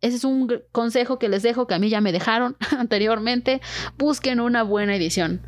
ese 0.00 0.16
es 0.16 0.24
un 0.24 0.62
consejo 0.72 1.18
que 1.18 1.28
les 1.28 1.42
dejo 1.42 1.66
que 1.66 1.74
a 1.74 1.78
mí 1.78 1.88
ya 1.88 2.00
me 2.00 2.12
dejaron 2.12 2.56
anteriormente. 2.78 3.60
Busquen 3.96 4.40
una 4.40 4.62
buena 4.62 4.94
edición. 4.94 5.42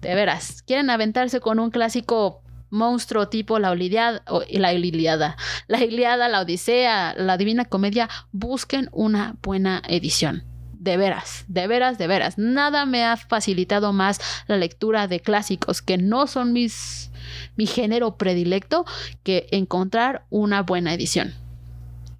De 0.00 0.14
veras, 0.14 0.62
quieren 0.62 0.88
aventarse 0.88 1.40
con 1.40 1.58
un 1.58 1.70
clásico 1.70 2.42
monstruo 2.70 3.28
tipo 3.28 3.58
la 3.58 3.74
Iliada, 3.74 4.22
la 4.48 4.72
Iliada, 4.72 5.36
la 5.66 5.84
Iliada, 5.84 6.28
la 6.28 6.40
Odisea, 6.40 7.14
la 7.16 7.36
Divina 7.36 7.64
Comedia, 7.66 8.08
busquen 8.32 8.88
una 8.92 9.36
buena 9.42 9.82
edición. 9.86 10.44
De 10.72 10.96
veras, 10.96 11.44
de 11.48 11.66
veras, 11.66 11.98
de 11.98 12.06
veras. 12.06 12.38
Nada 12.38 12.86
me 12.86 13.04
ha 13.04 13.18
facilitado 13.18 13.92
más 13.92 14.18
la 14.46 14.56
lectura 14.56 15.08
de 15.08 15.20
clásicos 15.20 15.82
que 15.82 15.98
no 15.98 16.26
son 16.26 16.54
mis, 16.54 17.10
mi 17.56 17.66
género 17.66 18.16
predilecto 18.16 18.86
que 19.22 19.46
encontrar 19.50 20.24
una 20.30 20.62
buena 20.62 20.94
edición. 20.94 21.34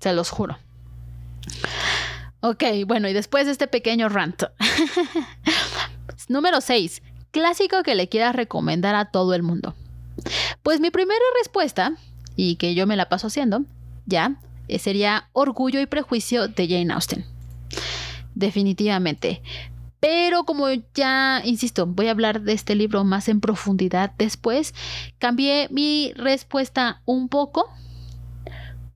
Se 0.01 0.13
los 0.13 0.29
juro. 0.29 0.59
Ok, 2.41 2.65
bueno, 2.87 3.09
y 3.09 3.13
después 3.13 3.47
de 3.47 3.53
este 3.53 3.67
pequeño 3.67 4.09
rant. 4.09 4.45
Número 6.29 6.61
6. 6.61 7.03
Clásico 7.31 7.83
que 7.83 7.95
le 7.95 8.09
quieras 8.09 8.35
recomendar 8.35 8.95
a 8.95 9.11
todo 9.11 9.35
el 9.35 9.43
mundo. 9.43 9.75
Pues 10.63 10.81
mi 10.81 10.91
primera 10.91 11.21
respuesta, 11.39 11.93
y 12.37 12.57
que 12.57 12.75
yo 12.75 12.87
me 12.87 12.97
la 12.97 13.09
paso 13.09 13.27
haciendo, 13.27 13.65
ya, 14.07 14.37
eh, 14.69 14.79
sería 14.79 15.29
Orgullo 15.33 15.81
y 15.81 15.87
Prejuicio 15.87 16.49
de 16.49 16.69
Jane 16.69 16.93
Austen. 16.93 17.25
Definitivamente. 18.35 19.43
Pero 20.01 20.45
como 20.45 20.67
ya, 20.95 21.43
insisto, 21.45 21.87
voy 21.87 22.09
a 22.09 22.13
hablar 22.13 22.41
de 22.41 22.55
este 22.55 22.75
libro 22.75 23.05
más 23.05 23.29
en 23.29 23.41
profundidad 23.41 24.13
después, 24.17 24.75
cambié 25.19 25.69
mi 25.71 26.13
respuesta 26.17 27.03
un 27.05 27.29
poco 27.29 27.71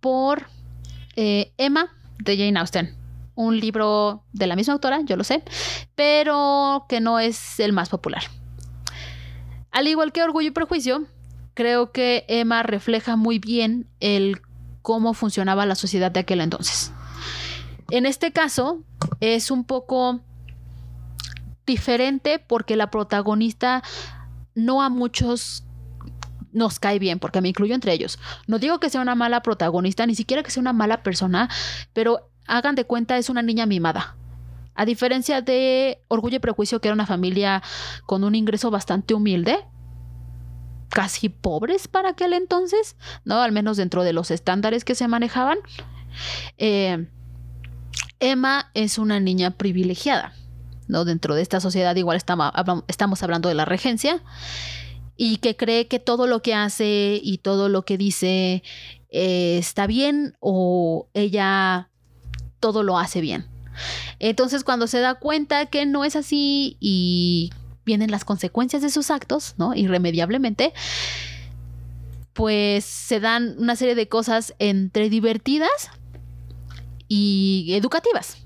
por 0.01 0.47
eh, 1.17 1.53
Emma 1.59 1.91
de 2.25 2.37
Jane 2.37 2.59
Austen. 2.59 2.97
Un 3.35 3.59
libro 3.59 4.25
de 4.33 4.47
la 4.47 4.57
misma 4.57 4.75
autora, 4.75 5.01
yo 5.03 5.17
lo 5.17 5.25
sé, 5.25 5.43
pero 5.95 6.87
que 6.89 7.01
no 7.01 7.19
es 7.19 7.61
el 7.61 7.73
más 7.73 7.89
popular. 7.89 8.23
Al 9.71 9.89
igual 9.89 10.13
que 10.13 10.23
Orgullo 10.23 10.49
y 10.49 10.53
Prejuicio, 10.53 11.07
creo 11.55 11.91
que 11.91 12.25
Emma 12.29 12.63
refleja 12.63 13.17
muy 13.17 13.39
bien 13.39 13.89
el 14.01 14.41
cómo 14.83 15.15
funcionaba 15.15 15.67
la 15.67 15.75
sociedad 15.75 16.11
de 16.11 16.21
aquel 16.21 16.41
entonces. 16.41 16.93
En 17.91 18.07
este 18.07 18.33
caso 18.33 18.83
es 19.21 19.51
un 19.51 19.65
poco 19.65 20.21
diferente 21.67 22.39
porque 22.39 22.77
la 22.77 22.91
protagonista 22.91 23.83
no 24.55 24.83
a 24.83 24.89
muchos 24.89 25.64
nos 26.55 26.79
cae 26.79 26.99
bien, 26.99 27.19
porque 27.19 27.41
me 27.41 27.51
incluyo 27.51 27.75
entre 27.75 27.93
ellos. 27.93 28.19
No 28.47 28.59
digo 28.59 28.81
que 28.81 28.89
sea 28.89 29.03
una 29.03 29.15
mala 29.15 29.43
protagonista, 29.43 30.07
ni 30.07 30.15
siquiera 30.15 30.43
que 30.43 30.51
sea 30.51 30.61
una 30.61 30.73
mala 30.73 31.03
persona, 31.03 31.51
pero 31.93 32.31
hagan 32.47 32.75
de 32.75 32.85
cuenta 32.85 33.19
es 33.19 33.29
una 33.29 33.43
niña 33.43 33.67
mimada. 33.67 34.17
A 34.75 34.85
diferencia 34.87 35.41
de 35.41 36.03
Orgullo 36.09 36.37
y 36.37 36.41
Prejuicio, 36.41 36.81
que 36.81 36.89
era 36.89 36.95
una 36.95 37.07
familia 37.07 37.63
con 38.07 38.25
un 38.25 38.35
ingreso 38.35 38.71
bastante 38.71 39.15
humilde, 39.15 39.59
casi 40.89 41.29
pobres 41.29 41.89
para 41.89 42.11
aquel 42.11 42.33
entonces, 42.33 42.97
¿no? 43.25 43.41
Al 43.41 43.53
menos 43.53 43.77
dentro 43.77 44.05
de 44.05 44.13
los 44.13 44.31
estándares 44.31 44.85
que 44.85 44.95
se 44.95 45.09
manejaban. 45.09 45.59
Eh, 46.57 47.09
Emma 48.21 48.71
es 48.75 48.99
una 48.99 49.21
niña 49.21 49.53
privilegiada, 49.53 50.33
¿no? 50.89 51.05
Dentro 51.05 51.35
de 51.35 51.43
esta 51.43 51.61
sociedad 51.61 51.95
igual 51.97 52.17
estamos, 52.17 53.23
hablando 53.23 53.49
de 53.49 53.55
la 53.55 53.65
regencia 53.65 54.23
y 55.17 55.39
que 55.39 55.57
cree 55.57 55.87
que 55.87 55.99
todo 55.99 56.27
lo 56.27 56.43
que 56.43 56.55
hace 56.55 57.21
y 57.23 57.39
todo 57.39 57.69
lo 57.69 57.85
que 57.85 57.97
dice 57.97 58.63
eh, 59.11 59.59
está 59.59 59.87
bien 59.87 60.37
o 60.41 61.09
ella 61.15 61.89
todo 62.61 62.83
lo 62.83 62.99
hace 62.99 63.21
bien. 63.21 63.47
Entonces 64.19 64.65
cuando 64.65 64.87
se 64.87 65.01
da 65.01 65.15
cuenta 65.15 65.67
que 65.67 65.87
no 65.87 66.05
es 66.05 66.17
así 66.17 66.77
y 66.81 67.51
vienen 67.85 68.11
las 68.11 68.25
consecuencias 68.25 68.83
de 68.83 68.91
sus 68.91 69.11
actos, 69.11 69.55
¿no? 69.59 69.75
Irremediablemente, 69.75 70.73
pues 72.33 72.85
se 72.85 73.21
dan 73.21 73.55
una 73.59 73.77
serie 73.77 73.95
de 73.95 74.09
cosas 74.09 74.55
entre 74.59 75.11
divertidas 75.11 75.91
y 77.09 77.75
educativas, 77.75 78.39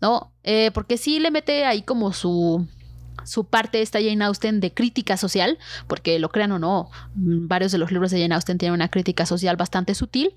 ¿no? 0.00 0.32
Eh, 0.42 0.70
porque 0.72 0.96
sí 0.96 1.18
le 1.18 1.30
mete 1.30 1.64
ahí 1.64 1.82
como 1.82 2.12
su, 2.12 2.66
su 3.24 3.44
parte 3.44 3.80
esta 3.80 4.00
Jane 4.00 4.24
Austen 4.24 4.60
de 4.60 4.72
crítica 4.72 5.16
social, 5.16 5.58
porque 5.86 6.18
lo 6.18 6.28
crean 6.28 6.52
o 6.52 6.58
no, 6.58 6.90
varios 7.14 7.72
de 7.72 7.78
los 7.78 7.90
libros 7.92 8.10
de 8.10 8.20
Jane 8.20 8.34
Austen 8.34 8.58
tienen 8.58 8.74
una 8.74 8.88
crítica 8.88 9.26
social 9.26 9.56
bastante 9.56 9.94
sutil. 9.94 10.34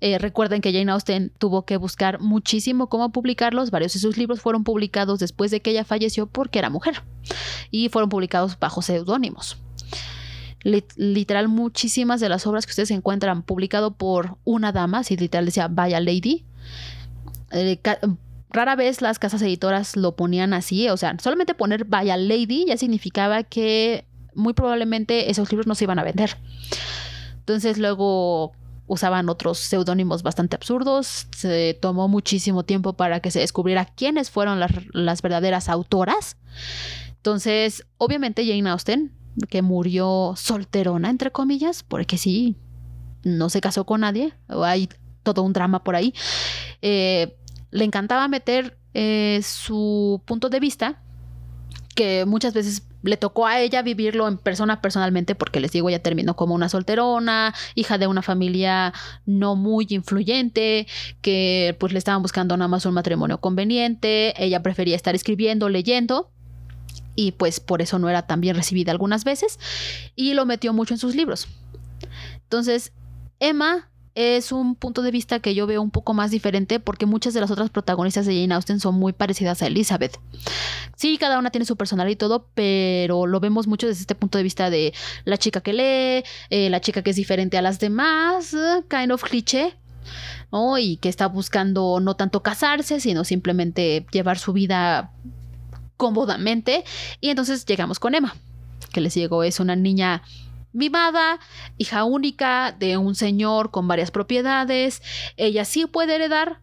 Eh, 0.00 0.18
recuerden 0.18 0.60
que 0.60 0.72
Jane 0.72 0.90
Austen 0.92 1.32
tuvo 1.38 1.64
que 1.64 1.76
buscar 1.76 2.20
muchísimo 2.20 2.88
cómo 2.88 3.12
publicarlos, 3.12 3.70
varios 3.70 3.94
de 3.94 4.00
sus 4.00 4.16
libros 4.16 4.40
fueron 4.40 4.64
publicados 4.64 5.18
después 5.18 5.50
de 5.50 5.60
que 5.60 5.70
ella 5.70 5.84
falleció 5.84 6.26
porque 6.26 6.58
era 6.58 6.70
mujer 6.70 7.02
y 7.70 7.88
fueron 7.88 8.08
publicados 8.08 8.58
bajo 8.58 8.82
seudónimos. 8.82 9.58
Literal, 10.62 11.48
muchísimas 11.48 12.20
de 12.20 12.28
las 12.28 12.46
obras 12.46 12.66
que 12.66 12.70
ustedes 12.70 12.90
encuentran 12.90 13.42
publicado 13.42 13.92
por 13.92 14.38
una 14.44 14.72
dama, 14.72 15.04
si 15.04 15.16
literal 15.16 15.44
decía 15.46 15.68
Vaya 15.68 16.00
Lady, 16.00 16.44
eh, 17.52 17.78
rara 18.50 18.76
vez 18.76 19.02
las 19.02 19.18
casas 19.18 19.42
editoras 19.42 19.96
lo 19.96 20.16
ponían 20.16 20.52
así, 20.54 20.88
o 20.88 20.96
sea, 20.96 21.16
solamente 21.20 21.54
poner 21.54 21.84
Vaya 21.84 22.16
Lady 22.16 22.66
ya 22.66 22.76
significaba 22.76 23.42
que 23.42 24.06
muy 24.34 24.54
probablemente 24.54 25.30
esos 25.30 25.50
libros 25.50 25.66
no 25.66 25.74
se 25.74 25.84
iban 25.84 25.98
a 25.98 26.04
vender. 26.04 26.36
Entonces 27.38 27.78
luego 27.78 28.52
usaban 28.86 29.28
otros 29.28 29.58
seudónimos 29.58 30.22
bastante 30.22 30.56
absurdos, 30.56 31.26
se 31.36 31.78
tomó 31.80 32.08
muchísimo 32.08 32.64
tiempo 32.64 32.94
para 32.94 33.20
que 33.20 33.30
se 33.30 33.40
descubriera 33.40 33.84
quiénes 33.84 34.30
fueron 34.30 34.60
las, 34.60 34.72
las 34.92 35.22
verdaderas 35.22 35.68
autoras. 35.68 36.36
Entonces, 37.16 37.86
obviamente 37.98 38.46
Jane 38.46 38.70
Austen, 38.70 39.12
que 39.50 39.62
murió 39.62 40.34
solterona, 40.36 41.10
entre 41.10 41.30
comillas, 41.30 41.82
porque 41.82 42.16
sí, 42.16 42.56
no 43.24 43.50
se 43.50 43.60
casó 43.60 43.84
con 43.84 44.00
nadie, 44.00 44.32
hay 44.48 44.88
todo 45.22 45.42
un 45.42 45.52
drama 45.52 45.84
por 45.84 45.94
ahí, 45.94 46.14
eh, 46.80 47.37
le 47.70 47.84
encantaba 47.84 48.28
meter 48.28 48.78
eh, 48.94 49.40
su 49.42 50.22
punto 50.24 50.48
de 50.48 50.60
vista, 50.60 51.02
que 51.94 52.24
muchas 52.26 52.54
veces 52.54 52.84
le 53.02 53.16
tocó 53.16 53.46
a 53.46 53.60
ella 53.60 53.82
vivirlo 53.82 54.28
en 54.28 54.38
persona 54.38 54.80
personalmente, 54.80 55.34
porque 55.34 55.60
les 55.60 55.72
digo, 55.72 55.88
ella 55.88 56.02
terminó 56.02 56.36
como 56.36 56.54
una 56.54 56.68
solterona, 56.68 57.54
hija 57.74 57.98
de 57.98 58.06
una 58.06 58.22
familia 58.22 58.92
no 59.26 59.56
muy 59.56 59.86
influyente, 59.90 60.86
que 61.22 61.76
pues 61.78 61.92
le 61.92 61.98
estaban 61.98 62.22
buscando 62.22 62.56
nada 62.56 62.68
más 62.68 62.86
un 62.86 62.94
matrimonio 62.94 63.38
conveniente, 63.40 64.34
ella 64.42 64.62
prefería 64.62 64.96
estar 64.96 65.14
escribiendo, 65.14 65.68
leyendo, 65.68 66.30
y 67.14 67.32
pues 67.32 67.60
por 67.60 67.82
eso 67.82 67.98
no 67.98 68.08
era 68.08 68.26
tan 68.26 68.40
bien 68.40 68.56
recibida 68.56 68.92
algunas 68.92 69.24
veces, 69.24 69.58
y 70.14 70.34
lo 70.34 70.46
metió 70.46 70.72
mucho 70.72 70.94
en 70.94 70.98
sus 70.98 71.14
libros. 71.14 71.48
Entonces, 72.34 72.92
Emma 73.40 73.90
es 74.18 74.50
un 74.50 74.74
punto 74.74 75.02
de 75.02 75.12
vista 75.12 75.38
que 75.38 75.54
yo 75.54 75.68
veo 75.68 75.80
un 75.80 75.92
poco 75.92 76.12
más 76.12 76.32
diferente 76.32 76.80
porque 76.80 77.06
muchas 77.06 77.34
de 77.34 77.40
las 77.40 77.52
otras 77.52 77.70
protagonistas 77.70 78.26
de 78.26 78.34
Jane 78.34 78.52
Austen 78.52 78.80
son 78.80 78.96
muy 78.96 79.12
parecidas 79.12 79.62
a 79.62 79.68
Elizabeth. 79.68 80.18
Sí, 80.96 81.18
cada 81.18 81.38
una 81.38 81.50
tiene 81.50 81.64
su 81.64 81.76
personalidad 81.76 82.14
y 82.14 82.16
todo, 82.16 82.48
pero 82.54 83.26
lo 83.28 83.38
vemos 83.38 83.68
mucho 83.68 83.86
desde 83.86 84.00
este 84.00 84.16
punto 84.16 84.36
de 84.36 84.42
vista 84.42 84.70
de 84.70 84.92
la 85.24 85.36
chica 85.36 85.60
que 85.60 85.72
lee, 85.72 86.28
eh, 86.50 86.68
la 86.68 86.80
chica 86.80 87.02
que 87.02 87.10
es 87.10 87.16
diferente 87.16 87.58
a 87.58 87.62
las 87.62 87.78
demás, 87.78 88.56
kind 88.90 89.12
of 89.12 89.22
cliché. 89.22 89.76
Y 90.80 90.96
que 90.96 91.08
está 91.08 91.28
buscando 91.28 92.00
no 92.00 92.16
tanto 92.16 92.42
casarse, 92.42 92.98
sino 93.00 93.22
simplemente 93.22 94.04
llevar 94.10 94.38
su 94.38 94.52
vida 94.52 95.12
cómodamente. 95.96 96.84
Y 97.20 97.28
entonces 97.28 97.64
llegamos 97.66 98.00
con 98.00 98.16
Emma, 98.16 98.34
que 98.92 99.00
les 99.00 99.14
digo, 99.14 99.44
es 99.44 99.60
una 99.60 99.76
niña 99.76 100.22
mimada, 100.78 101.38
hija 101.76 102.04
única 102.04 102.72
de 102.72 102.96
un 102.96 103.14
señor 103.14 103.70
con 103.70 103.86
varias 103.86 104.10
propiedades. 104.10 105.02
Ella 105.36 105.64
sí 105.64 105.86
puede 105.86 106.14
heredar, 106.14 106.60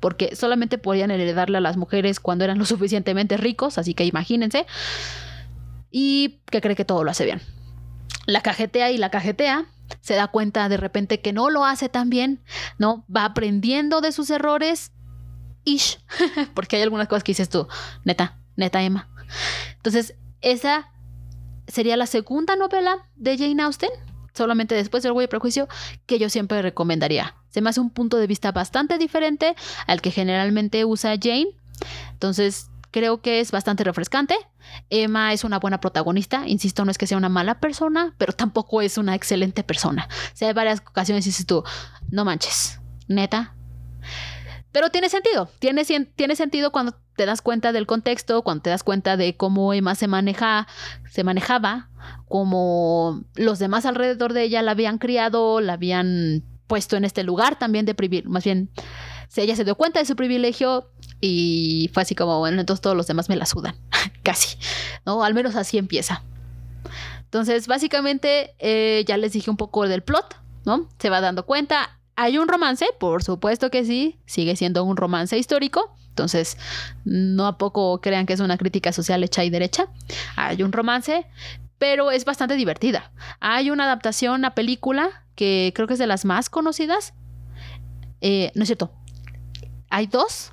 porque 0.00 0.36
solamente 0.36 0.78
podían 0.78 1.10
heredarle 1.10 1.58
a 1.58 1.60
las 1.60 1.76
mujeres 1.76 2.20
cuando 2.20 2.44
eran 2.44 2.58
lo 2.58 2.66
suficientemente 2.66 3.36
ricos, 3.36 3.78
así 3.78 3.94
que 3.94 4.04
imagínense. 4.04 4.66
Y 5.90 6.40
que 6.50 6.60
cree 6.60 6.76
que 6.76 6.84
todo 6.84 7.04
lo 7.04 7.10
hace 7.10 7.24
bien. 7.24 7.40
La 8.26 8.40
cajetea 8.40 8.90
y 8.90 8.98
la 8.98 9.10
cajetea. 9.10 9.66
Se 10.00 10.14
da 10.14 10.28
cuenta 10.28 10.68
de 10.68 10.78
repente 10.78 11.20
que 11.20 11.32
no 11.32 11.50
lo 11.50 11.66
hace 11.66 11.88
tan 11.88 12.08
bien, 12.08 12.42
¿no? 12.78 13.04
Va 13.14 13.26
aprendiendo 13.26 14.00
de 14.00 14.10
sus 14.10 14.30
errores. 14.30 14.92
Ish. 15.64 16.00
porque 16.54 16.76
hay 16.76 16.82
algunas 16.82 17.08
cosas 17.08 17.22
que 17.22 17.32
dices 17.32 17.48
tú, 17.48 17.68
neta, 18.04 18.38
neta 18.56 18.82
Emma. 18.82 19.08
Entonces, 19.76 20.14
esa 20.40 20.91
sería 21.72 21.96
la 21.96 22.06
segunda 22.06 22.54
novela 22.54 23.08
de 23.16 23.38
Jane 23.38 23.62
Austen, 23.62 23.88
solamente 24.34 24.74
después 24.74 25.02
del 25.02 25.10
Orgullo 25.10 25.24
y 25.24 25.28
Prejuicio, 25.28 25.68
que 26.04 26.18
yo 26.18 26.28
siempre 26.28 26.60
recomendaría. 26.60 27.34
Se 27.48 27.62
me 27.62 27.70
hace 27.70 27.80
un 27.80 27.88
punto 27.88 28.18
de 28.18 28.26
vista 28.26 28.52
bastante 28.52 28.98
diferente 28.98 29.56
al 29.86 30.02
que 30.02 30.10
generalmente 30.10 30.84
usa 30.84 31.16
Jane. 31.18 31.48
Entonces, 32.12 32.68
creo 32.90 33.22
que 33.22 33.40
es 33.40 33.52
bastante 33.52 33.84
refrescante. 33.84 34.36
Emma 34.90 35.32
es 35.32 35.44
una 35.44 35.58
buena 35.58 35.80
protagonista, 35.80 36.46
insisto, 36.46 36.84
no 36.84 36.90
es 36.90 36.98
que 36.98 37.06
sea 37.06 37.16
una 37.16 37.30
mala 37.30 37.58
persona, 37.58 38.14
pero 38.18 38.34
tampoco 38.34 38.82
es 38.82 38.98
una 38.98 39.14
excelente 39.14 39.64
persona. 39.64 40.08
O 40.10 40.36
sea, 40.36 40.48
hay 40.48 40.54
varias 40.54 40.80
ocasiones 40.80 41.24
dices 41.24 41.46
tú, 41.46 41.64
no 42.10 42.26
manches, 42.26 42.80
neta. 43.08 43.54
Pero 44.72 44.90
tiene 44.90 45.08
sentido, 45.08 45.48
tiene, 45.58 45.84
tiene 45.84 46.36
sentido 46.36 46.72
cuando 46.72 46.94
te 47.16 47.26
das 47.26 47.42
cuenta 47.42 47.72
del 47.72 47.86
contexto, 47.86 48.42
cuando 48.42 48.62
te 48.62 48.70
das 48.70 48.82
cuenta 48.82 49.16
de 49.16 49.36
cómo 49.36 49.74
Emma 49.74 49.94
se 49.94 50.08
maneja, 50.08 50.66
se 51.10 51.24
manejaba, 51.24 51.90
cómo 52.26 53.22
los 53.34 53.58
demás 53.58 53.84
alrededor 53.86 54.32
de 54.32 54.44
ella 54.44 54.62
la 54.62 54.72
habían 54.72 54.98
criado, 54.98 55.60
la 55.60 55.74
habían 55.74 56.42
puesto 56.66 56.96
en 56.96 57.04
este 57.04 57.22
lugar 57.22 57.58
también 57.58 57.84
de 57.84 57.94
privilegio, 57.94 58.30
más 58.30 58.44
bien 58.44 58.70
ella 59.40 59.56
se 59.56 59.64
dio 59.64 59.76
cuenta 59.76 59.98
de 59.98 60.04
su 60.04 60.16
privilegio 60.16 60.90
y 61.20 61.90
fue 61.94 62.02
así 62.02 62.14
como, 62.14 62.38
bueno, 62.38 62.60
entonces 62.60 62.82
todos 62.82 62.96
los 62.96 63.06
demás 63.06 63.28
me 63.28 63.36
la 63.36 63.46
sudan, 63.46 63.76
casi, 64.22 64.58
¿no? 65.06 65.24
Al 65.24 65.34
menos 65.34 65.56
así 65.56 65.78
empieza. 65.78 66.22
Entonces, 67.20 67.66
básicamente, 67.66 68.54
eh, 68.58 69.04
ya 69.06 69.16
les 69.16 69.32
dije 69.32 69.48
un 69.48 69.56
poco 69.56 69.88
del 69.88 70.02
plot, 70.02 70.36
¿no? 70.66 70.88
Se 70.98 71.08
va 71.08 71.22
dando 71.22 71.46
cuenta. 71.46 71.98
Hay 72.16 72.38
un 72.38 72.48
romance, 72.48 72.86
por 73.00 73.22
supuesto 73.22 73.70
que 73.70 73.84
sí, 73.84 74.18
sigue 74.26 74.56
siendo 74.56 74.84
un 74.84 74.96
romance 74.96 75.36
histórico. 75.38 75.94
Entonces, 76.08 76.58
no 77.04 77.46
a 77.46 77.56
poco 77.56 78.00
crean 78.00 78.26
que 78.26 78.34
es 78.34 78.40
una 78.40 78.58
crítica 78.58 78.92
social 78.92 79.24
hecha 79.24 79.44
y 79.44 79.50
derecha. 79.50 79.86
Hay 80.36 80.62
un 80.62 80.72
romance, 80.72 81.26
pero 81.78 82.10
es 82.10 82.24
bastante 82.24 82.56
divertida. 82.56 83.12
Hay 83.40 83.70
una 83.70 83.84
adaptación 83.84 84.44
a 84.44 84.54
película 84.54 85.24
que 85.34 85.72
creo 85.74 85.86
que 85.86 85.94
es 85.94 85.98
de 85.98 86.06
las 86.06 86.24
más 86.24 86.50
conocidas. 86.50 87.14
Eh, 88.20 88.52
no 88.54 88.62
es 88.62 88.68
cierto. 88.68 88.92
Hay 89.88 90.06
dos. 90.06 90.52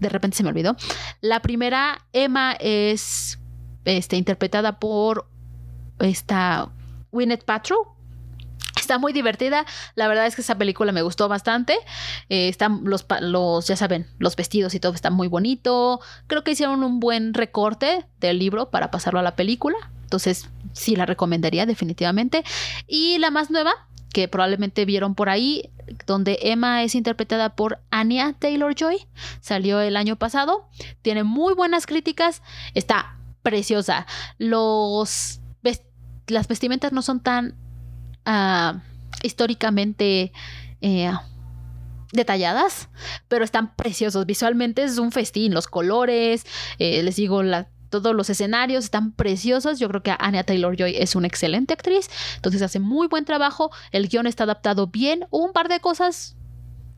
De 0.00 0.08
repente 0.08 0.36
se 0.36 0.42
me 0.42 0.48
olvidó. 0.48 0.76
La 1.20 1.40
primera, 1.42 2.04
Emma, 2.12 2.56
es 2.58 3.38
este, 3.84 4.16
interpretada 4.16 4.80
por 4.80 5.28
esta 6.00 6.70
Gwyneth 7.12 7.44
Paltrow 7.44 7.97
Está 8.88 8.98
muy 8.98 9.12
divertida. 9.12 9.66
La 9.96 10.08
verdad 10.08 10.24
es 10.24 10.34
que 10.34 10.40
esa 10.40 10.56
película 10.56 10.92
me 10.92 11.02
gustó 11.02 11.28
bastante. 11.28 11.76
Eh, 12.30 12.48
están 12.48 12.84
los, 12.84 13.04
los, 13.20 13.66
ya 13.66 13.76
saben, 13.76 14.06
los 14.18 14.34
vestidos 14.34 14.74
y 14.74 14.80
todo 14.80 14.94
está 14.94 15.10
muy 15.10 15.28
bonito. 15.28 16.00
Creo 16.26 16.42
que 16.42 16.52
hicieron 16.52 16.82
un 16.82 16.98
buen 16.98 17.34
recorte 17.34 18.06
del 18.18 18.38
libro 18.38 18.70
para 18.70 18.90
pasarlo 18.90 19.20
a 19.20 19.22
la 19.22 19.36
película. 19.36 19.76
Entonces, 20.04 20.48
sí 20.72 20.96
la 20.96 21.04
recomendaría 21.04 21.66
definitivamente. 21.66 22.44
Y 22.86 23.18
la 23.18 23.30
más 23.30 23.50
nueva, 23.50 23.72
que 24.14 24.26
probablemente 24.26 24.86
vieron 24.86 25.14
por 25.14 25.28
ahí, 25.28 25.68
donde 26.06 26.38
Emma 26.40 26.82
es 26.82 26.94
interpretada 26.94 27.56
por 27.56 27.82
Anya 27.90 28.32
Taylor 28.38 28.74
Joy. 28.74 29.06
Salió 29.42 29.82
el 29.82 29.98
año 29.98 30.16
pasado. 30.16 30.66
Tiene 31.02 31.24
muy 31.24 31.52
buenas 31.52 31.84
críticas. 31.84 32.40
Está 32.72 33.18
preciosa. 33.42 34.06
Los 34.38 35.42
las 36.30 36.48
vestimentas 36.48 36.92
no 36.92 37.02
son 37.02 37.20
tan 37.20 37.54
Ah, 38.30 38.82
históricamente 39.22 40.32
eh, 40.82 41.10
detalladas, 42.12 42.90
pero 43.26 43.42
están 43.42 43.74
preciosos. 43.74 44.26
Visualmente 44.26 44.82
es 44.82 44.98
un 44.98 45.12
festín, 45.12 45.54
los 45.54 45.66
colores, 45.66 46.44
eh, 46.78 47.02
les 47.02 47.16
digo, 47.16 47.40
todos 47.88 48.14
los 48.14 48.28
escenarios 48.28 48.84
están 48.84 49.12
preciosos. 49.12 49.78
Yo 49.78 49.88
creo 49.88 50.02
que 50.02 50.14
Anya 50.18 50.44
Taylor 50.44 50.76
Joy 50.76 50.94
es 50.98 51.16
una 51.16 51.26
excelente 51.26 51.72
actriz, 51.72 52.10
entonces 52.36 52.60
hace 52.60 52.80
muy 52.80 53.08
buen 53.08 53.24
trabajo. 53.24 53.70
El 53.92 54.08
guion 54.08 54.26
está 54.26 54.44
adaptado 54.44 54.88
bien. 54.88 55.24
Un 55.30 55.54
par 55.54 55.68
de 55.70 55.80
cosas, 55.80 56.36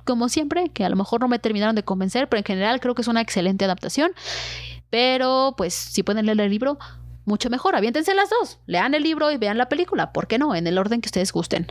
como 0.05 0.29
siempre, 0.29 0.71
que 0.71 0.85
a 0.85 0.89
lo 0.89 0.97
mejor 0.97 1.21
no 1.21 1.29
me 1.29 1.39
terminaron 1.39 1.77
de 1.77 1.85
convencer, 1.85 2.29
pero 2.29 2.39
en 2.39 2.45
general 2.45 2.81
creo 2.81 2.97
que 2.97 3.03
es 3.03 3.09
una 3.09 3.21
excelente 3.21 3.65
adaptación. 3.65 4.11
Pero, 4.91 5.55
pues, 5.57 5.75
si 5.75 6.03
pueden 6.03 6.27
leer 6.27 6.41
el 6.41 6.51
libro, 6.51 6.77
mucho 7.25 7.51
mejor. 7.51 7.77
Aviéntense 7.77 8.15
las 8.15 8.31
dos. 8.31 8.59
Lean 8.67 8.95
el 8.95 9.03
libro 9.03 9.31
y 9.31 9.37
vean 9.37 9.59
la 9.59 9.69
película. 9.69 10.13
¿Por 10.13 10.27
qué 10.27 10.39
no? 10.39 10.55
En 10.55 10.67
el 10.67 10.79
orden 10.79 11.01
que 11.01 11.09
ustedes 11.09 11.33
gusten. 11.33 11.67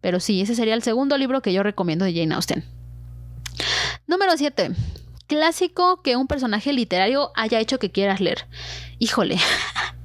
Pero 0.00 0.20
sí, 0.20 0.40
ese 0.40 0.54
sería 0.54 0.74
el 0.74 0.82
segundo 0.82 1.16
libro 1.16 1.42
que 1.42 1.52
yo 1.52 1.62
recomiendo 1.62 2.04
de 2.04 2.14
Jane 2.14 2.34
Austen. 2.34 2.64
Número 4.06 4.36
7. 4.36 4.72
Clásico 5.26 6.02
que 6.02 6.16
un 6.16 6.26
personaje 6.26 6.72
literario 6.72 7.32
haya 7.34 7.60
hecho 7.60 7.78
que 7.78 7.90
quieras 7.90 8.20
leer. 8.20 8.46
Híjole. 8.98 9.38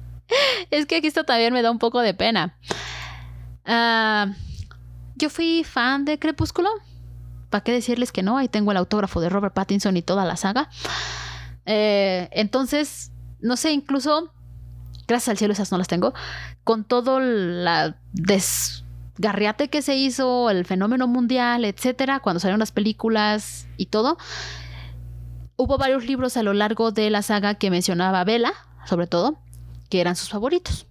es 0.70 0.86
que 0.86 0.96
aquí 0.96 1.06
esto 1.06 1.24
también 1.24 1.52
me 1.52 1.62
da 1.62 1.70
un 1.70 1.78
poco 1.78 2.00
de 2.00 2.14
pena. 2.14 2.58
Ah, 3.64 4.34
yo 5.16 5.30
fui 5.30 5.64
fan 5.64 6.04
de 6.04 6.18
Crepúsculo. 6.18 6.68
¿Para 7.48 7.62
qué 7.62 7.72
decirles 7.72 8.12
que 8.12 8.22
no? 8.22 8.36
Ahí 8.36 8.48
tengo 8.48 8.72
el 8.72 8.76
autógrafo 8.76 9.20
de 9.20 9.28
Robert 9.28 9.54
Pattinson 9.54 9.96
y 9.96 10.02
toda 10.02 10.24
la 10.24 10.36
saga. 10.36 10.68
Eh, 11.66 12.28
entonces, 12.32 13.12
no 13.40 13.56
sé, 13.56 13.70
incluso 13.72 14.33
gracias 15.06 15.28
al 15.30 15.38
cielo 15.38 15.52
esas 15.52 15.70
no 15.72 15.78
las 15.78 15.88
tengo, 15.88 16.14
con 16.64 16.84
todo 16.84 17.20
la 17.20 17.96
desgarriate 18.12 19.68
que 19.68 19.82
se 19.82 19.96
hizo, 19.96 20.50
el 20.50 20.64
fenómeno 20.64 21.06
mundial, 21.06 21.64
etcétera, 21.64 22.20
cuando 22.20 22.40
salieron 22.40 22.60
las 22.60 22.72
películas 22.72 23.66
y 23.76 23.86
todo, 23.86 24.18
hubo 25.56 25.78
varios 25.78 26.04
libros 26.04 26.36
a 26.36 26.42
lo 26.42 26.52
largo 26.52 26.92
de 26.92 27.10
la 27.10 27.22
saga 27.22 27.54
que 27.54 27.70
mencionaba 27.70 28.24
Bella, 28.24 28.52
sobre 28.86 29.06
todo, 29.06 29.38
que 29.88 30.00
eran 30.00 30.16
sus 30.16 30.30
favoritos. 30.30 30.86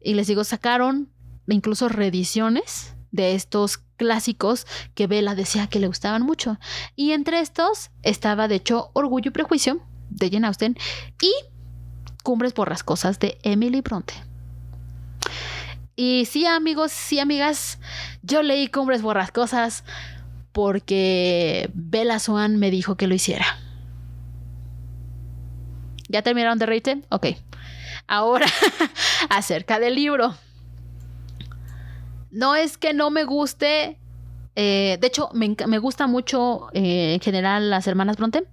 Y 0.00 0.14
les 0.14 0.26
digo, 0.26 0.44
sacaron 0.44 1.10
incluso 1.48 1.88
reediciones 1.88 2.94
de 3.10 3.34
estos 3.34 3.78
clásicos 3.96 4.66
que 4.94 5.06
Bella 5.06 5.34
decía 5.34 5.68
que 5.68 5.80
le 5.80 5.86
gustaban 5.86 6.22
mucho. 6.22 6.58
Y 6.94 7.12
entre 7.12 7.40
estos 7.40 7.90
estaba, 8.02 8.48
de 8.48 8.56
hecho, 8.56 8.90
Orgullo 8.92 9.30
y 9.30 9.32
Prejuicio 9.32 9.80
de 10.10 10.30
Jane 10.30 10.46
Austen 10.46 10.76
y 11.20 11.32
Cumbres 12.26 12.54
Borrascosas 12.54 13.20
de 13.20 13.38
Emily 13.44 13.82
Bronte. 13.82 14.12
Y 15.94 16.24
sí, 16.24 16.44
amigos, 16.44 16.90
sí, 16.90 17.20
amigas, 17.20 17.78
yo 18.22 18.42
leí 18.42 18.66
Cumbres 18.66 19.00
Borrascosas 19.00 19.84
porque 20.50 21.70
Bella 21.72 22.18
Swan 22.18 22.56
me 22.56 22.72
dijo 22.72 22.96
que 22.96 23.06
lo 23.06 23.14
hiciera. 23.14 23.46
¿Ya 26.08 26.22
terminaron 26.22 26.58
de 26.58 26.66
reírte? 26.66 27.02
Ok. 27.10 27.26
Ahora, 28.08 28.46
acerca 29.30 29.78
del 29.78 29.94
libro. 29.94 30.34
No 32.32 32.56
es 32.56 32.76
que 32.76 32.92
no 32.92 33.10
me 33.10 33.22
guste. 33.22 34.00
Eh, 34.56 34.98
de 35.00 35.06
hecho, 35.06 35.30
me, 35.32 35.78
gusta 35.78 36.08
mucho 36.08 36.70
eh, 36.72 37.14
en 37.14 37.20
general 37.20 37.70
las 37.70 37.86
hermanas 37.86 38.16
Bronte. 38.16 38.48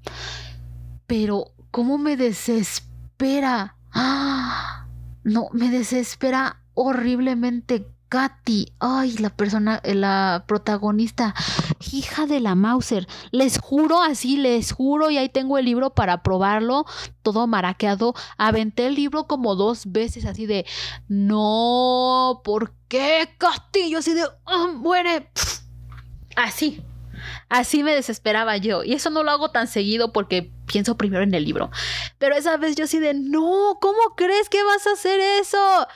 Pero, 1.07 1.53
¿cómo 1.71 1.97
me 1.97 2.17
desespera? 2.17 2.92
No, 5.23 5.47
me 5.53 5.69
desespera 5.69 6.61
horriblemente 6.73 7.87
Katy. 8.09 8.73
Ay, 8.79 9.17
la 9.17 9.31
persona, 9.31 9.81
la 9.83 10.43
protagonista, 10.47 11.33
hija 11.91 12.27
de 12.27 12.39
la 12.39 12.53
Mauser. 12.53 13.07
Les 13.31 13.57
juro 13.57 14.03
así, 14.03 14.37
les 14.37 14.71
juro, 14.71 15.09
y 15.09 15.17
ahí 15.17 15.29
tengo 15.29 15.57
el 15.57 15.65
libro 15.65 15.95
para 15.95 16.21
probarlo, 16.21 16.85
todo 17.23 17.47
maraqueado. 17.47 18.13
Aventé 18.37 18.85
el 18.85 18.95
libro 18.95 19.25
como 19.25 19.55
dos 19.55 19.91
veces, 19.91 20.25
así 20.25 20.45
de, 20.45 20.65
no, 21.07 22.41
¿por 22.43 22.73
qué 22.87 23.29
Katy? 23.37 23.89
Yo 23.89 23.99
así 23.99 24.13
de, 24.13 24.25
oh, 24.43 24.73
muere. 24.73 25.29
Así. 26.35 26.83
Así 27.49 27.83
me 27.83 27.95
desesperaba 27.95 28.57
yo. 28.57 28.83
Y 28.83 28.93
eso 28.93 29.09
no 29.09 29.23
lo 29.23 29.31
hago 29.31 29.49
tan 29.49 29.67
seguido 29.67 30.11
porque 30.11 30.51
pienso 30.65 30.97
primero 30.97 31.23
en 31.23 31.33
el 31.33 31.45
libro. 31.45 31.71
Pero 32.17 32.35
esa 32.35 32.57
vez 32.57 32.75
yo 32.75 32.85
así 32.85 32.99
de, 32.99 33.13
no, 33.13 33.77
¿cómo 33.81 34.15
crees 34.15 34.49
que 34.49 34.63
vas 34.63 34.87
a 34.87 34.93
hacer 34.93 35.19
eso? 35.41 35.87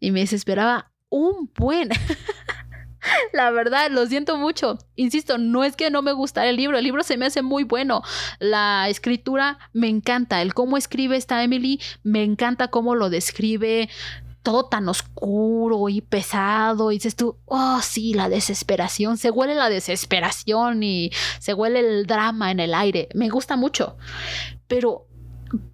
Y 0.00 0.10
me 0.10 0.20
desesperaba 0.20 0.90
un 1.08 1.50
buen. 1.56 1.90
La 3.32 3.50
verdad, 3.50 3.90
lo 3.90 4.06
siento 4.06 4.36
mucho. 4.36 4.78
Insisto, 4.96 5.38
no 5.38 5.64
es 5.64 5.76
que 5.76 5.90
no 5.90 6.02
me 6.02 6.12
gustara 6.12 6.48
el 6.48 6.56
libro, 6.56 6.78
el 6.78 6.84
libro 6.84 7.02
se 7.02 7.16
me 7.16 7.26
hace 7.26 7.42
muy 7.42 7.64
bueno. 7.64 8.02
La 8.38 8.88
escritura 8.88 9.58
me 9.72 9.88
encanta, 9.88 10.42
el 10.42 10.54
cómo 10.54 10.76
escribe 10.76 11.16
esta 11.16 11.42
Emily, 11.42 11.80
me 12.02 12.24
encanta 12.24 12.68
cómo 12.68 12.94
lo 12.94 13.10
describe, 13.10 13.88
todo 14.42 14.64
tan 14.66 14.88
oscuro 14.88 15.88
y 15.88 16.00
pesado. 16.00 16.90
Y 16.90 16.96
dices 16.96 17.16
tú, 17.16 17.36
oh, 17.46 17.80
sí, 17.82 18.14
la 18.14 18.28
desesperación. 18.28 19.18
Se 19.18 19.30
huele 19.30 19.54
la 19.54 19.68
desesperación 19.68 20.82
y 20.82 21.10
se 21.38 21.54
huele 21.54 21.80
el 21.80 22.06
drama 22.06 22.50
en 22.50 22.60
el 22.60 22.74
aire. 22.74 23.08
Me 23.14 23.28
gusta 23.28 23.56
mucho. 23.56 23.96
Pero 24.66 25.06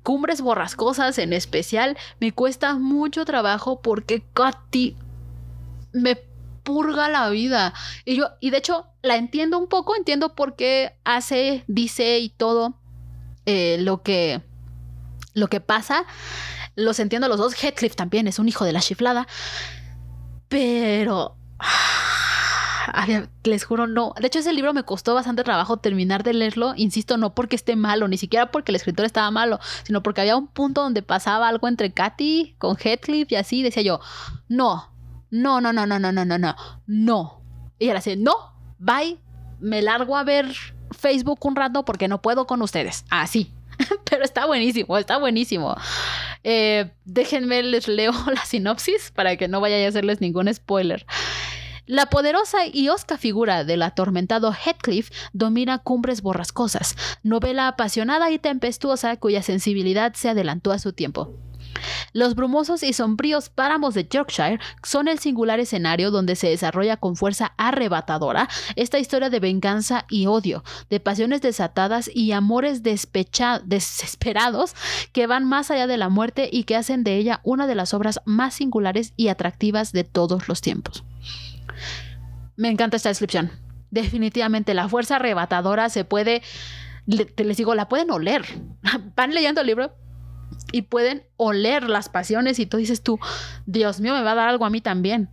Cumbres 0.03 0.41
Borrascosas 0.41 1.19
en 1.19 1.33
especial 1.33 1.97
me 2.21 2.33
cuesta 2.33 2.75
mucho 2.75 3.25
trabajo 3.25 3.81
porque 3.81 4.25
Katy 4.35 4.97
me 5.93 6.17
purga 6.63 7.09
la 7.09 7.29
vida. 7.31 7.75
Y 8.05 8.17
yo, 8.17 8.31
y 8.41 8.51
de 8.51 8.59
hecho, 8.59 8.87
la 9.03 9.17
entiendo 9.17 9.59
un 9.59 9.69
poco, 9.69 9.97
entiendo 9.97 10.35
por 10.35 10.57
qué 10.57 10.97
hace, 11.05 11.65
dice 11.67 12.19
y 12.19 12.31
todo 12.31 12.79
eh, 13.47 13.77
lo 13.81 14.03
que 14.03 14.43
lo 15.35 15.49
que 15.49 15.61
pasa. 15.61 16.05
Los 16.77 16.99
entiendo 16.99 17.29
los 17.29 17.39
dos. 17.39 17.55
Heathcliff 17.55 17.95
también 17.95 18.27
es 18.27 18.39
un 18.39 18.49
hijo 18.49 18.65
de 18.65 18.73
la 18.73 18.81
chiflada. 18.81 19.27
Pero 20.49 21.37
les 23.45 23.65
juro, 23.65 23.87
no. 23.87 24.15
De 24.21 24.27
hecho, 24.27 24.39
ese 24.39 24.53
libro 24.53 24.75
me 24.75 24.85
costó 24.85 25.15
bastante 25.15 25.45
trabajo 25.45 25.79
terminar 25.79 26.23
de 26.23 26.35
leerlo. 26.35 26.75
Insisto, 26.77 27.17
no 27.17 27.35
porque 27.35 27.57
esté 27.57 27.77
malo, 27.77 28.09
ni 28.09 28.17
siquiera 28.17 28.51
porque 28.51 28.73
el 28.73 28.77
escritor 28.77 29.05
estaba 29.07 29.31
malo, 29.31 29.61
sino 29.85 30.03
porque 30.03 30.21
había 30.21 30.37
un 30.37 30.49
punto 30.49 30.83
donde 30.83 31.03
pasaba 31.03 31.49
algo 31.49 31.69
entre 31.69 31.93
Katy 31.93 32.57
con 32.59 32.77
Heathcliff 32.77 33.31
y 33.33 33.37
así. 33.37 33.63
Decía 33.63 33.83
yo, 33.83 34.01
no, 34.49 34.93
no, 35.31 35.61
no, 35.61 35.73
no, 35.73 35.87
no, 35.87 35.99
no, 35.99 36.13
no, 36.13 36.25
no, 36.25 36.39
no, 36.39 36.57
no. 36.87 37.43
Y 37.79 37.89
ahora 37.89 38.01
sí, 38.01 38.17
no, 38.17 38.35
bye, 38.79 39.19
me 39.61 39.83
largo 39.83 40.17
a 40.17 40.25
ver 40.25 40.55
Facebook 40.91 41.45
un 41.45 41.57
rato 41.57 41.85
porque 41.85 42.09
no 42.09 42.23
puedo 42.23 42.47
con 42.47 42.63
ustedes. 42.63 43.05
Así. 43.11 43.54
Pero 44.11 44.25
está 44.25 44.47
buenísimo, 44.47 44.97
está 44.99 45.19
buenísimo. 45.19 45.77
Eh, 46.43 46.91
déjenme, 47.05 47.63
les 47.63 47.89
leo 47.89 48.13
la 48.35 48.45
sinopsis 48.45 49.11
para 49.11 49.37
que 49.37 49.49
no 49.49 49.61
vaya 49.61 49.85
a 49.85 49.89
hacerles 49.89 50.21
ningún 50.21 50.53
spoiler. 50.53 51.07
La 51.87 52.07
poderosa 52.07 52.67
y 52.67 52.89
osca 52.89 53.19
figura 53.19 53.63
del 53.63 53.83
atormentado 53.83 54.55
Heathcliff 54.55 55.11
domina 55.35 55.79
cumbres 55.79 56.23
borrascosas, 56.23 56.97
novela 57.23 57.69
apasionada 57.69 58.31
y 58.31 58.39
tempestuosa 58.39 59.17
cuya 59.19 59.43
sensibilidad 59.43 60.15
se 60.15 60.31
adelantó 60.31 60.73
a 60.73 60.79
su 60.79 60.95
tiempo. 60.95 61.44
Los 62.13 62.35
brumosos 62.35 62.83
y 62.83 62.93
sombríos 62.93 63.49
páramos 63.49 63.95
de 63.95 64.07
Yorkshire 64.09 64.61
son 64.83 65.09
el 65.09 65.19
singular 65.19 65.61
escenario 65.61 66.11
donde 66.11 66.37
se 66.37 66.49
desarrolla 66.49 66.97
con 66.97 67.17
fuerza 67.17 67.55
arrebatadora 67.57 68.49
esta 68.77 68.99
historia 68.99 69.31
de 69.31 69.41
venganza 69.41 70.07
y 70.09 70.27
odio, 70.27 70.65
de 70.91 71.01
pasiones 71.01 71.43
desatadas 71.43 72.11
y 72.13 72.33
amores 72.33 72.83
desesperados 72.83 74.75
que 75.13 75.27
van 75.27 75.45
más 75.45 75.71
allá 75.71 75.87
de 75.87 75.99
la 75.99 76.09
muerte 76.09 76.49
y 76.51 76.65
que 76.65 76.77
hacen 76.77 77.05
de 77.05 77.17
ella 77.17 77.41
una 77.45 77.67
de 77.67 77.75
las 77.75 77.95
obras 77.95 78.21
más 78.25 78.55
singulares 78.55 79.13
y 79.17 79.29
atractivas 79.29 79.93
de 79.93 80.05
todos 80.05 80.49
los 80.49 80.61
tiempos. 80.61 81.05
Me 82.57 82.69
encanta 82.69 82.97
esta 82.97 83.09
descripción. 83.09 83.51
Definitivamente 83.91 84.75
la 84.75 84.89
fuerza 84.89 85.17
arrebatadora 85.17 85.89
se 85.89 86.05
puede, 86.05 86.43
les 87.07 87.57
digo, 87.57 87.75
la 87.75 87.89
pueden 87.89 88.11
oler. 88.11 88.45
Van 89.17 89.35
leyendo 89.35 89.61
el 89.61 89.67
libro, 89.67 89.95
y 90.75 90.83
pueden 90.83 91.23
oler 91.37 91.89
las 91.89 92.09
pasiones 92.09 92.59
y 92.59 92.67
tú 92.67 92.79
dices 92.79 93.01
tú, 93.01 93.21
Dios 93.65 94.01
mío, 94.01 94.13
me 94.13 94.25
va 94.25 94.33
a 94.33 94.35
dar 94.35 94.49
algo 94.49 94.65
a 94.65 94.71
mí 94.71 94.81
también. 94.81 95.31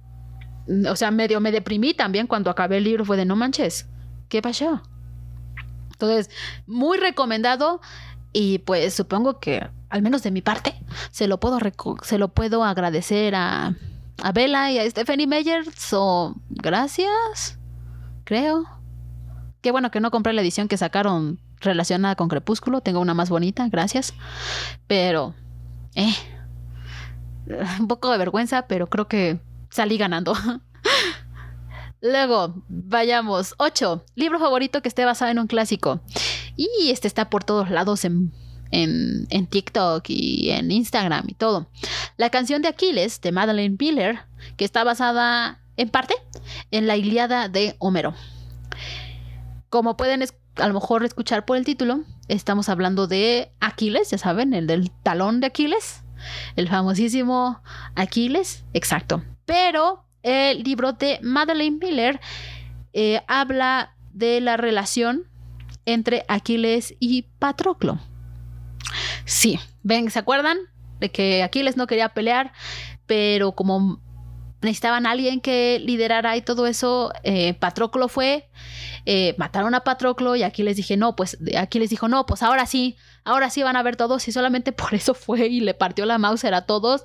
O 0.87 0.95
sea, 0.95 1.09
medio 1.09 1.39
me 1.39 1.51
deprimí 1.51 1.95
también 1.95 2.27
cuando 2.27 2.51
acabé 2.51 2.77
el 2.77 2.83
libro, 2.83 3.05
fue 3.05 3.17
de 3.17 3.25
no 3.25 3.35
manches, 3.35 3.87
¿qué 4.29 4.43
pasó? 4.43 4.83
Entonces, 5.93 6.29
muy 6.67 6.99
recomendado 6.99 7.81
y 8.31 8.59
pues 8.59 8.93
supongo 8.93 9.39
que, 9.39 9.67
al 9.89 10.03
menos 10.03 10.21
de 10.21 10.29
mi 10.29 10.43
parte, 10.43 10.75
se 11.09 11.27
lo 11.27 11.39
puedo, 11.39 11.57
se 12.03 12.19
lo 12.19 12.27
puedo 12.27 12.63
agradecer 12.63 13.33
a, 13.33 13.75
a 14.21 14.31
Bella 14.33 14.69
y 14.69 14.77
a 14.77 14.87
Stephanie 14.87 15.25
Meyer. 15.25 15.65
So, 15.75 16.35
gracias, 16.51 17.57
creo. 18.25 18.65
Qué 19.61 19.71
bueno 19.71 19.89
que 19.89 20.01
no 20.01 20.11
compré 20.11 20.33
la 20.33 20.41
edición 20.41 20.67
que 20.67 20.77
sacaron 20.77 21.39
relacionada 21.61 22.15
con 22.15 22.27
Crepúsculo. 22.27 22.81
Tengo 22.81 22.99
una 22.99 23.13
más 23.13 23.29
bonita, 23.29 23.67
gracias. 23.69 24.13
Pero, 24.87 25.33
eh, 25.95 26.13
un 27.79 27.87
poco 27.87 28.11
de 28.11 28.17
vergüenza, 28.17 28.63
pero 28.63 28.89
creo 28.89 29.07
que 29.07 29.39
salí 29.69 29.97
ganando. 29.97 30.33
Luego, 32.01 32.63
vayamos. 32.67 33.53
8. 33.57 34.05
Libro 34.15 34.39
favorito 34.39 34.81
que 34.81 34.89
esté 34.89 35.05
basado 35.05 35.31
en 35.31 35.39
un 35.39 35.47
clásico. 35.47 36.01
Y 36.55 36.89
este 36.89 37.07
está 37.07 37.29
por 37.29 37.43
todos 37.43 37.69
lados 37.69 38.05
en, 38.05 38.33
en, 38.71 39.27
en, 39.29 39.47
TikTok 39.47 40.03
y 40.07 40.49
en 40.49 40.71
Instagram 40.71 41.25
y 41.27 41.35
todo. 41.35 41.69
La 42.17 42.29
canción 42.29 42.61
de 42.61 42.69
Aquiles 42.69 43.21
de 43.21 43.31
Madeleine 43.31 43.77
Miller, 43.79 44.19
que 44.57 44.65
está 44.65 44.83
basada 44.83 45.61
en 45.77 45.89
parte 45.89 46.15
en 46.71 46.87
la 46.87 46.97
Iliada 46.97 47.49
de 47.49 47.75
Homero. 47.79 48.15
Como 49.69 49.95
pueden 49.95 50.21
a 50.55 50.67
lo 50.67 50.73
mejor 50.73 51.03
escuchar 51.03 51.45
por 51.45 51.57
el 51.57 51.65
título, 51.65 52.01
estamos 52.27 52.69
hablando 52.69 53.07
de 53.07 53.51
Aquiles, 53.59 54.11
ya 54.11 54.17
saben, 54.17 54.53
el 54.53 54.67
del 54.67 54.91
talón 55.03 55.39
de 55.39 55.47
Aquiles, 55.47 56.03
el 56.55 56.67
famosísimo 56.67 57.61
Aquiles, 57.95 58.65
exacto. 58.73 59.23
Pero 59.45 60.05
el 60.23 60.63
libro 60.63 60.93
de 60.93 61.19
Madeleine 61.21 61.77
Miller 61.77 62.19
eh, 62.93 63.21
habla 63.27 63.95
de 64.13 64.41
la 64.41 64.57
relación 64.57 65.27
entre 65.85 66.25
Aquiles 66.27 66.95
y 66.99 67.23
Patroclo. 67.39 67.99
Sí, 69.25 69.59
ven, 69.83 70.11
¿se 70.11 70.19
acuerdan? 70.19 70.57
De 70.99 71.09
que 71.09 71.43
Aquiles 71.43 71.77
no 71.77 71.87
quería 71.87 72.09
pelear, 72.09 72.51
pero 73.07 73.53
como 73.53 73.99
necesitaban 74.61 75.05
a 75.05 75.11
alguien 75.11 75.41
que 75.41 75.79
liderara 75.79 76.35
y 76.37 76.41
todo 76.41 76.67
eso, 76.67 77.11
eh, 77.23 77.53
Patroclo 77.55 78.07
fue 78.07 78.49
eh, 79.05 79.33
mataron 79.37 79.73
a 79.73 79.83
Patroclo 79.83 80.35
y 80.35 80.43
aquí 80.43 80.63
les 80.63 80.77
dije, 80.77 80.95
no, 80.95 81.15
pues 81.15 81.37
aquí 81.57 81.79
les 81.79 81.89
dijo, 81.89 82.07
no, 82.07 82.25
pues 82.25 82.43
ahora 82.43 82.65
sí, 82.65 82.97
ahora 83.23 83.49
sí 83.49 83.63
van 83.63 83.75
a 83.75 83.83
ver 83.83 83.95
todos 83.95 84.27
y 84.27 84.31
solamente 84.31 84.71
por 84.71 84.93
eso 84.93 85.13
fue 85.13 85.47
y 85.47 85.61
le 85.61 85.73
partió 85.73 86.05
la 86.05 86.17
Mauser 86.17 86.53
a 86.53 86.65
todos 86.65 87.03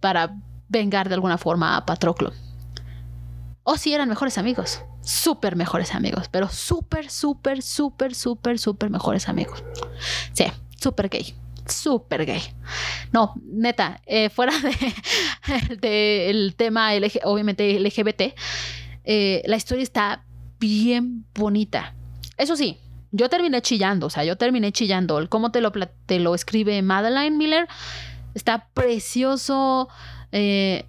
para 0.00 0.34
vengar 0.68 1.08
de 1.08 1.14
alguna 1.14 1.38
forma 1.38 1.76
a 1.76 1.84
Patroclo. 1.84 2.32
O 3.62 3.76
si 3.76 3.94
eran 3.94 4.08
mejores 4.08 4.36
amigos, 4.36 4.82
súper 5.00 5.56
mejores 5.56 5.94
amigos, 5.94 6.28
pero 6.30 6.48
súper, 6.48 7.10
súper, 7.10 7.62
súper, 7.62 8.14
súper, 8.14 8.58
súper 8.58 8.90
mejores 8.90 9.28
amigos. 9.28 9.64
Sí, 10.34 10.44
súper 10.78 11.08
gay 11.08 11.34
súper 11.66 12.26
gay. 12.26 12.42
No, 13.12 13.34
neta, 13.44 14.00
eh, 14.06 14.30
fuera 14.30 14.52
del 14.58 15.80
de, 15.80 16.30
el 16.30 16.54
tema, 16.56 16.90
obviamente 17.24 17.78
LGBT, 17.78 18.34
eh, 19.04 19.42
la 19.46 19.56
historia 19.56 19.82
está 19.82 20.24
bien 20.58 21.24
bonita. 21.34 21.94
Eso 22.36 22.56
sí, 22.56 22.78
yo 23.12 23.28
terminé 23.28 23.62
chillando, 23.62 24.06
o 24.06 24.10
sea, 24.10 24.24
yo 24.24 24.36
terminé 24.36 24.72
chillando. 24.72 25.28
Cómo 25.28 25.52
te 25.52 25.60
lo, 25.60 25.70
te 25.70 26.18
lo 26.18 26.34
escribe 26.34 26.82
Madeline 26.82 27.36
Miller 27.36 27.68
está 28.34 28.68
precioso. 28.74 29.88
Eh, 30.32 30.84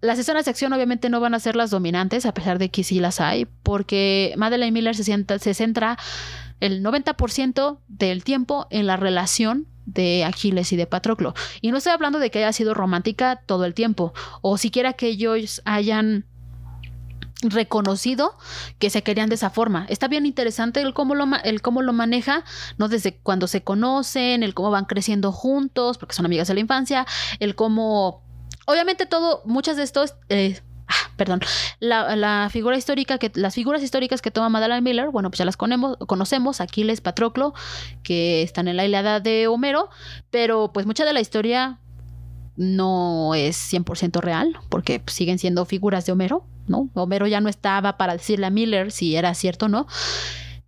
las 0.00 0.18
escenas 0.18 0.44
de 0.44 0.50
acción 0.50 0.72
obviamente 0.72 1.08
no 1.10 1.20
van 1.20 1.34
a 1.34 1.40
ser 1.40 1.56
las 1.56 1.70
dominantes, 1.70 2.26
a 2.26 2.34
pesar 2.34 2.58
de 2.58 2.70
que 2.70 2.84
sí 2.84 3.00
las 3.00 3.20
hay, 3.20 3.46
porque 3.62 4.34
Madeline 4.36 4.72
Miller 4.72 4.94
se, 4.94 5.04
se 5.04 5.54
centra 5.54 5.98
el 6.60 6.82
90% 6.82 7.78
del 7.88 8.24
tiempo 8.24 8.66
en 8.70 8.86
la 8.86 8.96
relación 8.96 9.66
de 9.86 10.24
Aquiles 10.24 10.72
y 10.72 10.76
de 10.76 10.86
Patroclo. 10.86 11.34
Y 11.60 11.70
no 11.70 11.78
estoy 11.78 11.92
hablando 11.92 12.18
de 12.18 12.30
que 12.30 12.38
haya 12.38 12.52
sido 12.52 12.74
romántica 12.74 13.42
todo 13.46 13.64
el 13.64 13.74
tiempo, 13.74 14.12
o 14.42 14.58
siquiera 14.58 14.94
que 14.94 15.06
ellos 15.06 15.62
hayan 15.64 16.26
reconocido 17.42 18.36
que 18.78 18.90
se 18.90 19.02
querían 19.02 19.28
de 19.28 19.34
esa 19.34 19.50
forma. 19.50 19.86
Está 19.88 20.08
bien 20.08 20.26
interesante 20.26 20.80
el 20.80 20.94
cómo 20.94 21.14
lo, 21.14 21.26
el 21.44 21.62
cómo 21.62 21.82
lo 21.82 21.92
maneja, 21.92 22.44
¿no? 22.78 22.88
Desde 22.88 23.16
cuando 23.18 23.46
se 23.46 23.62
conocen, 23.62 24.42
el 24.42 24.54
cómo 24.54 24.70
van 24.70 24.86
creciendo 24.86 25.32
juntos, 25.32 25.98
porque 25.98 26.14
son 26.14 26.26
amigas 26.26 26.48
de 26.48 26.54
la 26.54 26.60
infancia, 26.60 27.06
el 27.38 27.54
cómo... 27.54 28.22
Obviamente 28.66 29.06
todo, 29.06 29.42
muchas 29.44 29.76
de 29.76 29.82
estos... 29.84 30.14
Eh, 30.28 30.60
ah, 30.88 31.10
perdón, 31.16 31.40
la, 31.80 32.50
que 32.50 33.32
las 33.34 33.54
figuras 33.54 33.82
históricas 33.82 34.22
que 34.22 34.30
toma 34.30 34.48
Madeleine 34.48 34.82
Miller, 34.82 35.10
bueno, 35.10 35.30
pues 35.30 35.38
ya 35.38 35.44
las 35.44 35.56
conocemos, 35.56 36.60
Aquiles, 36.60 37.00
Patroclo, 37.00 37.54
que 38.02 38.42
están 38.42 38.68
en 38.68 38.76
la 38.76 38.84
Ilíada 38.84 39.20
de 39.20 39.46
Homero, 39.48 39.88
pero 40.30 40.72
pues 40.72 40.86
mucha 40.86 41.04
de 41.04 41.12
la 41.12 41.20
historia 41.20 41.78
no 42.56 43.34
es 43.34 43.72
100% 43.72 44.20
real, 44.20 44.58
porque 44.68 45.02
siguen 45.06 45.38
siendo 45.38 45.64
figuras 45.64 46.06
de 46.06 46.12
Homero, 46.12 46.44
¿no? 46.66 46.88
Homero 46.94 47.26
ya 47.26 47.40
no 47.40 47.48
estaba 47.48 47.96
para 47.96 48.14
decirle 48.14 48.46
a 48.46 48.50
Miller 48.50 48.92
si 48.92 49.16
era 49.16 49.34
cierto 49.34 49.66
o 49.66 49.68
no. 49.68 49.86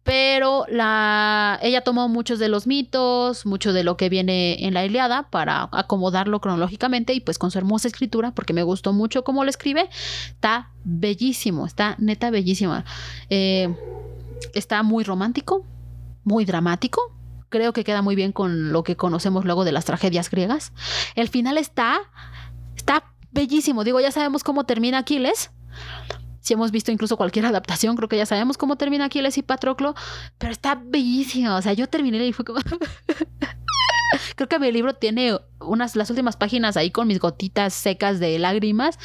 Pero 0.09 0.65
la, 0.71 1.59
ella 1.61 1.83
tomó 1.83 2.09
muchos 2.09 2.39
de 2.39 2.49
los 2.49 2.67
mitos, 2.67 3.45
mucho 3.45 3.75
de 3.75 3.85
lo 3.85 3.99
que 3.99 4.09
viene 4.09 4.65
en 4.65 4.73
la 4.73 4.87
Iliada 4.87 5.29
para 5.29 5.69
acomodarlo 5.71 6.41
cronológicamente 6.41 7.13
y 7.13 7.21
pues 7.21 7.37
con 7.37 7.51
su 7.51 7.59
hermosa 7.59 7.89
escritura, 7.89 8.31
porque 8.31 8.55
me 8.55 8.63
gustó 8.63 8.95
mucho 8.95 9.23
cómo 9.23 9.45
lo 9.45 9.51
escribe, 9.51 9.91
está 10.31 10.71
bellísimo, 10.83 11.67
está 11.67 11.95
neta 11.99 12.31
bellísima. 12.31 12.87
Eh, 13.29 13.69
está 14.55 14.83
muy 14.83 15.05
romántico, 15.05 15.67
muy 16.25 16.47
dramático, 16.47 17.15
creo 17.51 17.75
que 17.75 17.85
queda 17.85 18.01
muy 18.01 18.17
bien 18.17 18.33
con 18.33 18.73
lo 18.73 18.85
que 18.85 18.97
conocemos 18.97 19.45
luego 19.45 19.67
de 19.67 19.73
las 19.73 19.85
tragedias 19.85 20.31
griegas. 20.31 20.73
El 21.17 21.29
final 21.29 21.59
está, 21.59 21.99
está 22.77 23.13
bellísimo. 23.31 23.85
Digo, 23.85 24.01
ya 24.01 24.11
sabemos 24.11 24.43
cómo 24.43 24.65
termina 24.65 24.97
Aquiles. 24.97 25.51
Si 26.41 26.55
hemos 26.55 26.71
visto 26.71 26.91
incluso 26.93 27.17
cualquier 27.17 27.47
adaptación, 27.47 27.97
creo 27.97 28.09
que 28.09 28.17
ya 28.17 28.27
sabemos 28.27 28.57
cómo 28.57 28.77
termina 28.77 29.07
Aquiles 29.07 29.39
y 29.39 29.43
Patroclo, 29.43 29.95
pero 30.39 30.53
está 30.53 30.81
bellísimo. 30.83 31.55
O 31.55 31.63
sea, 31.63 31.73
yo 31.73 31.87
terminé 31.89 32.27
y 32.27 32.33
fue 32.33 32.45
como... 32.45 32.61
creo 34.37 34.49
que 34.49 34.59
mi 34.59 34.73
libro 34.73 34.95
tiene 34.95 35.39
unas 35.61 35.95
las 35.95 36.09
últimas 36.09 36.37
páginas 36.37 36.79
ahí 36.79 36.91
con 36.91 37.07
mis 37.09 37.19
gotitas 37.19 37.75
secas 37.75 38.19
de 38.21 38.39
lágrimas 38.39 38.99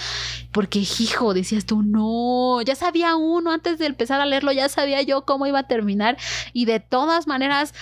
porque 0.53 0.79
hijo 0.79 1.33
decías 1.33 1.65
tú 1.65 1.83
no 1.83 2.61
ya 2.61 2.73
sabía 2.73 3.17
uno 3.17 3.51
antes 3.51 3.79
de 3.79 3.87
empezar 3.87 4.21
a 4.21 4.25
leerlo 4.25 4.53
ya 4.53 4.69
sabía 4.69 5.01
yo 5.01 5.25
cómo 5.25 5.45
iba 5.45 5.59
a 5.59 5.67
terminar 5.67 6.15
y 6.53 6.63
de 6.63 6.79
todas 6.79 7.27
maneras 7.27 7.73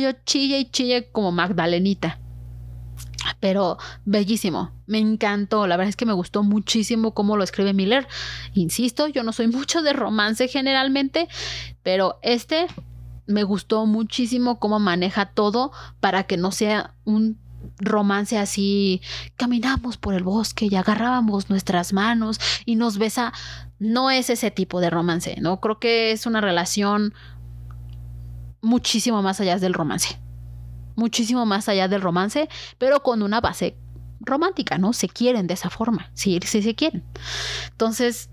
yo 0.00 0.12
chille 0.24 0.58
y 0.58 0.70
chille 0.70 1.08
como 1.12 1.30
Magdalenita. 1.32 2.18
Pero 3.40 3.78
bellísimo, 4.04 4.72
me 4.86 4.98
encantó, 4.98 5.66
la 5.66 5.76
verdad 5.76 5.90
es 5.90 5.96
que 5.96 6.06
me 6.06 6.12
gustó 6.12 6.42
muchísimo 6.42 7.14
cómo 7.14 7.36
lo 7.36 7.44
escribe 7.44 7.72
Miller. 7.72 8.06
Insisto, 8.54 9.08
yo 9.08 9.22
no 9.22 9.32
soy 9.32 9.48
mucho 9.48 9.82
de 9.82 9.92
romance 9.92 10.48
generalmente, 10.48 11.28
pero 11.82 12.18
este 12.22 12.66
me 13.26 13.42
gustó 13.42 13.84
muchísimo 13.86 14.58
cómo 14.58 14.78
maneja 14.78 15.26
todo 15.26 15.70
para 16.00 16.24
que 16.24 16.36
no 16.36 16.50
sea 16.50 16.94
un 17.04 17.38
romance 17.78 18.38
así, 18.38 19.02
caminamos 19.36 19.96
por 19.96 20.14
el 20.14 20.22
bosque 20.22 20.68
y 20.70 20.76
agarrábamos 20.76 21.50
nuestras 21.50 21.92
manos 21.92 22.40
y 22.64 22.76
nos 22.76 22.98
besa. 22.98 23.32
No 23.78 24.10
es 24.10 24.30
ese 24.30 24.50
tipo 24.50 24.80
de 24.80 24.90
romance, 24.90 25.36
¿no? 25.40 25.60
Creo 25.60 25.78
que 25.78 26.10
es 26.12 26.26
una 26.26 26.40
relación 26.40 27.14
muchísimo 28.60 29.22
más 29.22 29.40
allá 29.40 29.58
del 29.58 29.74
romance 29.74 30.18
muchísimo 30.98 31.46
más 31.46 31.68
allá 31.68 31.88
del 31.88 32.02
romance, 32.02 32.48
pero 32.76 33.02
con 33.02 33.22
una 33.22 33.40
base 33.40 33.76
romántica, 34.20 34.78
¿no? 34.78 34.92
Se 34.92 35.08
quieren 35.08 35.46
de 35.46 35.54
esa 35.54 35.70
forma, 35.70 36.10
sí, 36.12 36.38
sí 36.44 36.60
se 36.60 36.74
quieren. 36.74 37.04
Entonces, 37.70 38.28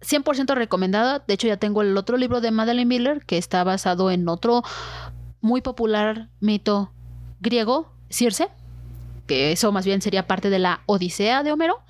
100% 0.00 0.54
recomendada. 0.54 1.22
De 1.26 1.34
hecho, 1.34 1.46
ya 1.46 1.58
tengo 1.58 1.82
el 1.82 1.96
otro 1.96 2.16
libro 2.16 2.40
de 2.40 2.50
Madeleine 2.50 2.88
Miller, 2.88 3.24
que 3.26 3.36
está 3.36 3.62
basado 3.62 4.10
en 4.10 4.28
otro 4.28 4.62
muy 5.40 5.60
popular 5.60 6.30
mito 6.40 6.92
griego, 7.40 7.92
Circe, 8.10 8.48
que 9.26 9.52
eso 9.52 9.70
más 9.70 9.84
bien 9.84 10.00
sería 10.00 10.26
parte 10.26 10.50
de 10.50 10.58
la 10.58 10.80
Odisea 10.86 11.42
de 11.42 11.52
Homero. 11.52 11.80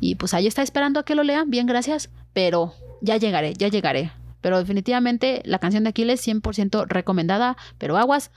Y 0.00 0.16
pues 0.16 0.34
ahí 0.34 0.46
está 0.46 0.62
esperando 0.62 1.00
a 1.00 1.04
que 1.04 1.14
lo 1.14 1.22
lean, 1.22 1.48
bien, 1.48 1.66
gracias, 1.66 2.10
pero 2.32 2.74
ya 3.00 3.16
llegaré, 3.16 3.54
ya 3.54 3.68
llegaré. 3.68 4.10
Pero 4.40 4.58
definitivamente 4.58 5.40
la 5.46 5.58
canción 5.58 5.84
de 5.84 5.90
Aquiles 5.90 6.26
100% 6.26 6.86
recomendada, 6.86 7.56
pero 7.78 7.96
aguas, 7.96 8.30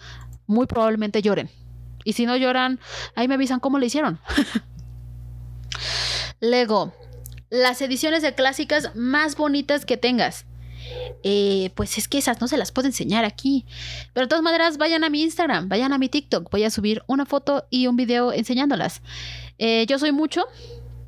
muy 0.47 0.65
probablemente 0.65 1.21
lloren. 1.21 1.49
Y 2.03 2.13
si 2.13 2.25
no 2.25 2.35
lloran, 2.37 2.79
ahí 3.15 3.27
me 3.27 3.35
avisan 3.35 3.59
cómo 3.59 3.79
le 3.79 3.87
hicieron. 3.87 4.19
Lego, 6.39 6.93
las 7.49 7.81
ediciones 7.81 8.21
de 8.21 8.33
clásicas 8.33 8.95
más 8.95 9.35
bonitas 9.35 9.85
que 9.85 9.97
tengas. 9.97 10.45
Eh, 11.23 11.71
pues 11.75 11.97
es 11.97 12.07
que 12.07 12.17
esas 12.17 12.39
no 12.39 12.47
se 12.47 12.57
las 12.57 12.71
puedo 12.71 12.87
enseñar 12.87 13.25
aquí. 13.25 13.65
Pero 14.13 14.25
de 14.25 14.29
todas 14.29 14.43
maneras, 14.43 14.77
vayan 14.77 15.03
a 15.03 15.09
mi 15.09 15.21
Instagram, 15.23 15.67
vayan 15.69 15.93
a 15.93 15.97
mi 15.97 16.09
TikTok. 16.09 16.49
Voy 16.49 16.63
a 16.63 16.69
subir 16.69 17.03
una 17.07 17.25
foto 17.25 17.65
y 17.69 17.87
un 17.87 17.95
video 17.95 18.31
enseñándolas. 18.31 19.01
Eh, 19.57 19.85
yo 19.87 19.99
soy 19.99 20.11
mucho 20.11 20.45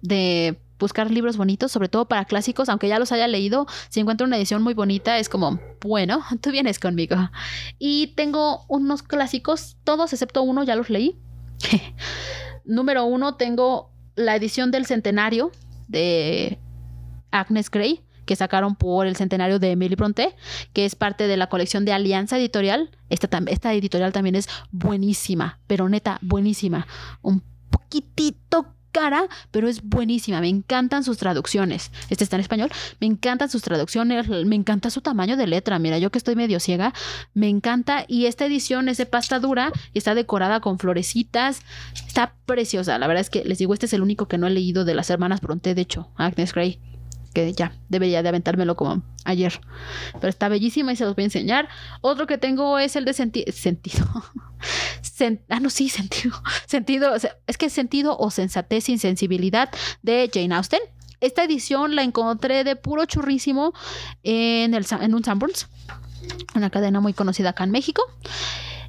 de 0.01 0.59
buscar 0.79 1.11
libros 1.11 1.37
bonitos, 1.37 1.71
sobre 1.71 1.89
todo 1.89 2.07
para 2.07 2.25
clásicos, 2.25 2.69
aunque 2.69 2.87
ya 2.87 2.99
los 2.99 3.11
haya 3.11 3.27
leído, 3.27 3.67
si 3.89 3.99
encuentro 3.99 4.25
una 4.25 4.37
edición 4.37 4.63
muy 4.63 4.73
bonita, 4.73 5.19
es 5.19 5.29
como, 5.29 5.59
bueno, 5.81 6.23
tú 6.41 6.51
vienes 6.51 6.79
conmigo. 6.79 7.15
Y 7.77 8.07
tengo 8.15 8.65
unos 8.67 9.03
clásicos, 9.03 9.77
todos 9.83 10.13
excepto 10.13 10.41
uno, 10.41 10.63
ya 10.63 10.75
los 10.75 10.89
leí. 10.89 11.19
Número 12.65 13.05
uno, 13.05 13.35
tengo 13.35 13.91
la 14.15 14.35
edición 14.35 14.71
del 14.71 14.85
centenario 14.85 15.51
de 15.87 16.59
Agnes 17.31 17.69
Gray 17.69 18.03
que 18.29 18.35
sacaron 18.35 18.75
por 18.75 19.07
el 19.07 19.15
centenario 19.15 19.57
de 19.57 19.71
Emily 19.71 19.95
Bronte, 19.95 20.35
que 20.71 20.85
es 20.85 20.93
parte 20.93 21.25
de 21.25 21.35
la 21.35 21.49
colección 21.49 21.83
de 21.83 21.93
Alianza 21.93 22.37
Editorial. 22.37 22.91
Esta, 23.09 23.27
esta 23.47 23.73
editorial 23.73 24.13
también 24.13 24.35
es 24.35 24.47
buenísima, 24.69 25.57
pero 25.65 25.89
neta, 25.89 26.19
buenísima. 26.21 26.85
Un 27.23 27.41
poquitito 27.71 28.75
cara, 28.99 29.27
pero 29.51 29.69
es 29.69 29.81
buenísima. 29.81 30.41
Me 30.41 30.49
encantan 30.49 31.05
sus 31.05 31.17
traducciones. 31.17 31.89
Este 32.09 32.25
está 32.25 32.35
en 32.35 32.41
español. 32.41 32.69
Me 32.99 33.07
encantan 33.07 33.49
sus 33.49 33.61
traducciones. 33.61 34.27
Me 34.27 34.57
encanta 34.57 34.89
su 34.89 34.99
tamaño 34.99 35.37
de 35.37 35.47
letra. 35.47 35.79
Mira, 35.79 35.97
yo 35.99 36.11
que 36.11 36.17
estoy 36.17 36.35
medio 36.35 36.59
ciega, 36.59 36.93
me 37.33 37.47
encanta. 37.47 38.03
Y 38.09 38.25
esta 38.25 38.45
edición 38.45 38.89
es 38.89 38.97
de 38.97 39.05
pasta 39.05 39.39
dura 39.39 39.71
y 39.93 39.99
está 39.99 40.15
decorada 40.15 40.59
con 40.59 40.79
florecitas. 40.79 41.61
Está 41.93 42.35
preciosa. 42.45 42.99
La 42.99 43.07
verdad 43.07 43.21
es 43.21 43.29
que 43.29 43.45
les 43.45 43.57
digo, 43.57 43.73
este 43.73 43.85
es 43.85 43.93
el 43.93 44.01
único 44.01 44.27
que 44.27 44.37
no 44.37 44.47
he 44.47 44.51
leído 44.51 44.83
de 44.83 44.95
las 44.95 45.09
hermanas 45.09 45.39
Bronte, 45.39 45.73
de 45.75 45.81
hecho, 45.81 46.09
Agnes 46.17 46.53
Gray 46.53 46.81
que 47.33 47.53
ya 47.53 47.73
debería 47.89 48.23
de 48.23 48.29
aventármelo 48.29 48.75
como 48.75 49.03
ayer. 49.23 49.61
Pero 50.13 50.29
está 50.29 50.49
bellísima 50.49 50.91
y 50.91 50.95
se 50.95 51.05
los 51.05 51.15
voy 51.15 51.23
a 51.23 51.25
enseñar. 51.25 51.69
Otro 52.01 52.25
que 52.27 52.39
tengo 52.39 52.79
es 52.79 52.95
el 52.95 53.05
de 53.05 53.13
sentido. 53.13 54.07
ah, 55.49 55.59
no, 55.59 55.69
sí, 55.69 55.89
sentido. 55.89 56.41
Sentido, 56.65 57.13
es 57.47 57.57
que 57.57 57.69
sentido 57.69 58.17
o 58.17 58.31
sensatez, 58.31 58.89
insensibilidad 58.89 59.69
de 60.01 60.29
Jane 60.33 60.55
Austen. 60.55 60.81
Esta 61.21 61.43
edición 61.43 61.95
la 61.95 62.03
encontré 62.03 62.63
de 62.63 62.75
puro 62.77 63.05
churrísimo 63.05 63.73
en, 64.23 64.73
el, 64.73 64.85
en 65.01 65.13
un 65.13 65.23
Sanborns, 65.23 65.67
una 66.55 66.69
cadena 66.69 67.01
muy 67.01 67.13
conocida 67.13 67.49
acá 67.49 67.65
en 67.65 67.71
México. 67.71 68.03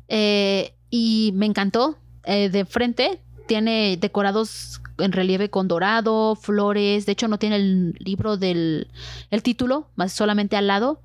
Eh, 0.08 0.74
y 0.90 1.32
me 1.34 1.46
encantó. 1.46 1.96
Eh, 2.24 2.50
de 2.50 2.66
frente 2.66 3.20
tiene 3.46 3.96
decorados 3.96 4.80
en 4.98 5.12
relieve 5.12 5.50
con 5.50 5.66
dorado, 5.66 6.36
flores. 6.36 7.06
De 7.06 7.12
hecho, 7.12 7.28
no 7.28 7.38
tiene 7.38 7.56
el 7.56 7.94
libro 7.98 8.36
del 8.36 8.88
el 9.30 9.42
título, 9.42 9.88
más 9.96 10.12
solamente 10.12 10.56
al 10.56 10.66
lado. 10.66 11.00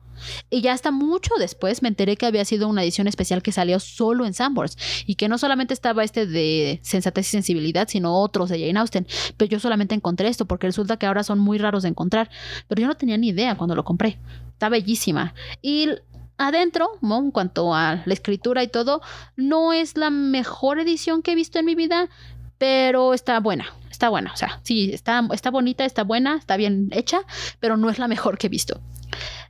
Y 0.49 0.61
ya 0.61 0.73
hasta 0.73 0.91
mucho 0.91 1.33
después 1.39 1.81
me 1.81 1.89
enteré 1.89 2.17
que 2.17 2.25
había 2.25 2.45
sido 2.45 2.67
una 2.67 2.83
edición 2.83 3.07
especial 3.07 3.41
que 3.41 3.51
salió 3.51 3.79
solo 3.79 4.25
en 4.25 4.33
Sanborns 4.33 4.77
y 5.05 5.15
que 5.15 5.27
no 5.27 5.37
solamente 5.37 5.73
estaba 5.73 6.03
este 6.03 6.25
de 6.25 6.79
sensatez 6.83 7.27
y 7.27 7.31
sensibilidad, 7.31 7.87
sino 7.87 8.19
otros 8.19 8.49
de 8.49 8.59
Jane 8.59 8.79
Austen. 8.79 9.07
Pero 9.37 9.49
yo 9.49 9.59
solamente 9.59 9.95
encontré 9.95 10.27
esto 10.27 10.45
porque 10.45 10.67
resulta 10.67 10.97
que 10.97 11.05
ahora 11.05 11.23
son 11.23 11.39
muy 11.39 11.57
raros 11.57 11.83
de 11.83 11.89
encontrar. 11.89 12.29
Pero 12.67 12.81
yo 12.81 12.87
no 12.87 12.95
tenía 12.95 13.17
ni 13.17 13.29
idea 13.29 13.55
cuando 13.55 13.75
lo 13.75 13.83
compré. 13.83 14.17
Está 14.53 14.69
bellísima. 14.69 15.33
Y 15.61 15.89
adentro, 16.37 16.89
en 17.01 17.31
cuanto 17.31 17.73
a 17.73 18.03
la 18.05 18.13
escritura 18.13 18.63
y 18.63 18.67
todo, 18.67 19.01
no 19.35 19.73
es 19.73 19.97
la 19.97 20.09
mejor 20.09 20.79
edición 20.79 21.21
que 21.21 21.31
he 21.31 21.35
visto 21.35 21.59
en 21.59 21.65
mi 21.65 21.75
vida, 21.75 22.09
pero 22.57 23.13
está 23.13 23.39
buena, 23.39 23.67
está 23.89 24.09
buena. 24.09 24.31
O 24.33 24.37
sea, 24.37 24.59
sí, 24.63 24.91
está, 24.93 25.27
está 25.33 25.51
bonita, 25.51 25.85
está 25.85 26.03
buena, 26.03 26.37
está 26.37 26.57
bien 26.57 26.89
hecha, 26.91 27.21
pero 27.59 27.77
no 27.77 27.89
es 27.89 27.99
la 27.99 28.07
mejor 28.07 28.37
que 28.37 28.47
he 28.47 28.49
visto. 28.49 28.79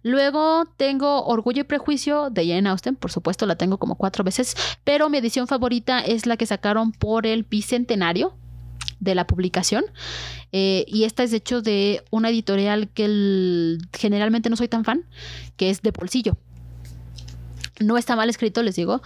Luego 0.06 0.66
tengo 0.78 1.26
Orgullo 1.26 1.62
y 1.62 1.64
Prejuicio 1.64 2.30
de 2.30 2.48
Jane 2.48 2.70
Austen, 2.70 2.96
por 2.96 3.12
supuesto 3.12 3.48
la 3.48 3.56
tengo 3.56 3.80
como 3.80 3.96
cuatro 3.96 4.24
veces, 4.24 4.56
pero 4.84 5.10
mi 5.10 5.18
edición 5.18 5.48
favorita 5.48 6.00
es 6.00 6.28
la 6.28 6.38
que 6.38 6.46
sacaron 6.46 6.92
por 6.92 7.26
el 7.26 7.42
bicentenario 7.42 8.36
de 9.00 9.16
la 9.16 9.26
publicación. 9.26 9.84
Eh, 10.52 10.86
y 10.88 11.06
esta 11.06 11.24
es 11.24 11.32
de 11.32 11.38
hecho 11.38 11.64
de 11.64 12.04
una 12.12 12.30
editorial 12.30 12.88
que 12.90 13.80
generalmente 13.94 14.52
no 14.52 14.58
soy 14.58 14.68
tan 14.68 14.86
fan, 14.86 15.06
que 15.58 15.72
es 15.72 15.82
de 15.82 15.90
bolsillo. 15.90 16.38
No 17.80 17.98
está 17.98 18.16
mal 18.16 18.30
escrito, 18.30 18.62
les 18.62 18.76
digo, 18.76 19.02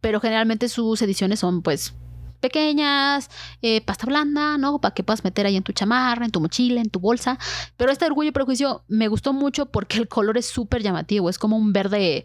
pero 0.00 0.18
generalmente 0.18 0.68
sus 0.68 1.00
ediciones 1.00 1.38
son 1.38 1.62
pues 1.62 1.94
pequeñas, 2.40 3.30
eh, 3.62 3.80
pasta 3.82 4.06
blanda, 4.06 4.58
¿no? 4.58 4.80
Para 4.80 4.94
que 4.94 5.02
puedas 5.02 5.24
meter 5.24 5.46
ahí 5.46 5.56
en 5.56 5.62
tu 5.62 5.72
chamarra, 5.72 6.24
en 6.24 6.30
tu 6.30 6.40
mochila, 6.40 6.80
en 6.80 6.90
tu 6.90 7.00
bolsa. 7.00 7.38
Pero 7.76 7.92
este 7.92 8.06
Orgullo 8.06 8.30
y 8.30 8.32
Prejuicio 8.32 8.84
me 8.88 9.08
gustó 9.08 9.32
mucho 9.32 9.66
porque 9.66 9.98
el 9.98 10.08
color 10.08 10.38
es 10.38 10.46
súper 10.46 10.82
llamativo. 10.82 11.30
Es 11.30 11.38
como 11.38 11.56
un 11.56 11.72
verde, 11.72 12.24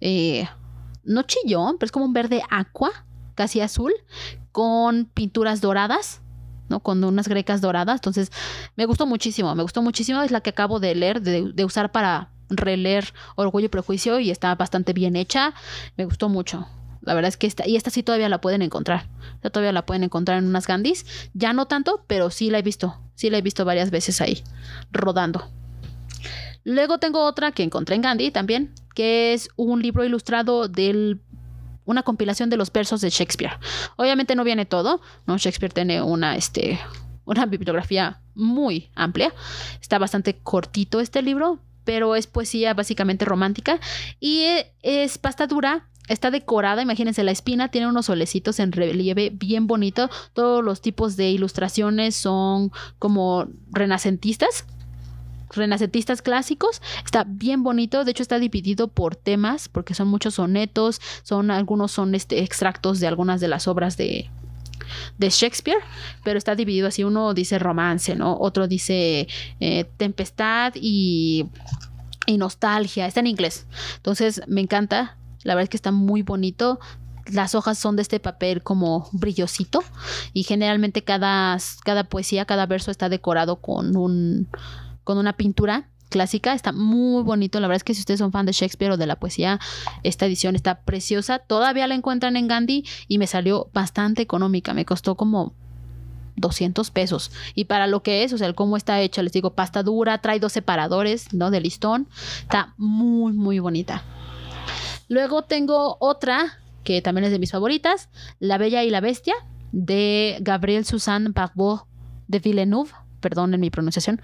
eh, 0.00 0.48
no 1.04 1.22
chillón, 1.22 1.78
pero 1.78 1.86
es 1.86 1.92
como 1.92 2.04
un 2.04 2.12
verde 2.12 2.42
aqua, 2.50 2.90
casi 3.34 3.60
azul, 3.60 3.92
con 4.50 5.06
pinturas 5.06 5.60
doradas. 5.60 6.20
¿no? 6.68 6.80
Con 6.80 7.04
unas 7.04 7.28
grecas 7.28 7.60
doradas. 7.60 7.96
Entonces, 7.96 8.32
me 8.76 8.86
gustó 8.86 9.04
muchísimo, 9.06 9.54
me 9.54 9.62
gustó 9.62 9.82
muchísimo. 9.82 10.22
Es 10.22 10.30
la 10.30 10.40
que 10.40 10.50
acabo 10.50 10.80
de 10.80 10.94
leer, 10.94 11.20
de, 11.20 11.52
de 11.52 11.64
usar 11.66 11.92
para 11.92 12.30
releer 12.48 13.12
Orgullo 13.36 13.66
y 13.66 13.68
Prejuicio 13.68 14.18
y 14.20 14.30
está 14.30 14.54
bastante 14.54 14.92
bien 14.92 15.16
hecha. 15.16 15.54
Me 15.96 16.04
gustó 16.06 16.28
mucho. 16.28 16.66
La 17.02 17.14
verdad 17.14 17.28
es 17.28 17.36
que 17.36 17.46
esta, 17.46 17.66
y 17.66 17.76
esta 17.76 17.90
sí 17.90 18.02
todavía 18.02 18.28
la 18.28 18.40
pueden 18.40 18.62
encontrar. 18.62 19.08
Esta 19.34 19.50
todavía 19.50 19.72
la 19.72 19.84
pueden 19.84 20.04
encontrar 20.04 20.38
en 20.38 20.46
unas 20.46 20.66
Gandhis. 20.66 21.04
Ya 21.34 21.52
no 21.52 21.66
tanto, 21.66 22.04
pero 22.06 22.30
sí 22.30 22.50
la 22.50 22.58
he 22.58 22.62
visto. 22.62 22.98
Sí 23.14 23.28
la 23.28 23.38
he 23.38 23.42
visto 23.42 23.64
varias 23.64 23.90
veces 23.90 24.20
ahí, 24.20 24.42
rodando. 24.92 25.50
Luego 26.64 26.98
tengo 26.98 27.24
otra 27.24 27.52
que 27.52 27.64
encontré 27.64 27.96
en 27.96 28.02
Gandhi 28.02 28.30
también, 28.30 28.72
que 28.94 29.32
es 29.32 29.48
un 29.56 29.82
libro 29.82 30.04
ilustrado 30.04 30.68
de 30.68 31.18
una 31.84 32.04
compilación 32.04 32.50
de 32.50 32.56
los 32.56 32.72
versos 32.72 33.00
de 33.00 33.10
Shakespeare. 33.10 33.58
Obviamente 33.96 34.36
no 34.36 34.44
viene 34.44 34.64
todo, 34.64 35.00
¿no? 35.26 35.38
Shakespeare 35.38 35.72
tiene 35.72 36.02
una, 36.02 36.36
este, 36.36 36.78
una 37.24 37.46
bibliografía 37.46 38.20
muy 38.34 38.90
amplia. 38.94 39.34
Está 39.80 39.98
bastante 39.98 40.38
cortito 40.38 41.00
este 41.00 41.20
libro, 41.22 41.58
pero 41.84 42.14
es 42.14 42.28
poesía 42.28 42.74
básicamente 42.74 43.24
romántica 43.24 43.80
y 44.20 44.46
es 44.82 45.18
pasta 45.18 45.48
dura 45.48 45.88
Está 46.08 46.30
decorada, 46.30 46.82
imagínense, 46.82 47.22
la 47.22 47.30
espina 47.30 47.68
tiene 47.68 47.86
unos 47.86 48.06
solecitos 48.06 48.58
en 48.58 48.72
relieve 48.72 49.30
bien 49.32 49.66
bonito. 49.66 50.10
Todos 50.32 50.64
los 50.64 50.80
tipos 50.80 51.16
de 51.16 51.30
ilustraciones 51.30 52.16
son 52.16 52.72
como 52.98 53.46
renacentistas 53.70 54.66
renacentistas 55.54 56.22
clásicos. 56.22 56.82
Está 57.04 57.24
bien 57.26 57.62
bonito. 57.62 58.04
De 58.04 58.10
hecho, 58.10 58.22
está 58.22 58.38
dividido 58.38 58.88
por 58.88 59.16
temas, 59.16 59.68
porque 59.68 59.94
son 59.94 60.08
muchos 60.08 60.34
sonetos. 60.34 61.00
Son, 61.22 61.50
algunos 61.50 61.92
son 61.92 62.14
este, 62.14 62.42
extractos 62.42 63.00
de 63.00 63.06
algunas 63.06 63.40
de 63.40 63.48
las 63.48 63.68
obras 63.68 63.96
de, 63.96 64.30
de 65.18 65.30
Shakespeare. 65.30 65.80
Pero 66.24 66.38
está 66.38 66.54
dividido 66.54 66.88
así. 66.88 67.04
Uno 67.04 67.34
dice 67.34 67.58
romance, 67.58 68.14
¿no? 68.16 68.36
Otro 68.38 68.66
dice 68.66 69.28
eh, 69.60 69.84
tempestad 69.96 70.72
y, 70.74 71.46
y 72.26 72.38
nostalgia. 72.38 73.06
Está 73.06 73.20
en 73.20 73.28
inglés. 73.28 73.66
Entonces, 73.96 74.42
me 74.46 74.60
encanta. 74.60 75.16
La 75.44 75.54
verdad 75.54 75.64
es 75.64 75.70
que 75.70 75.76
está 75.76 75.92
muy 75.92 76.22
bonito. 76.22 76.78
las 77.26 77.54
hojas 77.54 77.78
son 77.78 77.96
de 77.96 78.02
este 78.02 78.20
papel 78.20 78.62
como 78.62 79.08
brillosito 79.12 79.82
y 80.32 80.42
generalmente 80.42 81.04
cada, 81.04 81.56
cada 81.84 82.04
poesía, 82.04 82.44
cada 82.44 82.66
verso 82.66 82.90
está 82.90 83.08
decorado 83.08 83.56
con 83.56 83.96
un 83.96 84.48
con 85.04 85.18
una 85.18 85.32
pintura 85.32 85.88
clásica, 86.12 86.52
está 86.52 86.70
muy 86.70 87.24
bonito. 87.24 87.58
La 87.58 87.66
verdad 87.66 87.78
es 87.78 87.84
que 87.84 87.94
si 87.94 88.00
ustedes 88.00 88.20
son 88.20 88.30
fan 88.30 88.46
de 88.46 88.52
Shakespeare 88.52 88.92
o 88.92 88.96
de 88.96 89.06
la 89.06 89.16
poesía, 89.16 89.58
esta 90.04 90.26
edición 90.26 90.54
está 90.54 90.82
preciosa. 90.82 91.40
Todavía 91.40 91.88
la 91.88 91.96
encuentran 91.96 92.36
en 92.36 92.46
Gandhi 92.46 92.84
y 93.08 93.18
me 93.18 93.26
salió 93.26 93.68
bastante 93.72 94.22
económica. 94.22 94.74
Me 94.74 94.84
costó 94.84 95.16
como 95.16 95.54
200 96.36 96.90
pesos. 96.90 97.32
Y 97.54 97.64
para 97.64 97.86
lo 97.86 98.02
que 98.02 98.22
es, 98.22 98.32
o 98.32 98.38
sea, 98.38 98.52
cómo 98.52 98.76
está 98.76 99.00
hecha, 99.00 99.22
les 99.22 99.32
digo, 99.32 99.54
pasta 99.54 99.82
dura, 99.82 100.18
trae 100.18 100.38
dos 100.38 100.52
separadores, 100.52 101.32
¿no? 101.32 101.50
De 101.50 101.60
listón. 101.60 102.08
Está 102.42 102.74
muy, 102.76 103.32
muy 103.32 103.58
bonita. 103.58 104.04
Luego 105.12 105.42
tengo 105.42 105.98
otra 106.00 106.58
que 106.84 107.02
también 107.02 107.26
es 107.26 107.32
de 107.32 107.38
mis 107.38 107.50
favoritas, 107.50 108.08
La 108.38 108.56
Bella 108.56 108.82
y 108.82 108.88
la 108.88 109.02
Bestia, 109.02 109.34
de 109.70 110.38
Gabriel 110.40 110.86
Suzanne 110.86 111.32
Barbeau 111.34 111.82
de 112.28 112.38
Villeneuve, 112.38 112.92
perdón 113.20 113.52
en 113.52 113.60
mi 113.60 113.68
pronunciación. 113.68 114.22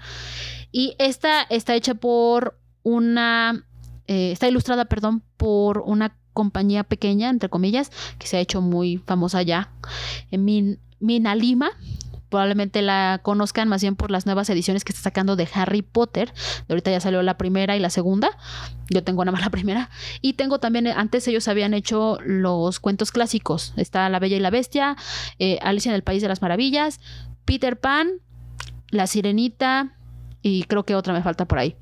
Y 0.71 0.95
esta 0.97 1.43
está 1.43 1.75
hecha 1.75 1.93
por 1.93 2.59
una, 2.81 3.67
eh, 4.07 4.31
está 4.31 4.47
ilustrada, 4.47 4.85
perdón, 4.85 5.21
por 5.37 5.83
una 5.85 6.17
compañía 6.33 6.83
pequeña, 6.83 7.29
entre 7.29 7.49
comillas, 7.49 7.91
que 8.17 8.25
se 8.25 8.37
ha 8.37 8.39
hecho 8.39 8.59
muy 8.59 8.97
famosa 8.97 9.43
ya, 9.43 9.71
en 10.31 10.43
Min, 10.43 10.79
Mina 10.99 11.35
Lima. 11.35 11.69
Probablemente 12.29 12.81
la 12.81 13.19
conozcan 13.23 13.67
más 13.67 13.81
bien 13.81 13.95
por 13.95 14.11
las 14.11 14.25
nuevas 14.25 14.49
ediciones 14.49 14.83
que 14.83 14.91
está 14.91 15.01
sacando 15.01 15.35
de 15.35 15.47
Harry 15.53 15.81
Potter. 15.81 16.31
De 16.67 16.73
ahorita 16.73 16.91
ya 16.91 16.99
salió 16.99 17.21
la 17.23 17.37
primera 17.37 17.75
y 17.75 17.79
la 17.79 17.89
segunda. 17.89 18.29
Yo 18.89 19.03
tengo 19.03 19.25
nada 19.25 19.33
más 19.33 19.41
la 19.41 19.49
primera. 19.51 19.89
Y 20.21 20.33
tengo 20.33 20.59
también, 20.59 20.87
antes 20.87 21.27
ellos 21.27 21.47
habían 21.47 21.73
hecho 21.73 22.17
los 22.23 22.79
cuentos 22.79 23.11
clásicos. 23.11 23.73
Está 23.77 24.07
La 24.09 24.19
Bella 24.19 24.37
y 24.37 24.39
la 24.39 24.51
Bestia, 24.51 24.95
eh, 25.39 25.57
Alicia 25.61 25.89
en 25.89 25.95
el 25.95 26.03
País 26.03 26.21
de 26.21 26.27
las 26.27 26.41
Maravillas, 26.41 26.99
Peter 27.45 27.79
Pan, 27.79 28.09
La 28.89 29.07
Sirenita, 29.07 29.95
y 30.41 30.63
creo 30.63 30.83
que 30.83 30.95
otra 30.95 31.13
me 31.13 31.23
falta 31.23 31.45
por 31.45 31.59
ahí. 31.59 31.75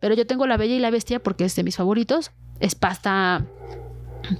Pero 0.00 0.14
yo 0.14 0.26
tengo 0.26 0.46
La 0.46 0.56
Bella 0.56 0.74
y 0.74 0.78
la 0.80 0.90
Bestia 0.90 1.22
porque 1.22 1.44
es 1.44 1.54
de 1.56 1.62
mis 1.62 1.76
favoritos. 1.76 2.32
Es 2.60 2.74
pasta, 2.74 3.46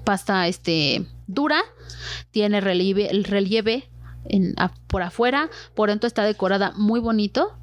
pasta 0.05 0.49
este, 0.49 1.07
dura, 1.27 1.63
tiene 2.31 2.61
relieve, 2.61 3.11
el 3.11 3.25
relieve 3.25 3.89
en, 4.25 4.55
por 4.87 5.03
afuera, 5.03 5.51
por 5.75 5.89
dentro 5.89 6.07
está 6.07 6.25
decorada 6.25 6.73
muy 6.77 7.01
bonito. 7.01 7.57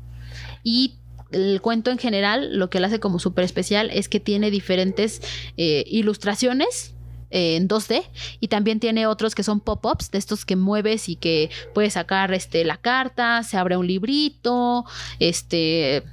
Y 0.63 0.95
el 1.31 1.61
cuento 1.61 1.91
en 1.91 1.97
general, 1.97 2.57
lo 2.57 2.69
que 2.69 2.79
lo 2.79 2.87
hace 2.87 2.99
como 2.99 3.19
súper 3.19 3.43
especial 3.43 3.89
es 3.91 4.09
que 4.09 4.19
tiene 4.19 4.51
diferentes 4.51 5.21
eh, 5.57 5.83
ilustraciones 5.87 6.95
en 7.31 7.67
2D 7.67 8.03
y 8.39 8.47
también 8.47 8.79
tiene 8.79 9.05
otros 9.07 9.35
que 9.35 9.43
son 9.43 9.59
pop-ups 9.59 10.11
de 10.11 10.17
estos 10.17 10.45
que 10.45 10.55
mueves 10.55 11.09
y 11.09 11.15
que 11.15 11.49
puedes 11.73 11.93
sacar 11.93 12.33
este 12.33 12.63
la 12.65 12.77
carta, 12.77 13.43
se 13.43 13.57
abre 13.57 13.77
un 13.77 13.85
librito, 13.87 14.85
este 15.19 16.03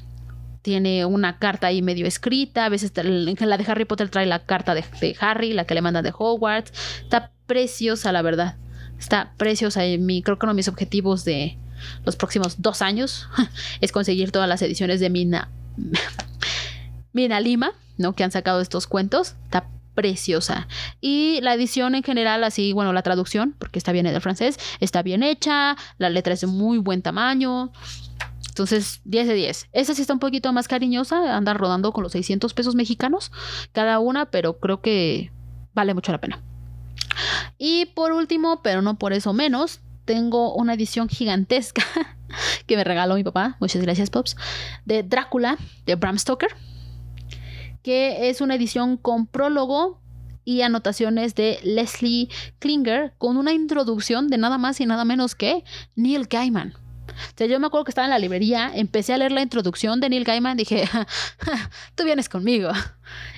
tiene 0.63 1.07
una 1.07 1.39
carta 1.39 1.69
ahí 1.69 1.81
medio 1.81 2.07
escrita, 2.07 2.65
a 2.65 2.69
veces 2.69 2.93
la 2.97 3.57
de 3.57 3.65
Harry 3.69 3.85
Potter 3.85 4.09
trae 4.09 4.27
la 4.27 4.45
carta 4.45 4.75
de, 4.75 4.85
Harry, 5.21 5.53
la 5.53 5.65
que 5.65 5.75
le 5.75 5.81
mandan 5.81 6.03
de 6.03 6.13
Hogwarts, 6.17 6.73
está 7.03 7.31
preciosa 7.47 8.11
la 8.11 8.21
verdad, 8.21 8.57
está 8.99 9.33
preciosa 9.37 9.87
y 9.87 9.99
mi, 9.99 10.23
creo 10.23 10.39
que 10.39 10.47
uno 10.47 10.53
de 10.53 10.57
mis 10.57 10.69
objetivos 10.69 11.25
de 11.25 11.57
los 12.05 12.17
próximos 12.17 12.63
dos 12.63 12.83
años 12.83 13.29
es 13.81 13.93
conseguir 13.93 14.33
todas 14.33 14.49
las 14.49 14.63
ediciones 14.63 15.01
de 15.01 15.11
Mina 15.11 15.49
Mina 17.13 17.41
Lima, 17.41 17.73
¿no? 17.97 18.15
Que 18.15 18.25
han 18.25 18.31
sacado 18.31 18.61
estos 18.61 18.87
cuentos. 18.87 19.37
Está 19.45 19.67
preciosa. 19.95 20.69
Y 21.01 21.41
la 21.41 21.55
edición 21.55 21.95
en 21.95 22.03
general, 22.03 22.45
así, 22.45 22.73
bueno, 22.73 22.93
la 22.93 23.03
traducción, 23.03 23.55
porque 23.59 23.79
está 23.79 23.91
bien 23.91 24.07
en 24.07 24.15
el 24.15 24.21
francés, 24.21 24.59
está 24.79 25.03
bien 25.03 25.23
hecha, 25.23 25.77
la 25.99 26.11
letra 26.11 26.35
es 26.35 26.43
de 26.43 26.47
muy 26.47 26.79
buen 26.79 27.03
tamaño. 27.03 27.73
Entonces, 28.49 29.01
10 29.05 29.29
de 29.29 29.35
10. 29.35 29.69
Esa 29.73 29.95
sí 29.95 30.03
está 30.03 30.13
un 30.13 30.19
poquito 30.19 30.53
más 30.53 30.69
cariñosa, 30.69 31.37
anda 31.37 31.55
rodando 31.55 31.93
con 31.93 32.03
los 32.05 32.13
600 32.13 32.55
pesos 32.55 32.75
mexicanos 32.75 33.33
cada 33.73 33.99
una, 33.99 34.27
pero 34.27 34.59
creo 34.61 34.81
que 34.81 35.33
vale 35.75 35.95
mucho 35.95 36.13
la 36.13 36.21
pena. 36.21 36.43
Y 37.59 37.87
por 37.87 38.13
último, 38.13 38.63
pero 38.63 38.83
no 38.83 38.99
por 38.99 39.13
eso 39.13 39.33
menos, 39.33 39.81
tengo 40.05 40.55
una 40.55 40.75
edición 40.75 41.09
gigantesca 41.09 41.83
que 42.67 42.77
me 42.77 42.85
regaló 42.85 43.15
mi 43.17 43.25
papá, 43.25 43.57
muchas 43.61 43.83
gracias 43.83 44.11
Pops, 44.11 44.37
de 44.85 45.03
Drácula 45.03 45.57
de 45.85 45.95
Bram 45.95 46.19
Stoker 46.19 46.51
que 47.87 48.29
es 48.29 48.41
una 48.41 48.57
edición 48.57 48.97
con 48.97 49.29
prólogo 49.29 50.01
y 50.45 50.63
anotaciones 50.63 51.37
de 51.37 51.61
Leslie 51.63 52.29
Klinger 52.59 53.15
con 53.17 53.37
una 53.37 53.53
introducción 53.53 54.27
de 54.27 54.39
nada 54.39 54.59
más 54.59 54.81
y 54.81 54.87
nada 54.87 55.05
menos 55.05 55.37
que 55.37 55.63
Neil 55.95 56.27
Gaiman. 56.27 56.75
O 57.17 57.37
sea, 57.37 57.47
yo 57.47 57.59
me 57.61 57.67
acuerdo 57.67 57.85
que 57.85 57.91
estaba 57.91 58.07
en 58.07 58.11
la 58.11 58.19
librería, 58.19 58.71
empecé 58.75 59.15
a 59.15 59.19
leer 59.19 59.33
la 59.33 59.43
introducción 59.43 60.01
de 60.01 60.09
Neil 60.09 60.25
Gaiman, 60.25 60.57
dije, 60.57 60.89
tú 61.95 62.05
vienes 62.05 62.29
conmigo. 62.29 62.71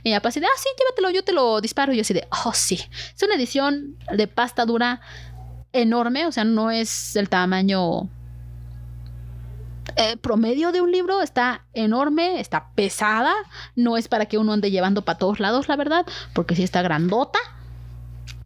Y 0.03 0.11
mi 0.11 0.17
papá 0.17 0.31
de, 0.31 0.47
ah, 0.47 0.59
sí, 0.59 0.69
llévatelo, 0.79 1.11
yo 1.11 1.23
te 1.25 1.33
lo 1.33 1.61
disparo. 1.61 1.93
Y 1.93 1.97
yo 1.97 2.03
así 2.03 2.15
de, 2.15 2.27
oh, 2.45 2.53
sí. 2.55 2.81
Es 3.15 3.23
una 3.23 3.35
edición 3.35 3.97
de 4.13 4.27
pasta 4.27 4.65
dura 4.65 5.01
enorme, 5.73 6.27
o 6.27 6.33
sea, 6.33 6.45
no 6.45 6.71
es 6.71 7.17
el 7.17 7.29
tamaño 7.29 8.09
eh, 9.97 10.17
promedio 10.17 10.71
de 10.71 10.81
un 10.81 10.93
libro 10.93 11.23
está 11.23 11.65
enorme, 11.73 12.41
está 12.41 12.71
pesada, 12.75 13.35
no 13.75 13.97
es 13.97 14.09
para 14.09 14.27
que 14.27 14.39
uno 14.39 14.53
ande 14.53 14.71
llevando 14.71 15.03
para 15.03 15.19
todos 15.19 15.41
lados, 15.41 15.69
la 15.69 15.77
verdad, 15.77 16.07
porque 16.35 16.55
sí 16.55 16.63
está 16.63 16.83
grandota, 16.83 17.39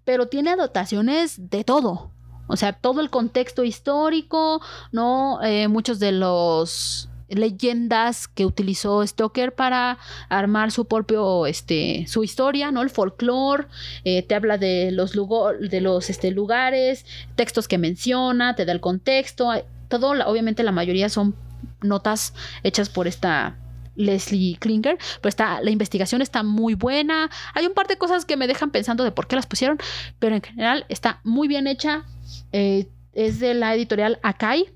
pero 0.04 0.28
tiene 0.28 0.50
anotaciones 0.50 1.50
de 1.50 1.64
todo. 1.64 2.10
O 2.46 2.56
sea, 2.56 2.72
todo 2.72 3.00
el 3.00 3.10
contexto 3.10 3.64
histórico, 3.64 4.60
¿no? 4.90 5.42
Eh, 5.42 5.68
muchos 5.68 5.98
de 5.98 6.12
los 6.12 7.08
leyendas 7.28 8.28
que 8.28 8.44
utilizó 8.44 9.06
Stoker 9.06 9.54
para 9.54 9.98
armar 10.28 10.70
su 10.70 10.84
propio, 10.84 11.46
este, 11.46 12.04
su 12.06 12.24
historia, 12.24 12.70
¿no? 12.70 12.82
El 12.82 12.90
folclore, 12.90 13.66
eh, 14.04 14.22
te 14.22 14.34
habla 14.34 14.58
de 14.58 14.90
los, 14.92 15.12
de 15.12 15.80
los 15.80 16.10
este, 16.10 16.30
lugares, 16.30 17.06
textos 17.34 17.68
que 17.68 17.78
menciona, 17.78 18.54
te 18.54 18.64
da 18.64 18.72
el 18.72 18.80
contexto, 18.80 19.50
todo, 19.88 20.10
obviamente 20.26 20.62
la 20.62 20.72
mayoría 20.72 21.08
son 21.08 21.34
notas 21.82 22.34
hechas 22.62 22.88
por 22.88 23.06
esta 23.06 23.56
Leslie 23.94 24.56
Klinger, 24.58 24.98
pero 25.20 25.28
está, 25.28 25.60
la 25.60 25.70
investigación 25.70 26.22
está 26.22 26.42
muy 26.42 26.74
buena. 26.74 27.30
Hay 27.54 27.66
un 27.66 27.74
par 27.74 27.86
de 27.88 27.98
cosas 27.98 28.24
que 28.24 28.36
me 28.36 28.46
dejan 28.46 28.70
pensando 28.70 29.04
de 29.04 29.12
por 29.12 29.26
qué 29.26 29.36
las 29.36 29.46
pusieron, 29.46 29.78
pero 30.18 30.34
en 30.34 30.42
general 30.42 30.86
está 30.88 31.20
muy 31.24 31.48
bien 31.48 31.66
hecha. 31.66 32.04
Eh, 32.52 32.88
es 33.12 33.40
de 33.40 33.54
la 33.54 33.74
editorial 33.74 34.18
Akai. 34.22 34.72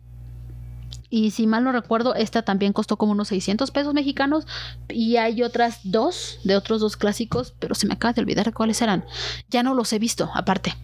Y 1.08 1.30
si 1.30 1.46
mal 1.46 1.62
no 1.62 1.72
recuerdo, 1.72 2.14
esta 2.14 2.42
también 2.42 2.72
costó 2.72 2.96
como 2.96 3.12
unos 3.12 3.28
600 3.28 3.70
pesos 3.70 3.94
mexicanos. 3.94 4.46
Y 4.88 5.16
hay 5.16 5.42
otras 5.42 5.80
dos, 5.84 6.40
de 6.44 6.56
otros 6.56 6.80
dos 6.80 6.96
clásicos, 6.96 7.54
pero 7.58 7.74
se 7.74 7.86
me 7.86 7.94
acaba 7.94 8.12
de 8.12 8.22
olvidar 8.22 8.52
cuáles 8.52 8.82
eran. 8.82 9.04
Ya 9.48 9.62
no 9.62 9.74
los 9.74 9.92
he 9.92 9.98
visto, 9.98 10.30
aparte 10.34 10.74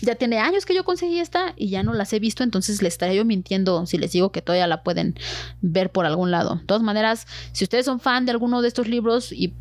ya 0.00 0.14
tiene 0.14 0.38
años 0.38 0.66
que 0.66 0.74
yo 0.74 0.84
conseguí 0.84 1.18
esta 1.18 1.54
y 1.56 1.68
ya 1.68 1.82
no 1.82 1.92
las 1.92 2.12
he 2.12 2.18
visto, 2.18 2.42
entonces 2.42 2.82
les 2.82 2.94
estaría 2.94 3.16
yo 3.16 3.24
mintiendo 3.24 3.86
si 3.86 3.98
les 3.98 4.12
digo 4.12 4.30
que 4.30 4.42
todavía 4.42 4.66
la 4.66 4.82
pueden 4.82 5.18
ver 5.60 5.90
por 5.90 6.06
algún 6.06 6.30
lado. 6.30 6.56
De 6.56 6.64
todas 6.64 6.82
maneras, 6.82 7.26
si 7.52 7.64
ustedes 7.64 7.86
son 7.86 8.00
fan 8.00 8.26
de 8.26 8.32
alguno 8.32 8.62
de 8.62 8.68
estos 8.68 8.88
libros 8.88 9.32
y 9.32 9.54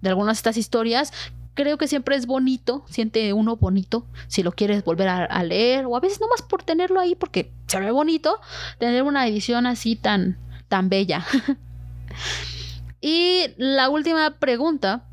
de 0.00 0.08
algunas 0.08 0.36
de 0.36 0.38
estas 0.38 0.56
historias, 0.56 1.12
creo 1.54 1.78
que 1.78 1.88
siempre 1.88 2.16
es 2.16 2.26
bonito, 2.26 2.84
siente 2.88 3.32
uno 3.32 3.56
bonito 3.56 4.06
si 4.28 4.42
lo 4.42 4.52
quieres 4.52 4.84
volver 4.84 5.08
a, 5.08 5.42
leer 5.44 5.86
o 5.86 5.96
a 5.96 6.00
veces 6.00 6.20
nomás 6.20 6.42
por 6.42 6.62
tenerlo 6.62 7.00
ahí 7.00 7.14
porque 7.14 7.52
se 7.66 7.80
ve 7.80 7.90
bonito, 7.90 8.40
tener 8.78 9.02
una 9.02 9.26
edición 9.26 9.66
así 9.66 9.96
tan, 9.96 10.38
tan 10.68 10.88
bella. 10.88 11.24
y 13.00 13.46
la 13.56 13.88
última 13.88 14.38
pregunta, 14.38 15.04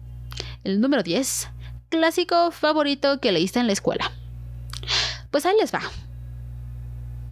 el 0.64 0.80
número 0.82 1.04
10, 1.04 1.50
clásico 1.90 2.52
favorito 2.52 3.20
que 3.20 3.32
leíste 3.32 3.60
en 3.60 3.68
la 3.68 3.74
escuela. 3.74 4.12
Pues 5.32 5.46
ahí 5.46 5.56
les 5.60 5.74
va. 5.74 5.82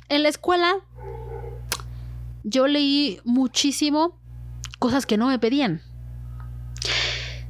En 0.10 0.24
la 0.24 0.30
escuela 0.30 0.76
yo 2.44 2.68
leí 2.68 3.20
muchísimo 3.24 4.18
cosas 4.80 5.06
que 5.06 5.18
no 5.18 5.28
me 5.28 5.40
pedían. 5.40 5.82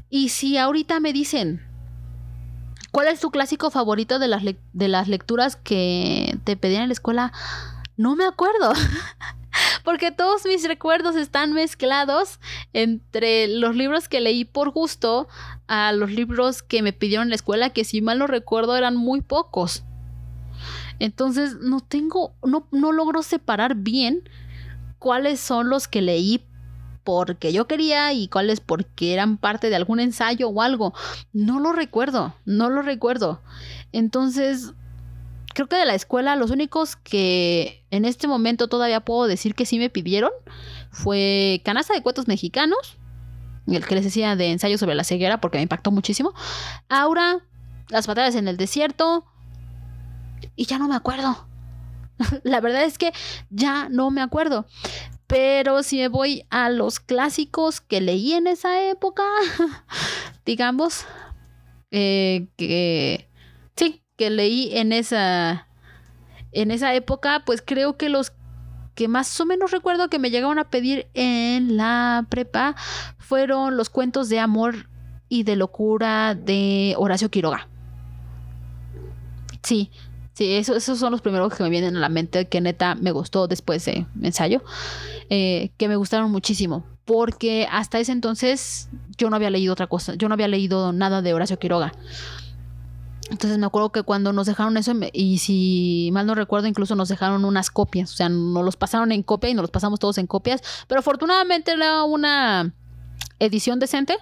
Y 0.10 0.30
si 0.30 0.58
ahorita 0.58 1.00
me 1.00 1.14
dicen, 1.14 1.62
¿cuál 2.92 3.08
es 3.08 3.20
tu 3.20 3.30
clásico 3.32 3.70
favorito 3.70 4.20
de 4.20 4.28
las, 4.28 4.44
de 4.44 4.88
las 4.88 5.08
lecturas 5.08 5.56
que 5.56 6.38
te 6.44 6.56
pedían 6.56 6.84
en 6.84 6.90
la 6.90 6.94
escuela? 6.94 7.34
No 7.98 8.16
me 8.16 8.26
acuerdo. 8.26 8.74
Porque 9.84 10.12
todos 10.12 10.46
mis 10.46 10.68
recuerdos 10.68 11.16
están 11.16 11.54
mezclados 11.54 12.40
entre 12.74 13.48
los 13.48 13.76
libros 13.76 14.08
que 14.08 14.22
leí 14.22 14.46
por 14.46 14.72
gusto 14.72 15.28
a 15.68 15.92
los 15.94 16.12
libros 16.12 16.62
que 16.62 16.82
me 16.82 16.94
pidieron 16.94 17.26
en 17.26 17.30
la 17.30 17.36
escuela, 17.36 17.72
que 17.72 17.84
si 17.84 18.02
mal 18.02 18.20
no 18.20 18.28
recuerdo 18.28 18.76
eran 18.76 18.96
muy 18.96 19.22
pocos. 19.22 19.84
Entonces 21.00 21.58
no 21.60 21.80
tengo, 21.80 22.34
no, 22.44 22.68
no 22.72 22.92
logro 22.92 23.24
separar 23.24 23.76
bien 23.76 24.30
cuáles 25.00 25.40
son 25.40 25.70
los 25.70 25.88
que 25.88 26.02
leí 26.02 26.46
porque 27.08 27.54
yo 27.54 27.68
quería 27.68 28.12
y 28.12 28.28
cuáles 28.28 28.60
porque 28.60 29.14
eran 29.14 29.38
parte 29.38 29.70
de 29.70 29.78
algún 29.78 30.02
ensayo 30.02 30.50
o 30.50 30.62
algo. 30.62 30.94
No 31.32 31.62
lo 31.62 31.72
recuerdo, 31.72 32.36
no 32.44 32.70
lo 32.70 32.82
recuerdo. 32.82 33.42
Entonces, 33.94 34.74
creo 35.54 35.70
que 35.70 35.78
de 35.78 35.86
la 35.86 35.96
escuela 35.96 36.36
los 36.36 36.52
únicos 36.52 36.98
que 36.98 37.86
en 37.92 38.04
este 38.04 38.28
momento 38.28 38.68
todavía 38.68 39.00
puedo 39.00 39.26
decir 39.30 39.56
que 39.56 39.66
sí 39.66 39.80
me 39.80 39.90
pidieron 39.90 40.32
fue 40.92 41.62
Canasta 41.64 41.94
de 41.94 42.02
Cuentos 42.04 42.28
Mexicanos, 42.28 42.98
el 43.68 43.86
que 43.86 43.96
les 43.96 44.04
decía 44.04 44.36
de 44.36 44.52
ensayo 44.52 44.78
sobre 44.78 44.96
la 44.96 45.06
ceguera 45.06 45.40
porque 45.40 45.60
me 45.60 45.64
impactó 45.64 45.92
muchísimo. 45.92 46.34
Aura, 46.90 47.40
Las 47.88 48.06
batallas 48.06 48.36
en 48.36 48.50
el 48.50 48.58
desierto 48.58 49.24
y 50.58 50.66
ya 50.66 50.78
no 50.78 50.90
me 50.90 50.96
acuerdo. 50.98 51.48
la 52.44 52.60
verdad 52.60 52.84
es 52.84 52.98
que 52.98 53.14
ya 53.50 53.88
no 53.88 54.12
me 54.12 54.22
acuerdo. 54.22 54.68
Pero 55.28 55.84
si 55.84 55.98
me 55.98 56.08
voy 56.08 56.46
a 56.50 56.70
los 56.70 57.00
clásicos 57.02 57.82
que 57.82 58.00
leí 58.00 58.34
en 58.34 58.48
esa 58.48 58.82
época, 58.90 59.24
digamos, 60.46 61.06
eh, 61.92 62.48
que 62.56 63.30
sí, 63.76 64.02
que 64.16 64.30
leí 64.30 64.78
en 64.78 64.94
esa, 64.94 65.68
en 66.54 66.72
esa 66.72 66.94
época, 66.94 67.44
pues 67.46 67.62
creo 67.66 67.98
que 67.98 68.08
los 68.08 68.32
que 68.96 69.08
más 69.08 69.40
o 69.40 69.46
menos 69.46 69.72
recuerdo 69.72 70.10
que 70.10 70.18
me 70.18 70.32
llegaron 70.32 70.58
a 70.58 70.70
pedir 70.70 71.08
en 71.14 71.78
la 71.78 72.26
prepa 72.30 72.76
fueron 73.20 73.78
los 73.78 73.90
cuentos 73.90 74.28
de 74.28 74.40
amor 74.40 74.90
y 75.30 75.44
de 75.44 75.56
locura 75.56 76.34
de 76.34 76.96
Horacio 76.98 77.30
Quiroga. 77.30 77.68
Sí, 79.62 79.92
Sí, 80.38 80.54
esos 80.54 80.84
son 80.84 81.12
los 81.12 81.22
primeros 81.22 81.52
que 81.52 81.64
me 81.64 81.70
vienen 81.72 81.98
a 81.98 82.00
la 82.00 82.10
mente 82.10 82.48
que 82.48 82.62
neta 82.62 82.94
me 82.94 83.10
gustó 83.10 83.48
después 83.48 83.84
de 83.86 84.06
ensayo, 84.22 84.62
eh, 85.32 85.72
que 85.78 85.88
me 85.88 85.96
gustaron 85.96 86.30
muchísimo, 86.30 86.86
porque 87.06 87.68
hasta 87.72 87.98
ese 87.98 88.12
entonces 88.12 88.88
yo 89.18 89.32
no 89.32 89.36
había 89.36 89.50
leído 89.50 89.74
otra 89.74 89.88
cosa, 89.88 90.14
yo 90.14 90.28
no 90.28 90.36
había 90.36 90.48
leído 90.48 90.94
nada 90.94 91.24
de 91.24 91.34
Horacio 91.34 91.58
Quiroga. 91.58 91.92
Entonces 93.32 93.58
me 93.58 93.66
acuerdo 93.66 93.92
que 93.92 94.04
cuando 94.04 94.32
nos 94.32 94.46
dejaron 94.46 94.78
eso, 94.78 94.94
y 95.12 95.40
si 95.40 96.12
mal 96.14 96.28
no 96.28 96.36
recuerdo, 96.36 96.68
incluso 96.68 96.94
nos 96.94 97.10
dejaron 97.10 97.44
unas 97.44 97.72
copias, 97.72 98.14
o 98.14 98.16
sea, 98.16 98.30
nos 98.30 98.64
los 98.64 98.78
pasaron 98.78 99.12
en 99.12 99.24
copia 99.24 99.50
y 99.50 99.56
nos 99.56 99.64
los 99.64 99.72
pasamos 99.72 99.98
todos 100.00 100.20
en 100.20 100.28
copias, 100.28 100.62
pero 100.88 101.00
afortunadamente 101.00 101.72
era 101.72 102.04
una 102.04 102.76
edición 103.40 103.80
decente. 103.80 104.16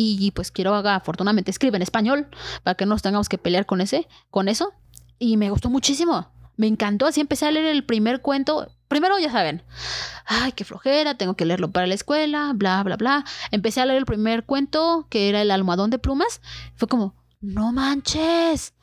Y 0.00 0.30
pues 0.30 0.52
Quiroga 0.52 0.94
afortunadamente 0.94 1.50
escribe 1.50 1.74
en 1.74 1.82
español 1.82 2.28
para 2.62 2.76
que 2.76 2.86
no 2.86 2.90
nos 2.90 3.02
tengamos 3.02 3.28
que 3.28 3.36
pelear 3.36 3.66
con 3.66 3.80
ese, 3.80 4.06
con 4.30 4.46
eso 4.46 4.72
y 5.18 5.36
me 5.36 5.50
gustó 5.50 5.70
muchísimo. 5.70 6.28
Me 6.56 6.66
encantó, 6.66 7.06
así 7.06 7.20
empecé 7.20 7.46
a 7.46 7.52
leer 7.52 7.66
el 7.66 7.84
primer 7.84 8.20
cuento. 8.20 8.68
Primero, 8.88 9.18
ya 9.18 9.30
saben, 9.30 9.62
ay, 10.26 10.52
qué 10.52 10.64
flojera, 10.64 11.14
tengo 11.16 11.34
que 11.34 11.44
leerlo 11.44 11.70
para 11.70 11.86
la 11.86 11.94
escuela, 11.94 12.52
bla, 12.54 12.82
bla, 12.82 12.96
bla. 12.96 13.24
Empecé 13.52 13.80
a 13.80 13.86
leer 13.86 13.98
el 13.98 14.06
primer 14.06 14.44
cuento, 14.44 15.06
que 15.08 15.28
era 15.28 15.40
El 15.40 15.50
almohadón 15.50 15.90
de 15.90 15.98
plumas. 15.98 16.40
Fue 16.74 16.88
como, 16.88 17.14
no 17.40 17.72
manches, 17.72 18.74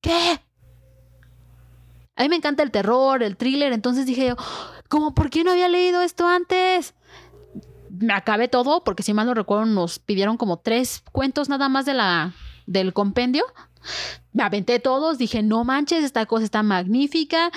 ¿qué? 0.00 0.40
A 2.14 2.22
mí 2.22 2.28
me 2.28 2.36
encanta 2.36 2.62
el 2.62 2.70
terror, 2.70 3.22
el 3.22 3.36
thriller, 3.36 3.72
entonces 3.72 4.06
dije 4.06 4.28
yo, 4.28 4.36
¿cómo 4.88 5.14
por 5.14 5.28
qué 5.28 5.42
no 5.42 5.50
había 5.50 5.68
leído 5.68 6.02
esto 6.02 6.26
antes? 6.28 6.94
Me 7.90 8.14
acabé 8.14 8.48
todo, 8.48 8.84
porque 8.84 9.02
si 9.02 9.12
mal 9.14 9.26
no 9.26 9.34
recuerdo, 9.34 9.66
nos 9.66 9.98
pidieron 9.98 10.36
como 10.36 10.58
tres 10.58 11.02
cuentos 11.12 11.48
nada 11.48 11.68
más 11.68 11.86
de 11.86 11.94
la, 11.94 12.34
del 12.66 12.92
compendio 12.92 13.44
me 14.32 14.42
aventé 14.42 14.78
todos, 14.78 15.18
dije, 15.18 15.42
no 15.42 15.64
manches, 15.64 16.04
esta 16.04 16.26
cosa 16.26 16.44
está 16.44 16.62
magnífica. 16.62 17.50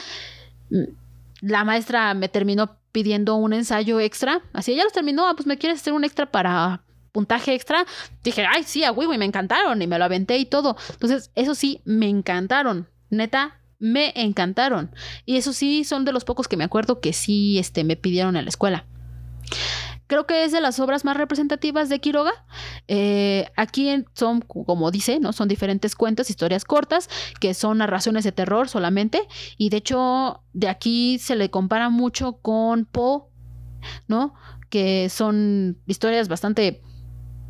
La 1.41 1.63
maestra 1.63 2.13
me 2.13 2.29
terminó 2.29 2.77
pidiendo 2.91 3.35
un 3.35 3.53
ensayo 3.53 3.99
extra. 3.99 4.41
Así 4.53 4.73
ella 4.73 4.83
los 4.83 4.93
terminó, 4.93 5.27
ah, 5.27 5.35
pues 5.35 5.47
me 5.47 5.57
quieres 5.57 5.79
hacer 5.81 5.93
un 5.93 6.03
extra 6.03 6.31
para 6.31 6.81
puntaje 7.11 7.53
extra. 7.53 7.85
Dije, 8.23 8.45
ay, 8.47 8.63
sí, 8.63 8.83
a 8.83 8.91
huevo, 8.91 9.17
me 9.17 9.25
encantaron, 9.25 9.81
y 9.81 9.87
me 9.87 9.97
lo 9.97 10.05
aventé 10.05 10.37
y 10.37 10.45
todo. 10.45 10.75
Entonces, 10.91 11.31
eso 11.35 11.55
sí, 11.55 11.81
me 11.85 12.07
encantaron. 12.07 12.87
Neta, 13.09 13.59
me 13.79 14.13
encantaron. 14.15 14.91
Y 15.25 15.37
eso 15.37 15.53
sí, 15.53 15.83
son 15.83 16.05
de 16.05 16.11
los 16.11 16.25
pocos 16.25 16.47
que 16.47 16.57
me 16.57 16.63
acuerdo 16.63 16.99
que 16.99 17.13
sí 17.13 17.57
este, 17.57 17.83
me 17.83 17.95
pidieron 17.95 18.35
en 18.35 18.45
la 18.45 18.49
escuela. 18.49 18.85
Creo 20.09 20.25
que 20.25 20.43
es 20.43 20.51
de 20.51 20.59
las 20.59 20.79
obras 20.79 21.05
más 21.05 21.15
representativas 21.15 21.87
de 21.87 21.99
Quiroga. 21.99 22.31
Eh, 22.87 23.45
aquí 23.55 24.03
son, 24.15 24.41
como 24.41 24.89
dice, 24.89 25.19
¿no? 25.19 25.33
Son 25.33 25.47
diferentes 25.47 25.93
cuentos, 25.93 26.31
historias 26.31 26.65
cortas, 26.65 27.07
que 27.39 27.53
son 27.53 27.77
narraciones 27.77 28.23
de 28.23 28.31
terror 28.31 28.67
solamente. 28.69 29.21
Y 29.59 29.69
de 29.69 29.77
hecho, 29.77 30.41
de 30.53 30.67
aquí 30.67 31.19
se 31.19 31.35
le 31.35 31.51
compara 31.51 31.91
mucho 31.91 32.39
con 32.41 32.85
Poe, 32.85 33.25
¿no? 34.07 34.33
Que 34.71 35.09
son 35.09 35.77
historias 35.85 36.27
bastante 36.27 36.81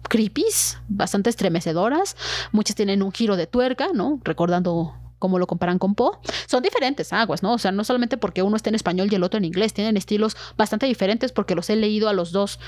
creepies, 0.10 0.80
bastante 0.89 1.30
estremecedoras. 1.30 2.18
Muchas 2.51 2.76
tienen 2.76 3.03
un 3.03 3.14
giro 3.14 3.38
de 3.38 3.47
tuerca, 3.47 3.88
¿no? 3.93 4.20
Recordando 4.26 4.95
como 5.20 5.38
lo 5.38 5.47
comparan 5.47 5.80
con 5.80 5.95
Poe, 5.95 6.17
son 6.47 6.63
diferentes 6.63 7.13
aguas, 7.13 7.43
¿no? 7.43 7.53
O 7.53 7.57
sea, 7.57 7.72
no 7.72 7.84
solamente 7.84 8.17
porque 8.17 8.41
uno 8.41 8.55
está 8.55 8.70
en 8.70 8.76
español 8.76 9.09
y 9.11 9.15
el 9.15 9.24
otro 9.24 9.38
en 9.38 9.45
inglés, 9.45 9.74
tienen 9.74 9.97
estilos 9.97 10.36
bastante 10.57 10.86
diferentes 10.86 11.32
porque 11.32 11.55
los 11.55 11.70
he 11.70 11.76
leído 11.76 12.09
a 12.09 12.13
los 12.13 12.32
dos 12.32 12.59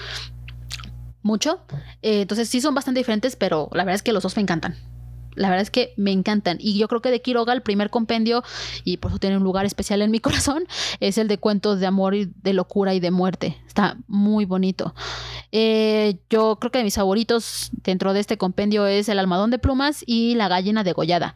mucho. 1.24 1.62
Eh, 2.02 2.22
entonces 2.22 2.50
sí 2.50 2.62
son 2.62 2.76
bastante 2.76 3.00
diferentes, 3.00 3.36
pero 3.36 3.70
la 3.74 3.84
verdad 3.84 3.96
es 3.96 4.04
que 4.04 4.14
los 4.14 4.24
dos 4.24 4.36
me 4.36 4.42
encantan. 4.42 4.76
La 5.36 5.50
verdad 5.50 5.62
es 5.62 5.72
que 5.72 5.94
me 5.96 6.12
encantan. 6.12 6.58
Y 6.60 6.78
yo 6.78 6.88
creo 6.88 7.02
que 7.02 7.10
de 7.10 7.22
Quiroga, 7.22 7.54
el 7.54 7.62
primer 7.62 7.90
compendio, 7.90 8.44
y 8.84 8.98
por 8.98 9.12
eso 9.12 9.20
tiene 9.20 9.38
un 9.38 9.44
lugar 9.44 9.66
especial 9.66 10.02
en 10.02 10.12
mi 10.12 10.20
corazón, 10.22 10.66
es 11.00 11.18
el 11.18 11.28
de 11.28 11.38
cuentos 11.38 11.80
de 11.80 11.86
amor 11.86 12.16
y 12.16 12.32
de 12.42 12.54
locura 12.54 12.94
y 12.94 13.00
de 13.00 13.12
muerte. 13.12 13.58
Está 13.66 13.98
muy 14.08 14.46
bonito. 14.46 14.94
Eh, 15.52 16.20
yo 16.30 16.58
creo 16.60 16.72
que 16.72 16.80
de 16.80 16.84
mis 16.84 16.96
favoritos 16.96 17.72
dentro 17.84 18.14
de 18.14 18.20
este 18.20 18.38
compendio 18.38 18.88
es 18.88 19.10
El 19.10 19.20
almadón 19.20 19.52
de 19.52 19.60
plumas 19.60 20.04
y 20.06 20.36
La 20.36 20.48
gallina 20.48 20.84
degollada. 20.84 21.36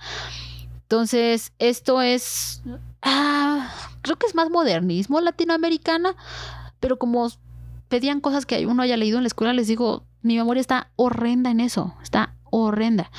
Entonces, 0.85 1.51
esto 1.57 1.99
es, 1.99 2.61
ah, 3.01 3.73
creo 4.01 4.17
que 4.17 4.27
es 4.27 4.35
más 4.35 4.51
modernismo 4.51 5.19
latinoamericana, 5.19 6.15
pero 6.79 6.99
como 6.99 7.27
pedían 7.87 8.21
cosas 8.21 8.45
que 8.45 8.67
uno 8.67 8.83
haya 8.83 8.95
leído 8.95 9.17
en 9.17 9.23
la 9.23 9.27
escuela, 9.27 9.51
les 9.53 9.67
digo, 9.67 10.05
mi 10.21 10.37
memoria 10.37 10.61
está 10.61 10.91
horrenda 10.95 11.49
en 11.49 11.59
eso, 11.59 11.95
está 12.03 12.35
horrenda. 12.51 13.09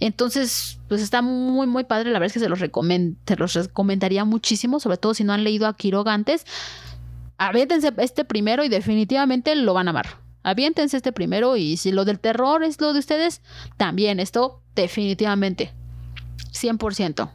Entonces, 0.00 0.80
pues 0.88 1.02
está 1.02 1.22
muy, 1.22 1.68
muy 1.68 1.84
padre. 1.84 2.10
La 2.10 2.18
verdad 2.18 2.26
es 2.26 2.32
que 2.32 2.40
se 2.40 2.48
los, 2.48 2.58
se 2.58 3.36
los 3.36 3.54
recomendaría 3.54 4.24
muchísimo, 4.24 4.80
sobre 4.80 4.96
todo 4.96 5.14
si 5.14 5.22
no 5.22 5.32
han 5.32 5.44
leído 5.44 5.68
a 5.68 5.76
Quiroga 5.76 6.12
antes. 6.12 6.44
Aviéntense 7.38 7.92
este 7.98 8.24
primero 8.24 8.64
y 8.64 8.68
definitivamente 8.68 9.54
lo 9.54 9.72
van 9.72 9.86
a 9.86 9.90
amar. 9.90 10.18
Aviéntense 10.42 10.96
este 10.96 11.12
primero 11.12 11.56
y 11.56 11.76
si 11.76 11.92
lo 11.92 12.04
del 12.04 12.18
terror 12.18 12.64
es 12.64 12.80
lo 12.80 12.92
de 12.92 12.98
ustedes, 12.98 13.40
también 13.76 14.18
esto 14.18 14.62
definitivamente. 14.74 15.72
100%. 16.52 17.30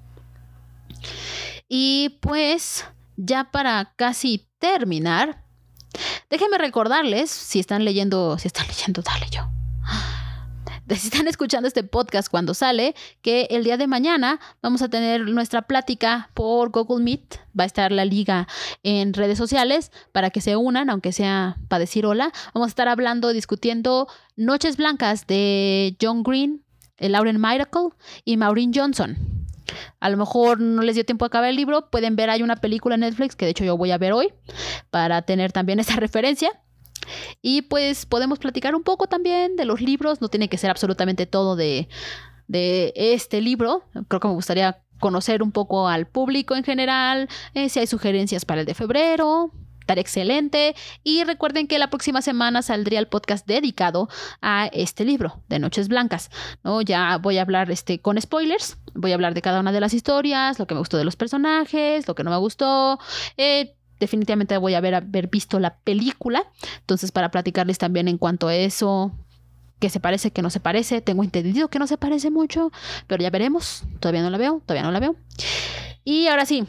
Y 1.67 2.17
pues 2.21 2.85
ya 3.17 3.51
para 3.51 3.93
casi 3.95 4.47
terminar, 4.59 5.43
déjenme 6.29 6.57
recordarles, 6.57 7.29
si 7.29 7.59
están 7.59 7.85
leyendo, 7.85 8.37
si 8.37 8.47
están 8.47 8.67
leyendo, 8.69 9.01
dale 9.01 9.27
yo. 9.29 9.49
Si 10.89 11.07
están 11.07 11.27
escuchando 11.27 11.67
este 11.67 11.83
podcast 11.83 12.29
cuando 12.29 12.55
sale, 12.55 12.95
que 13.21 13.47
el 13.51 13.63
día 13.63 13.77
de 13.77 13.85
mañana 13.85 14.39
vamos 14.63 14.81
a 14.81 14.89
tener 14.89 15.21
nuestra 15.21 15.61
plática 15.61 16.31
por 16.33 16.71
Google 16.71 17.03
Meet. 17.03 17.35
Va 17.57 17.65
a 17.65 17.67
estar 17.67 17.91
la 17.91 18.05
liga 18.05 18.47
en 18.81 19.13
redes 19.13 19.37
sociales 19.37 19.91
para 20.11 20.31
que 20.31 20.41
se 20.41 20.55
unan, 20.55 20.89
aunque 20.89 21.11
sea 21.11 21.57
para 21.67 21.81
decir 21.81 22.07
hola. 22.07 22.31
Vamos 22.55 22.67
a 22.67 22.69
estar 22.69 22.87
hablando, 22.87 23.33
discutiendo 23.33 24.07
Noches 24.35 24.77
Blancas 24.77 25.27
de 25.27 25.95
John 26.01 26.23
Green, 26.23 26.63
Lauren 26.99 27.39
Miracle 27.39 27.89
y 28.25 28.37
Maureen 28.37 28.71
Johnson. 28.73 29.17
A 29.99 30.09
lo 30.09 30.17
mejor 30.17 30.59
no 30.59 30.81
les 30.81 30.95
dio 30.95 31.05
tiempo 31.05 31.25
a 31.25 31.27
acabar 31.27 31.49
el 31.49 31.55
libro, 31.55 31.89
pueden 31.89 32.15
ver, 32.15 32.29
hay 32.29 32.41
una 32.41 32.55
película 32.55 32.95
en 32.95 33.01
Netflix 33.01 33.35
que 33.35 33.45
de 33.45 33.51
hecho 33.51 33.63
yo 33.63 33.77
voy 33.77 33.91
a 33.91 33.97
ver 33.97 34.13
hoy 34.13 34.33
para 34.89 35.21
tener 35.21 35.51
también 35.51 35.79
esa 35.79 35.95
referencia. 35.95 36.49
Y 37.41 37.63
pues 37.63 38.05
podemos 38.05 38.39
platicar 38.39 38.75
un 38.75 38.83
poco 38.83 39.07
también 39.07 39.55
de 39.55 39.65
los 39.65 39.81
libros, 39.81 40.21
no 40.21 40.27
tiene 40.27 40.49
que 40.49 40.57
ser 40.57 40.69
absolutamente 40.69 41.25
todo 41.25 41.55
de, 41.55 41.87
de 42.47 42.93
este 42.95 43.41
libro, 43.41 43.83
creo 44.07 44.19
que 44.19 44.27
me 44.27 44.33
gustaría 44.33 44.83
conocer 44.99 45.41
un 45.41 45.51
poco 45.51 45.87
al 45.87 46.07
público 46.07 46.55
en 46.55 46.63
general, 46.63 47.29
eh, 47.53 47.69
si 47.69 47.79
hay 47.79 47.87
sugerencias 47.87 48.43
para 48.45 48.61
el 48.61 48.67
de 48.67 48.73
febrero, 48.73 49.51
excelente. 49.97 50.75
Y 51.03 51.23
recuerden 51.23 51.67
que 51.67 51.79
la 51.79 51.89
próxima 51.89 52.21
semana 52.21 52.61
saldría 52.61 52.99
el 52.99 53.07
podcast 53.07 53.47
dedicado 53.47 54.09
a 54.41 54.67
este 54.67 55.05
libro 55.05 55.41
de 55.47 55.59
Noches 55.59 55.87
Blancas. 55.87 56.29
¿no? 56.63 56.81
Ya 56.81 57.17
voy 57.17 57.37
a 57.37 57.41
hablar 57.41 57.71
este, 57.71 57.99
con 57.99 58.21
spoilers. 58.21 58.77
Voy 58.93 59.11
a 59.11 59.15
hablar 59.15 59.33
de 59.33 59.41
cada 59.41 59.59
una 59.59 59.71
de 59.71 59.79
las 59.79 59.93
historias, 59.93 60.59
lo 60.59 60.67
que 60.67 60.75
me 60.75 60.79
gustó 60.79 60.97
de 60.97 61.05
los 61.05 61.15
personajes, 61.15 62.07
lo 62.07 62.15
que 62.15 62.23
no 62.23 62.31
me 62.31 62.37
gustó. 62.37 62.99
Eh, 63.37 63.75
definitivamente 63.99 64.57
voy 64.57 64.75
a 64.75 64.79
haber, 64.79 64.95
haber 64.95 65.27
visto 65.27 65.59
la 65.59 65.77
película. 65.77 66.43
Entonces, 66.79 67.11
para 67.11 67.31
platicarles 67.31 67.77
también 67.77 68.07
en 68.07 68.17
cuanto 68.17 68.47
a 68.47 68.55
eso, 68.55 69.13
que 69.79 69.89
se 69.89 69.99
parece, 69.99 70.31
que 70.31 70.41
no 70.41 70.49
se 70.49 70.59
parece. 70.59 71.01
Tengo 71.01 71.23
entendido 71.23 71.69
que 71.69 71.79
no 71.79 71.87
se 71.87 71.97
parece 71.97 72.29
mucho, 72.29 72.71
pero 73.07 73.23
ya 73.23 73.29
veremos. 73.29 73.83
Todavía 73.99 74.21
no 74.21 74.29
la 74.29 74.37
veo, 74.37 74.61
todavía 74.65 74.83
no 74.83 74.91
la 74.91 74.99
veo. 74.99 75.15
Y 76.03 76.27
ahora 76.27 76.45
sí, 76.45 76.65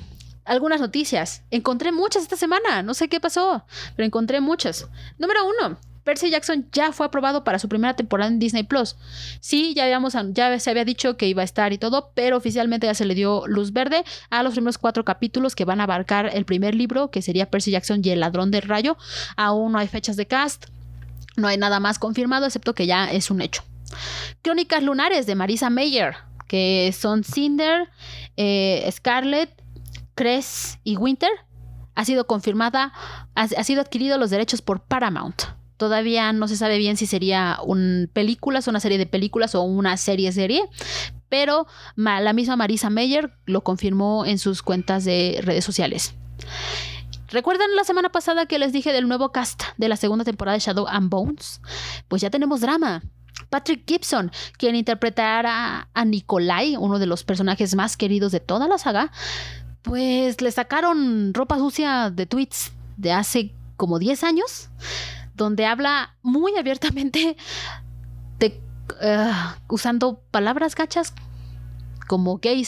algunas 0.51 0.81
noticias. 0.81 1.45
Encontré 1.53 1.93
muchas 1.93 2.25
esta 2.25 2.37
semana, 2.37 2.83
no 2.83 2.93
sé 2.93 3.09
qué 3.09 3.21
pasó, 3.21 3.65
pero 3.95 4.05
encontré 4.05 4.41
muchas. 4.41 4.89
Número 5.17 5.41
uno, 5.49 5.79
Percy 6.03 6.29
Jackson 6.29 6.67
ya 6.73 6.91
fue 6.91 7.07
aprobado 7.07 7.45
para 7.45 7.61
su 7.61 7.69
primera 7.69 7.95
temporada 7.95 8.29
en 8.29 8.41
Disney 8.41 8.65
Plus. 8.65 8.97
Sí, 9.41 9.75
ya 9.75 9.85
habíamos, 9.85 10.17
ya 10.33 10.59
se 10.59 10.71
había 10.71 10.85
dicho 10.85 11.17
que 11.17 11.29
iba 11.29 11.43
a 11.43 11.45
estar 11.45 11.73
y 11.73 11.79
todo, 11.79 12.11
pero 12.17 12.37
oficialmente 12.37 12.89
ya 12.89 12.95
se 12.95 13.05
le 13.05 13.15
dio 13.15 13.47
luz 13.47 13.73
verde 13.73 14.03
a 14.29 14.43
los 14.43 14.55
primeros 14.55 14.77
cuatro 14.77 15.05
capítulos 15.05 15.55
que 15.55 15.65
van 15.65 15.81
a 15.81 15.85
abarcar 15.85 16.31
el 16.35 16.45
primer 16.45 16.75
libro, 16.75 17.13
que 17.13 17.23
sería 17.23 17.49
Percy 17.49 17.71
Jackson 17.71 18.01
y 18.03 18.11
el 18.11 18.19
ladrón 18.19 18.51
del 18.51 18.63
rayo. 18.63 18.97
Aún 19.37 19.71
no 19.71 19.79
hay 19.79 19.87
fechas 19.87 20.17
de 20.17 20.27
cast, 20.27 20.67
no 21.37 21.47
hay 21.47 21.59
nada 21.59 21.79
más 21.79 22.01
confirmado, 22.01 22.47
excepto 22.47 22.75
que 22.75 22.89
ya 22.89 23.09
es 23.09 23.31
un 23.31 23.41
hecho. 23.41 23.63
Crónicas 24.43 24.83
lunares 24.83 25.27
de 25.27 25.37
Marisa 25.37 25.71
Mayer, 25.71 26.17
que 26.49 26.93
son 26.93 27.23
Cinder, 27.23 27.89
eh, 28.37 28.89
Scarlett, 28.91 29.60
Cress 30.21 30.79
y 30.85 30.99
Winter. 30.99 31.31
Ha 31.95 32.05
sido 32.05 32.27
confirmada, 32.27 32.93
ha, 33.35 33.65
sido 33.65 33.81
adquirido 33.81 34.19
los 34.19 34.29
derechos 34.29 34.61
por 34.61 34.83
Paramount. 34.83 35.45
Todavía 35.79 36.35
no 36.35 36.47
se 36.47 36.59
sabe 36.59 36.77
bien 36.77 36.99
si 36.99 37.07
sería 37.07 37.59
un 37.65 38.11
películas, 38.13 38.69
una 38.69 38.81
serie 38.81 38.99
de 38.99 39.07
películas 39.07 39.55
o 39.55 39.63
una 39.63 39.97
serie 39.97 40.31
serie, 40.33 40.63
pero 41.31 41.67
la 41.97 42.35
misma 42.35 42.57
Marisa 42.57 42.91
Meyer 42.91 43.33
lo 43.47 43.65
confirmó 43.65 44.27
en 44.27 44.39
sus 44.39 44.63
cuentas 44.63 45.07
de 45.07 45.41
redes 45.43 45.65
sociales. 45.65 46.15
¿Recuerdan 47.29 47.75
la 47.75 47.85
semana 47.85 48.11
pasada 48.11 48.45
que 48.45 48.59
les 48.59 48.75
dije 48.75 48.93
del 48.93 49.09
nuevo 49.09 49.33
cast 49.33 49.63
de 49.79 49.89
la 49.89 49.97
segunda 49.97 50.27
temporada 50.27 50.55
de 50.55 50.61
Shadow 50.61 50.87
and 50.87 51.09
Bones? 51.09 51.63
Pues 52.09 52.21
ya 52.21 52.29
tenemos 52.29 52.61
drama. 52.61 53.01
Patrick 53.49 53.85
Gibson, 53.87 54.31
quien 54.59 54.75
interpretará 54.77 55.89
a 55.95 56.05
Nikolai, 56.05 56.77
uno 56.77 56.99
de 56.99 57.07
los 57.07 57.25
personajes 57.25 57.75
más 57.75 57.97
queridos 57.97 58.33
de 58.33 58.41
toda 58.41 58.69
la 58.69 58.79
saga, 58.79 59.11
pues 59.83 60.41
le 60.41 60.51
sacaron 60.51 61.33
ropa 61.35 61.59
sucia 61.59 62.11
de 62.11 62.27
tweets 62.27 62.73
de 62.97 63.13
hace 63.13 63.55
como 63.77 63.99
10 63.99 64.25
años 64.25 64.71
donde 65.35 65.65
habla 65.65 66.17
muy 66.23 66.57
abiertamente 66.57 67.37
eh, 69.01 69.33
usando 69.69 70.21
palabras 70.31 70.75
gachas 70.75 71.15
como 72.07 72.39
gay 72.39 72.67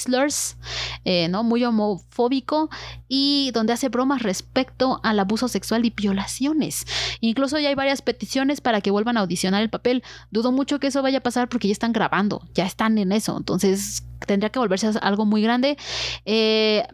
eh, 1.05 1.29
¿no? 1.29 1.43
Muy 1.43 1.65
homofóbico 1.65 2.71
y 3.09 3.51
donde 3.53 3.73
hace 3.73 3.89
bromas 3.89 4.23
respecto 4.23 5.01
al 5.03 5.19
abuso 5.19 5.49
sexual 5.49 5.85
y 5.85 5.91
violaciones. 5.91 6.87
Incluso 7.21 7.59
ya 7.59 7.69
hay 7.69 7.75
varias 7.75 8.03
peticiones 8.03 8.61
para 8.61 8.81
que 8.81 8.93
vuelvan 8.93 9.17
a 9.17 9.21
audicionar 9.21 9.61
el 9.61 9.69
papel. 9.69 10.05
Dudo 10.31 10.53
mucho 10.53 10.79
que 10.79 10.87
eso 10.87 11.03
vaya 11.03 11.19
a 11.19 11.23
pasar 11.23 11.49
porque 11.49 11.67
ya 11.67 11.73
están 11.73 11.93
grabando, 11.93 12.47
ya 12.55 12.67
están 12.67 12.99
en 12.99 13.11
eso. 13.11 13.37
Entonces 13.37 14.05
tendría 14.29 14.51
que 14.51 14.61
volverse 14.61 14.93
algo 15.03 15.27
muy 15.27 15.43
grande. 15.43 15.77
Eh, 16.25 16.87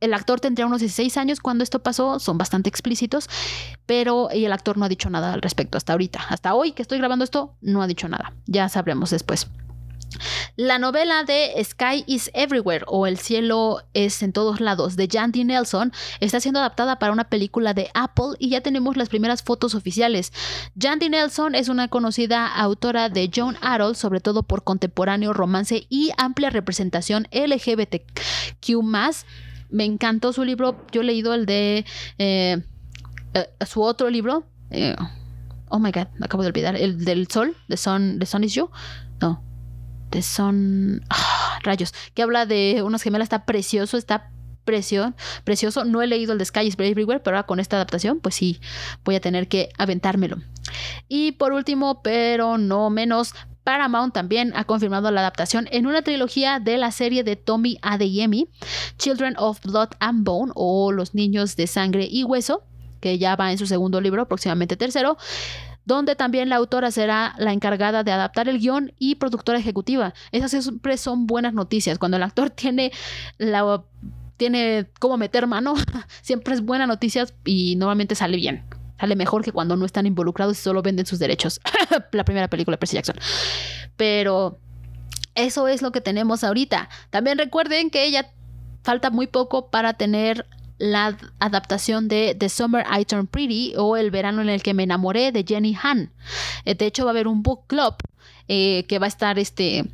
el 0.00 0.14
actor 0.14 0.40
tendría 0.40 0.66
unos 0.66 0.80
16 0.80 1.16
años 1.16 1.40
cuando 1.40 1.64
esto 1.64 1.82
pasó, 1.82 2.18
son 2.18 2.38
bastante 2.38 2.68
explícitos, 2.68 3.28
pero 3.86 4.30
el 4.30 4.52
actor 4.52 4.78
no 4.78 4.84
ha 4.84 4.88
dicho 4.88 5.10
nada 5.10 5.32
al 5.32 5.42
respecto 5.42 5.78
hasta 5.78 5.92
ahorita. 5.92 6.20
Hasta 6.28 6.54
hoy 6.54 6.72
que 6.72 6.82
estoy 6.82 6.98
grabando 6.98 7.24
esto, 7.24 7.54
no 7.60 7.82
ha 7.82 7.86
dicho 7.86 8.08
nada. 8.08 8.32
Ya 8.46 8.68
sabremos 8.68 9.10
después. 9.10 9.48
La 10.56 10.78
novela 10.78 11.24
de 11.24 11.52
Sky 11.62 12.04
is 12.06 12.30
Everywhere 12.34 12.84
o 12.88 13.06
El 13.06 13.18
cielo 13.18 13.82
es 13.94 14.22
en 14.22 14.32
todos 14.32 14.60
lados 14.60 14.96
de 14.96 15.08
Jandy 15.10 15.44
Nelson 15.44 15.92
está 16.18 16.40
siendo 16.40 16.60
adaptada 16.60 16.98
para 16.98 17.12
una 17.12 17.24
película 17.24 17.74
de 17.74 17.90
Apple 17.94 18.36
y 18.38 18.50
ya 18.50 18.60
tenemos 18.60 18.96
las 18.96 19.08
primeras 19.08 19.42
fotos 19.42 19.74
oficiales. 19.74 20.32
Jandy 20.78 21.08
Nelson 21.08 21.54
es 21.54 21.68
una 21.68 21.88
conocida 21.88 22.46
autora 22.46 23.08
de 23.08 23.30
John 23.34 23.56
Arrow, 23.60 23.94
sobre 23.94 24.20
todo 24.20 24.42
por 24.42 24.64
contemporáneo 24.64 25.32
romance 25.32 25.86
y 25.88 26.10
amplia 26.16 26.50
representación 26.50 27.28
LGBTQ 27.30 28.82
me 29.70 29.84
encantó 29.84 30.32
su 30.32 30.44
libro. 30.44 30.76
Yo 30.92 31.00
he 31.00 31.04
leído 31.04 31.34
el 31.34 31.46
de 31.46 31.84
eh, 32.18 32.62
eh, 33.34 33.48
su 33.66 33.82
otro 33.82 34.10
libro. 34.10 34.44
Eh, 34.70 34.96
oh 35.68 35.78
my 35.78 35.90
god, 35.90 36.08
me 36.18 36.26
acabo 36.26 36.42
de 36.42 36.48
olvidar. 36.48 36.76
El 36.76 37.04
del 37.04 37.28
sol, 37.28 37.56
de 37.68 37.76
Sun, 37.76 38.18
de 38.18 38.26
Sun 38.26 38.44
is 38.44 38.54
You. 38.54 38.70
No. 39.20 39.42
De 40.10 40.22
Sun. 40.22 41.04
Ah, 41.08 41.58
rayos. 41.62 41.94
Que 42.14 42.22
habla 42.22 42.46
de 42.46 42.82
unas 42.84 43.02
gemelas. 43.02 43.26
Está 43.26 43.44
precioso, 43.44 43.96
está 43.96 44.30
precioso, 44.64 45.14
precioso. 45.44 45.84
No 45.84 46.02
he 46.02 46.06
leído 46.06 46.32
el 46.32 46.38
de 46.38 46.44
Sky 46.44 46.60
is 46.60 46.76
Everywhere, 46.78 47.20
pero 47.20 47.36
ahora 47.36 47.46
con 47.46 47.60
esta 47.60 47.76
adaptación, 47.76 48.20
pues 48.20 48.34
sí, 48.34 48.60
voy 49.04 49.16
a 49.16 49.20
tener 49.20 49.48
que 49.48 49.70
aventármelo. 49.78 50.38
Y 51.08 51.32
por 51.32 51.52
último, 51.52 52.02
pero 52.02 52.58
no 52.58 52.90
menos, 52.90 53.34
Paramount 53.70 54.12
también 54.12 54.52
ha 54.56 54.64
confirmado 54.64 55.12
la 55.12 55.20
adaptación 55.20 55.68
en 55.70 55.86
una 55.86 56.02
trilogía 56.02 56.58
de 56.58 56.76
la 56.76 56.90
serie 56.90 57.22
de 57.22 57.36
Tommy 57.36 57.78
Adeyemi, 57.82 58.48
Children 58.98 59.36
of 59.38 59.60
Blood 59.62 59.90
and 60.00 60.24
Bone 60.24 60.50
o 60.56 60.90
Los 60.90 61.14
Niños 61.14 61.54
de 61.54 61.68
Sangre 61.68 62.08
y 62.10 62.24
Hueso, 62.24 62.64
que 62.98 63.16
ya 63.16 63.36
va 63.36 63.52
en 63.52 63.58
su 63.58 63.68
segundo 63.68 64.00
libro, 64.00 64.26
próximamente 64.26 64.76
tercero 64.76 65.16
donde 65.84 66.16
también 66.16 66.48
la 66.48 66.56
autora 66.56 66.90
será 66.90 67.34
la 67.38 67.52
encargada 67.52 68.02
de 68.02 68.10
adaptar 68.10 68.48
el 68.48 68.58
guion 68.58 68.92
y 68.98 69.14
productora 69.14 69.58
ejecutiva. 69.58 70.14
Esas 70.32 70.50
siempre 70.50 70.96
son 70.96 71.28
buenas 71.28 71.54
noticias. 71.54 71.98
Cuando 71.98 72.16
el 72.16 72.24
actor 72.24 72.50
tiene 72.50 72.90
la 73.38 73.84
tiene 74.36 74.88
cómo 74.98 75.16
meter 75.16 75.46
mano, 75.46 75.74
siempre 76.22 76.54
es 76.54 76.60
buena 76.60 76.88
noticia 76.88 77.24
y 77.44 77.76
normalmente 77.76 78.16
sale 78.16 78.36
bien. 78.36 78.64
Sale 79.00 79.16
mejor 79.16 79.42
que 79.42 79.52
cuando 79.52 79.76
no 79.76 79.86
están 79.86 80.06
involucrados 80.06 80.58
y 80.58 80.60
solo 80.60 80.82
venden 80.82 81.06
sus 81.06 81.18
derechos. 81.18 81.60
la 82.12 82.24
primera 82.24 82.48
película 82.48 82.74
de 82.74 82.78
Percy 82.78 82.96
Jackson. 82.96 83.16
Pero 83.96 84.58
eso 85.34 85.68
es 85.68 85.80
lo 85.80 85.90
que 85.90 86.02
tenemos 86.02 86.44
ahorita. 86.44 86.88
También 87.08 87.38
recuerden 87.38 87.90
que 87.90 88.10
ya 88.10 88.30
falta 88.82 89.10
muy 89.10 89.26
poco 89.26 89.70
para 89.70 89.94
tener 89.94 90.46
la 90.76 91.16
adaptación 91.38 92.08
de 92.08 92.34
The 92.38 92.48
Summer 92.48 92.84
I 92.90 93.04
Turned 93.04 93.28
Pretty 93.28 93.74
o 93.76 93.96
El 93.96 94.10
verano 94.10 94.42
en 94.42 94.48
el 94.48 94.62
que 94.62 94.74
me 94.74 94.82
enamoré 94.82 95.32
de 95.32 95.44
Jenny 95.46 95.76
Han. 95.82 96.12
Eh, 96.64 96.74
de 96.74 96.86
hecho, 96.86 97.04
va 97.04 97.10
a 97.10 97.12
haber 97.12 97.28
un 97.28 97.42
book 97.42 97.66
club 97.66 97.94
eh, 98.48 98.84
que 98.88 98.98
va 98.98 99.06
a 99.06 99.08
estar 99.08 99.38
este 99.38 99.84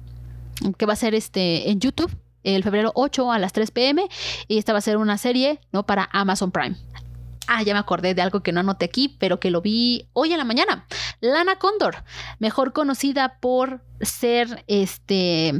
que 0.78 0.86
va 0.86 0.94
a 0.94 0.96
ser 0.96 1.14
este 1.14 1.70
en 1.70 1.80
YouTube 1.80 2.10
el 2.42 2.62
febrero 2.62 2.92
8 2.94 3.30
a 3.30 3.38
las 3.38 3.52
3 3.52 3.70
pm 3.72 4.08
y 4.48 4.56
esta 4.56 4.72
va 4.72 4.78
a 4.78 4.82
ser 4.82 4.96
una 4.96 5.18
serie 5.18 5.60
no 5.72 5.84
para 5.84 6.08
Amazon 6.12 6.50
Prime. 6.50 6.76
Ah, 7.46 7.62
ya 7.62 7.74
me 7.74 7.78
acordé 7.78 8.14
de 8.14 8.22
algo 8.22 8.42
que 8.42 8.52
no 8.52 8.60
anoté 8.60 8.86
aquí, 8.86 9.16
pero 9.20 9.38
que 9.38 9.50
lo 9.50 9.60
vi 9.60 10.08
hoy 10.12 10.32
en 10.32 10.38
la 10.38 10.44
mañana. 10.44 10.86
Lana 11.20 11.56
Condor, 11.56 12.04
mejor 12.38 12.72
conocida 12.72 13.38
por 13.40 13.82
ser 14.00 14.64
este 14.66 15.52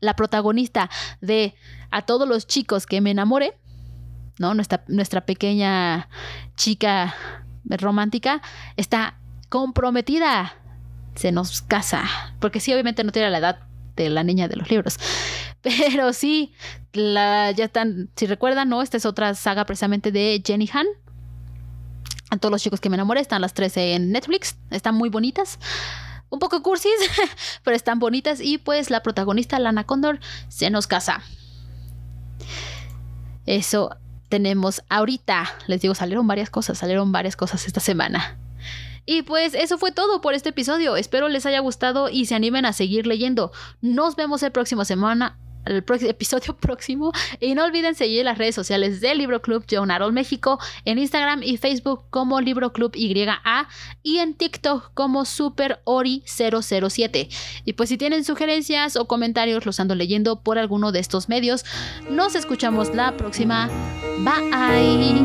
la 0.00 0.14
protagonista 0.16 0.90
de 1.20 1.54
A 1.90 2.02
todos 2.02 2.28
los 2.28 2.46
chicos 2.46 2.86
que 2.86 3.00
me 3.00 3.10
enamoré, 3.10 3.58
¿no? 4.38 4.54
Nuestra, 4.54 4.84
nuestra 4.88 5.24
pequeña 5.26 6.08
chica 6.56 7.14
romántica 7.64 8.42
está 8.76 9.18
comprometida. 9.48 10.54
Se 11.14 11.30
nos 11.30 11.62
casa. 11.62 12.04
Porque 12.40 12.60
sí, 12.60 12.72
obviamente 12.72 13.04
no 13.04 13.12
tiene 13.12 13.30
la 13.30 13.38
edad 13.38 13.60
de 13.96 14.10
la 14.10 14.24
niña 14.24 14.48
de 14.48 14.56
los 14.56 14.68
libros. 14.70 14.98
Pero 15.62 16.12
sí, 16.12 16.52
la, 16.92 17.52
ya 17.52 17.66
están, 17.66 18.10
si 18.16 18.26
recuerdan, 18.26 18.68
¿no? 18.68 18.82
Esta 18.82 18.96
es 18.96 19.06
otra 19.06 19.34
saga 19.34 19.64
precisamente 19.64 20.10
de 20.10 20.42
Jenny 20.44 20.68
Han, 20.72 20.86
todos 22.38 22.52
los 22.52 22.62
chicos 22.62 22.80
que 22.80 22.90
me 22.90 22.96
enamoré. 22.96 23.20
Están 23.20 23.40
las 23.40 23.54
13 23.54 23.94
en 23.94 24.12
Netflix. 24.12 24.56
Están 24.70 24.94
muy 24.94 25.08
bonitas. 25.08 25.58
Un 26.30 26.38
poco 26.38 26.62
cursis, 26.62 26.92
pero 27.62 27.76
están 27.76 27.98
bonitas. 27.98 28.40
Y 28.40 28.58
pues 28.58 28.90
la 28.90 29.02
protagonista, 29.02 29.58
Lana 29.58 29.84
Condor, 29.84 30.20
se 30.48 30.70
nos 30.70 30.86
casa. 30.86 31.22
Eso 33.46 33.96
tenemos 34.28 34.82
ahorita. 34.88 35.52
Les 35.66 35.80
digo, 35.80 35.94
salieron 35.94 36.26
varias 36.26 36.50
cosas. 36.50 36.78
Salieron 36.78 37.12
varias 37.12 37.36
cosas 37.36 37.66
esta 37.66 37.80
semana. 37.80 38.38
Y 39.06 39.22
pues 39.22 39.54
eso 39.54 39.76
fue 39.76 39.92
todo 39.92 40.20
por 40.20 40.34
este 40.34 40.48
episodio. 40.48 40.96
Espero 40.96 41.28
les 41.28 41.44
haya 41.46 41.60
gustado 41.60 42.08
y 42.08 42.26
se 42.26 42.34
animen 42.34 42.64
a 42.64 42.72
seguir 42.72 43.06
leyendo. 43.06 43.52
Nos 43.82 44.16
vemos 44.16 44.42
el 44.42 44.50
próximo 44.50 44.84
semana 44.84 45.36
el 45.64 45.84
episodio 46.08 46.56
próximo. 46.56 47.12
Y 47.40 47.54
no 47.54 47.64
olviden 47.64 47.94
seguir 47.94 48.24
las 48.24 48.38
redes 48.38 48.54
sociales 48.54 49.00
del 49.00 49.18
Libro 49.18 49.42
Club 49.42 49.64
John 49.70 49.90
Arol 49.90 50.12
México 50.12 50.58
en 50.84 50.98
Instagram 50.98 51.42
y 51.42 51.56
Facebook 51.56 52.04
como 52.10 52.40
Libro 52.40 52.72
Club 52.72 52.94
YA 52.94 53.68
y 54.02 54.18
en 54.18 54.34
TikTok 54.34 54.92
como 54.94 55.24
Super 55.24 55.80
Ori 55.84 56.22
007. 56.26 57.28
Y 57.64 57.72
pues 57.74 57.88
si 57.88 57.98
tienen 57.98 58.24
sugerencias 58.24 58.96
o 58.96 59.06
comentarios, 59.06 59.66
los 59.66 59.80
ando 59.80 59.94
leyendo 59.94 60.40
por 60.40 60.58
alguno 60.58 60.92
de 60.92 61.00
estos 61.00 61.28
medios. 61.28 61.64
Nos 62.10 62.34
escuchamos 62.34 62.94
la 62.94 63.16
próxima. 63.16 63.70
Bye. 64.18 65.24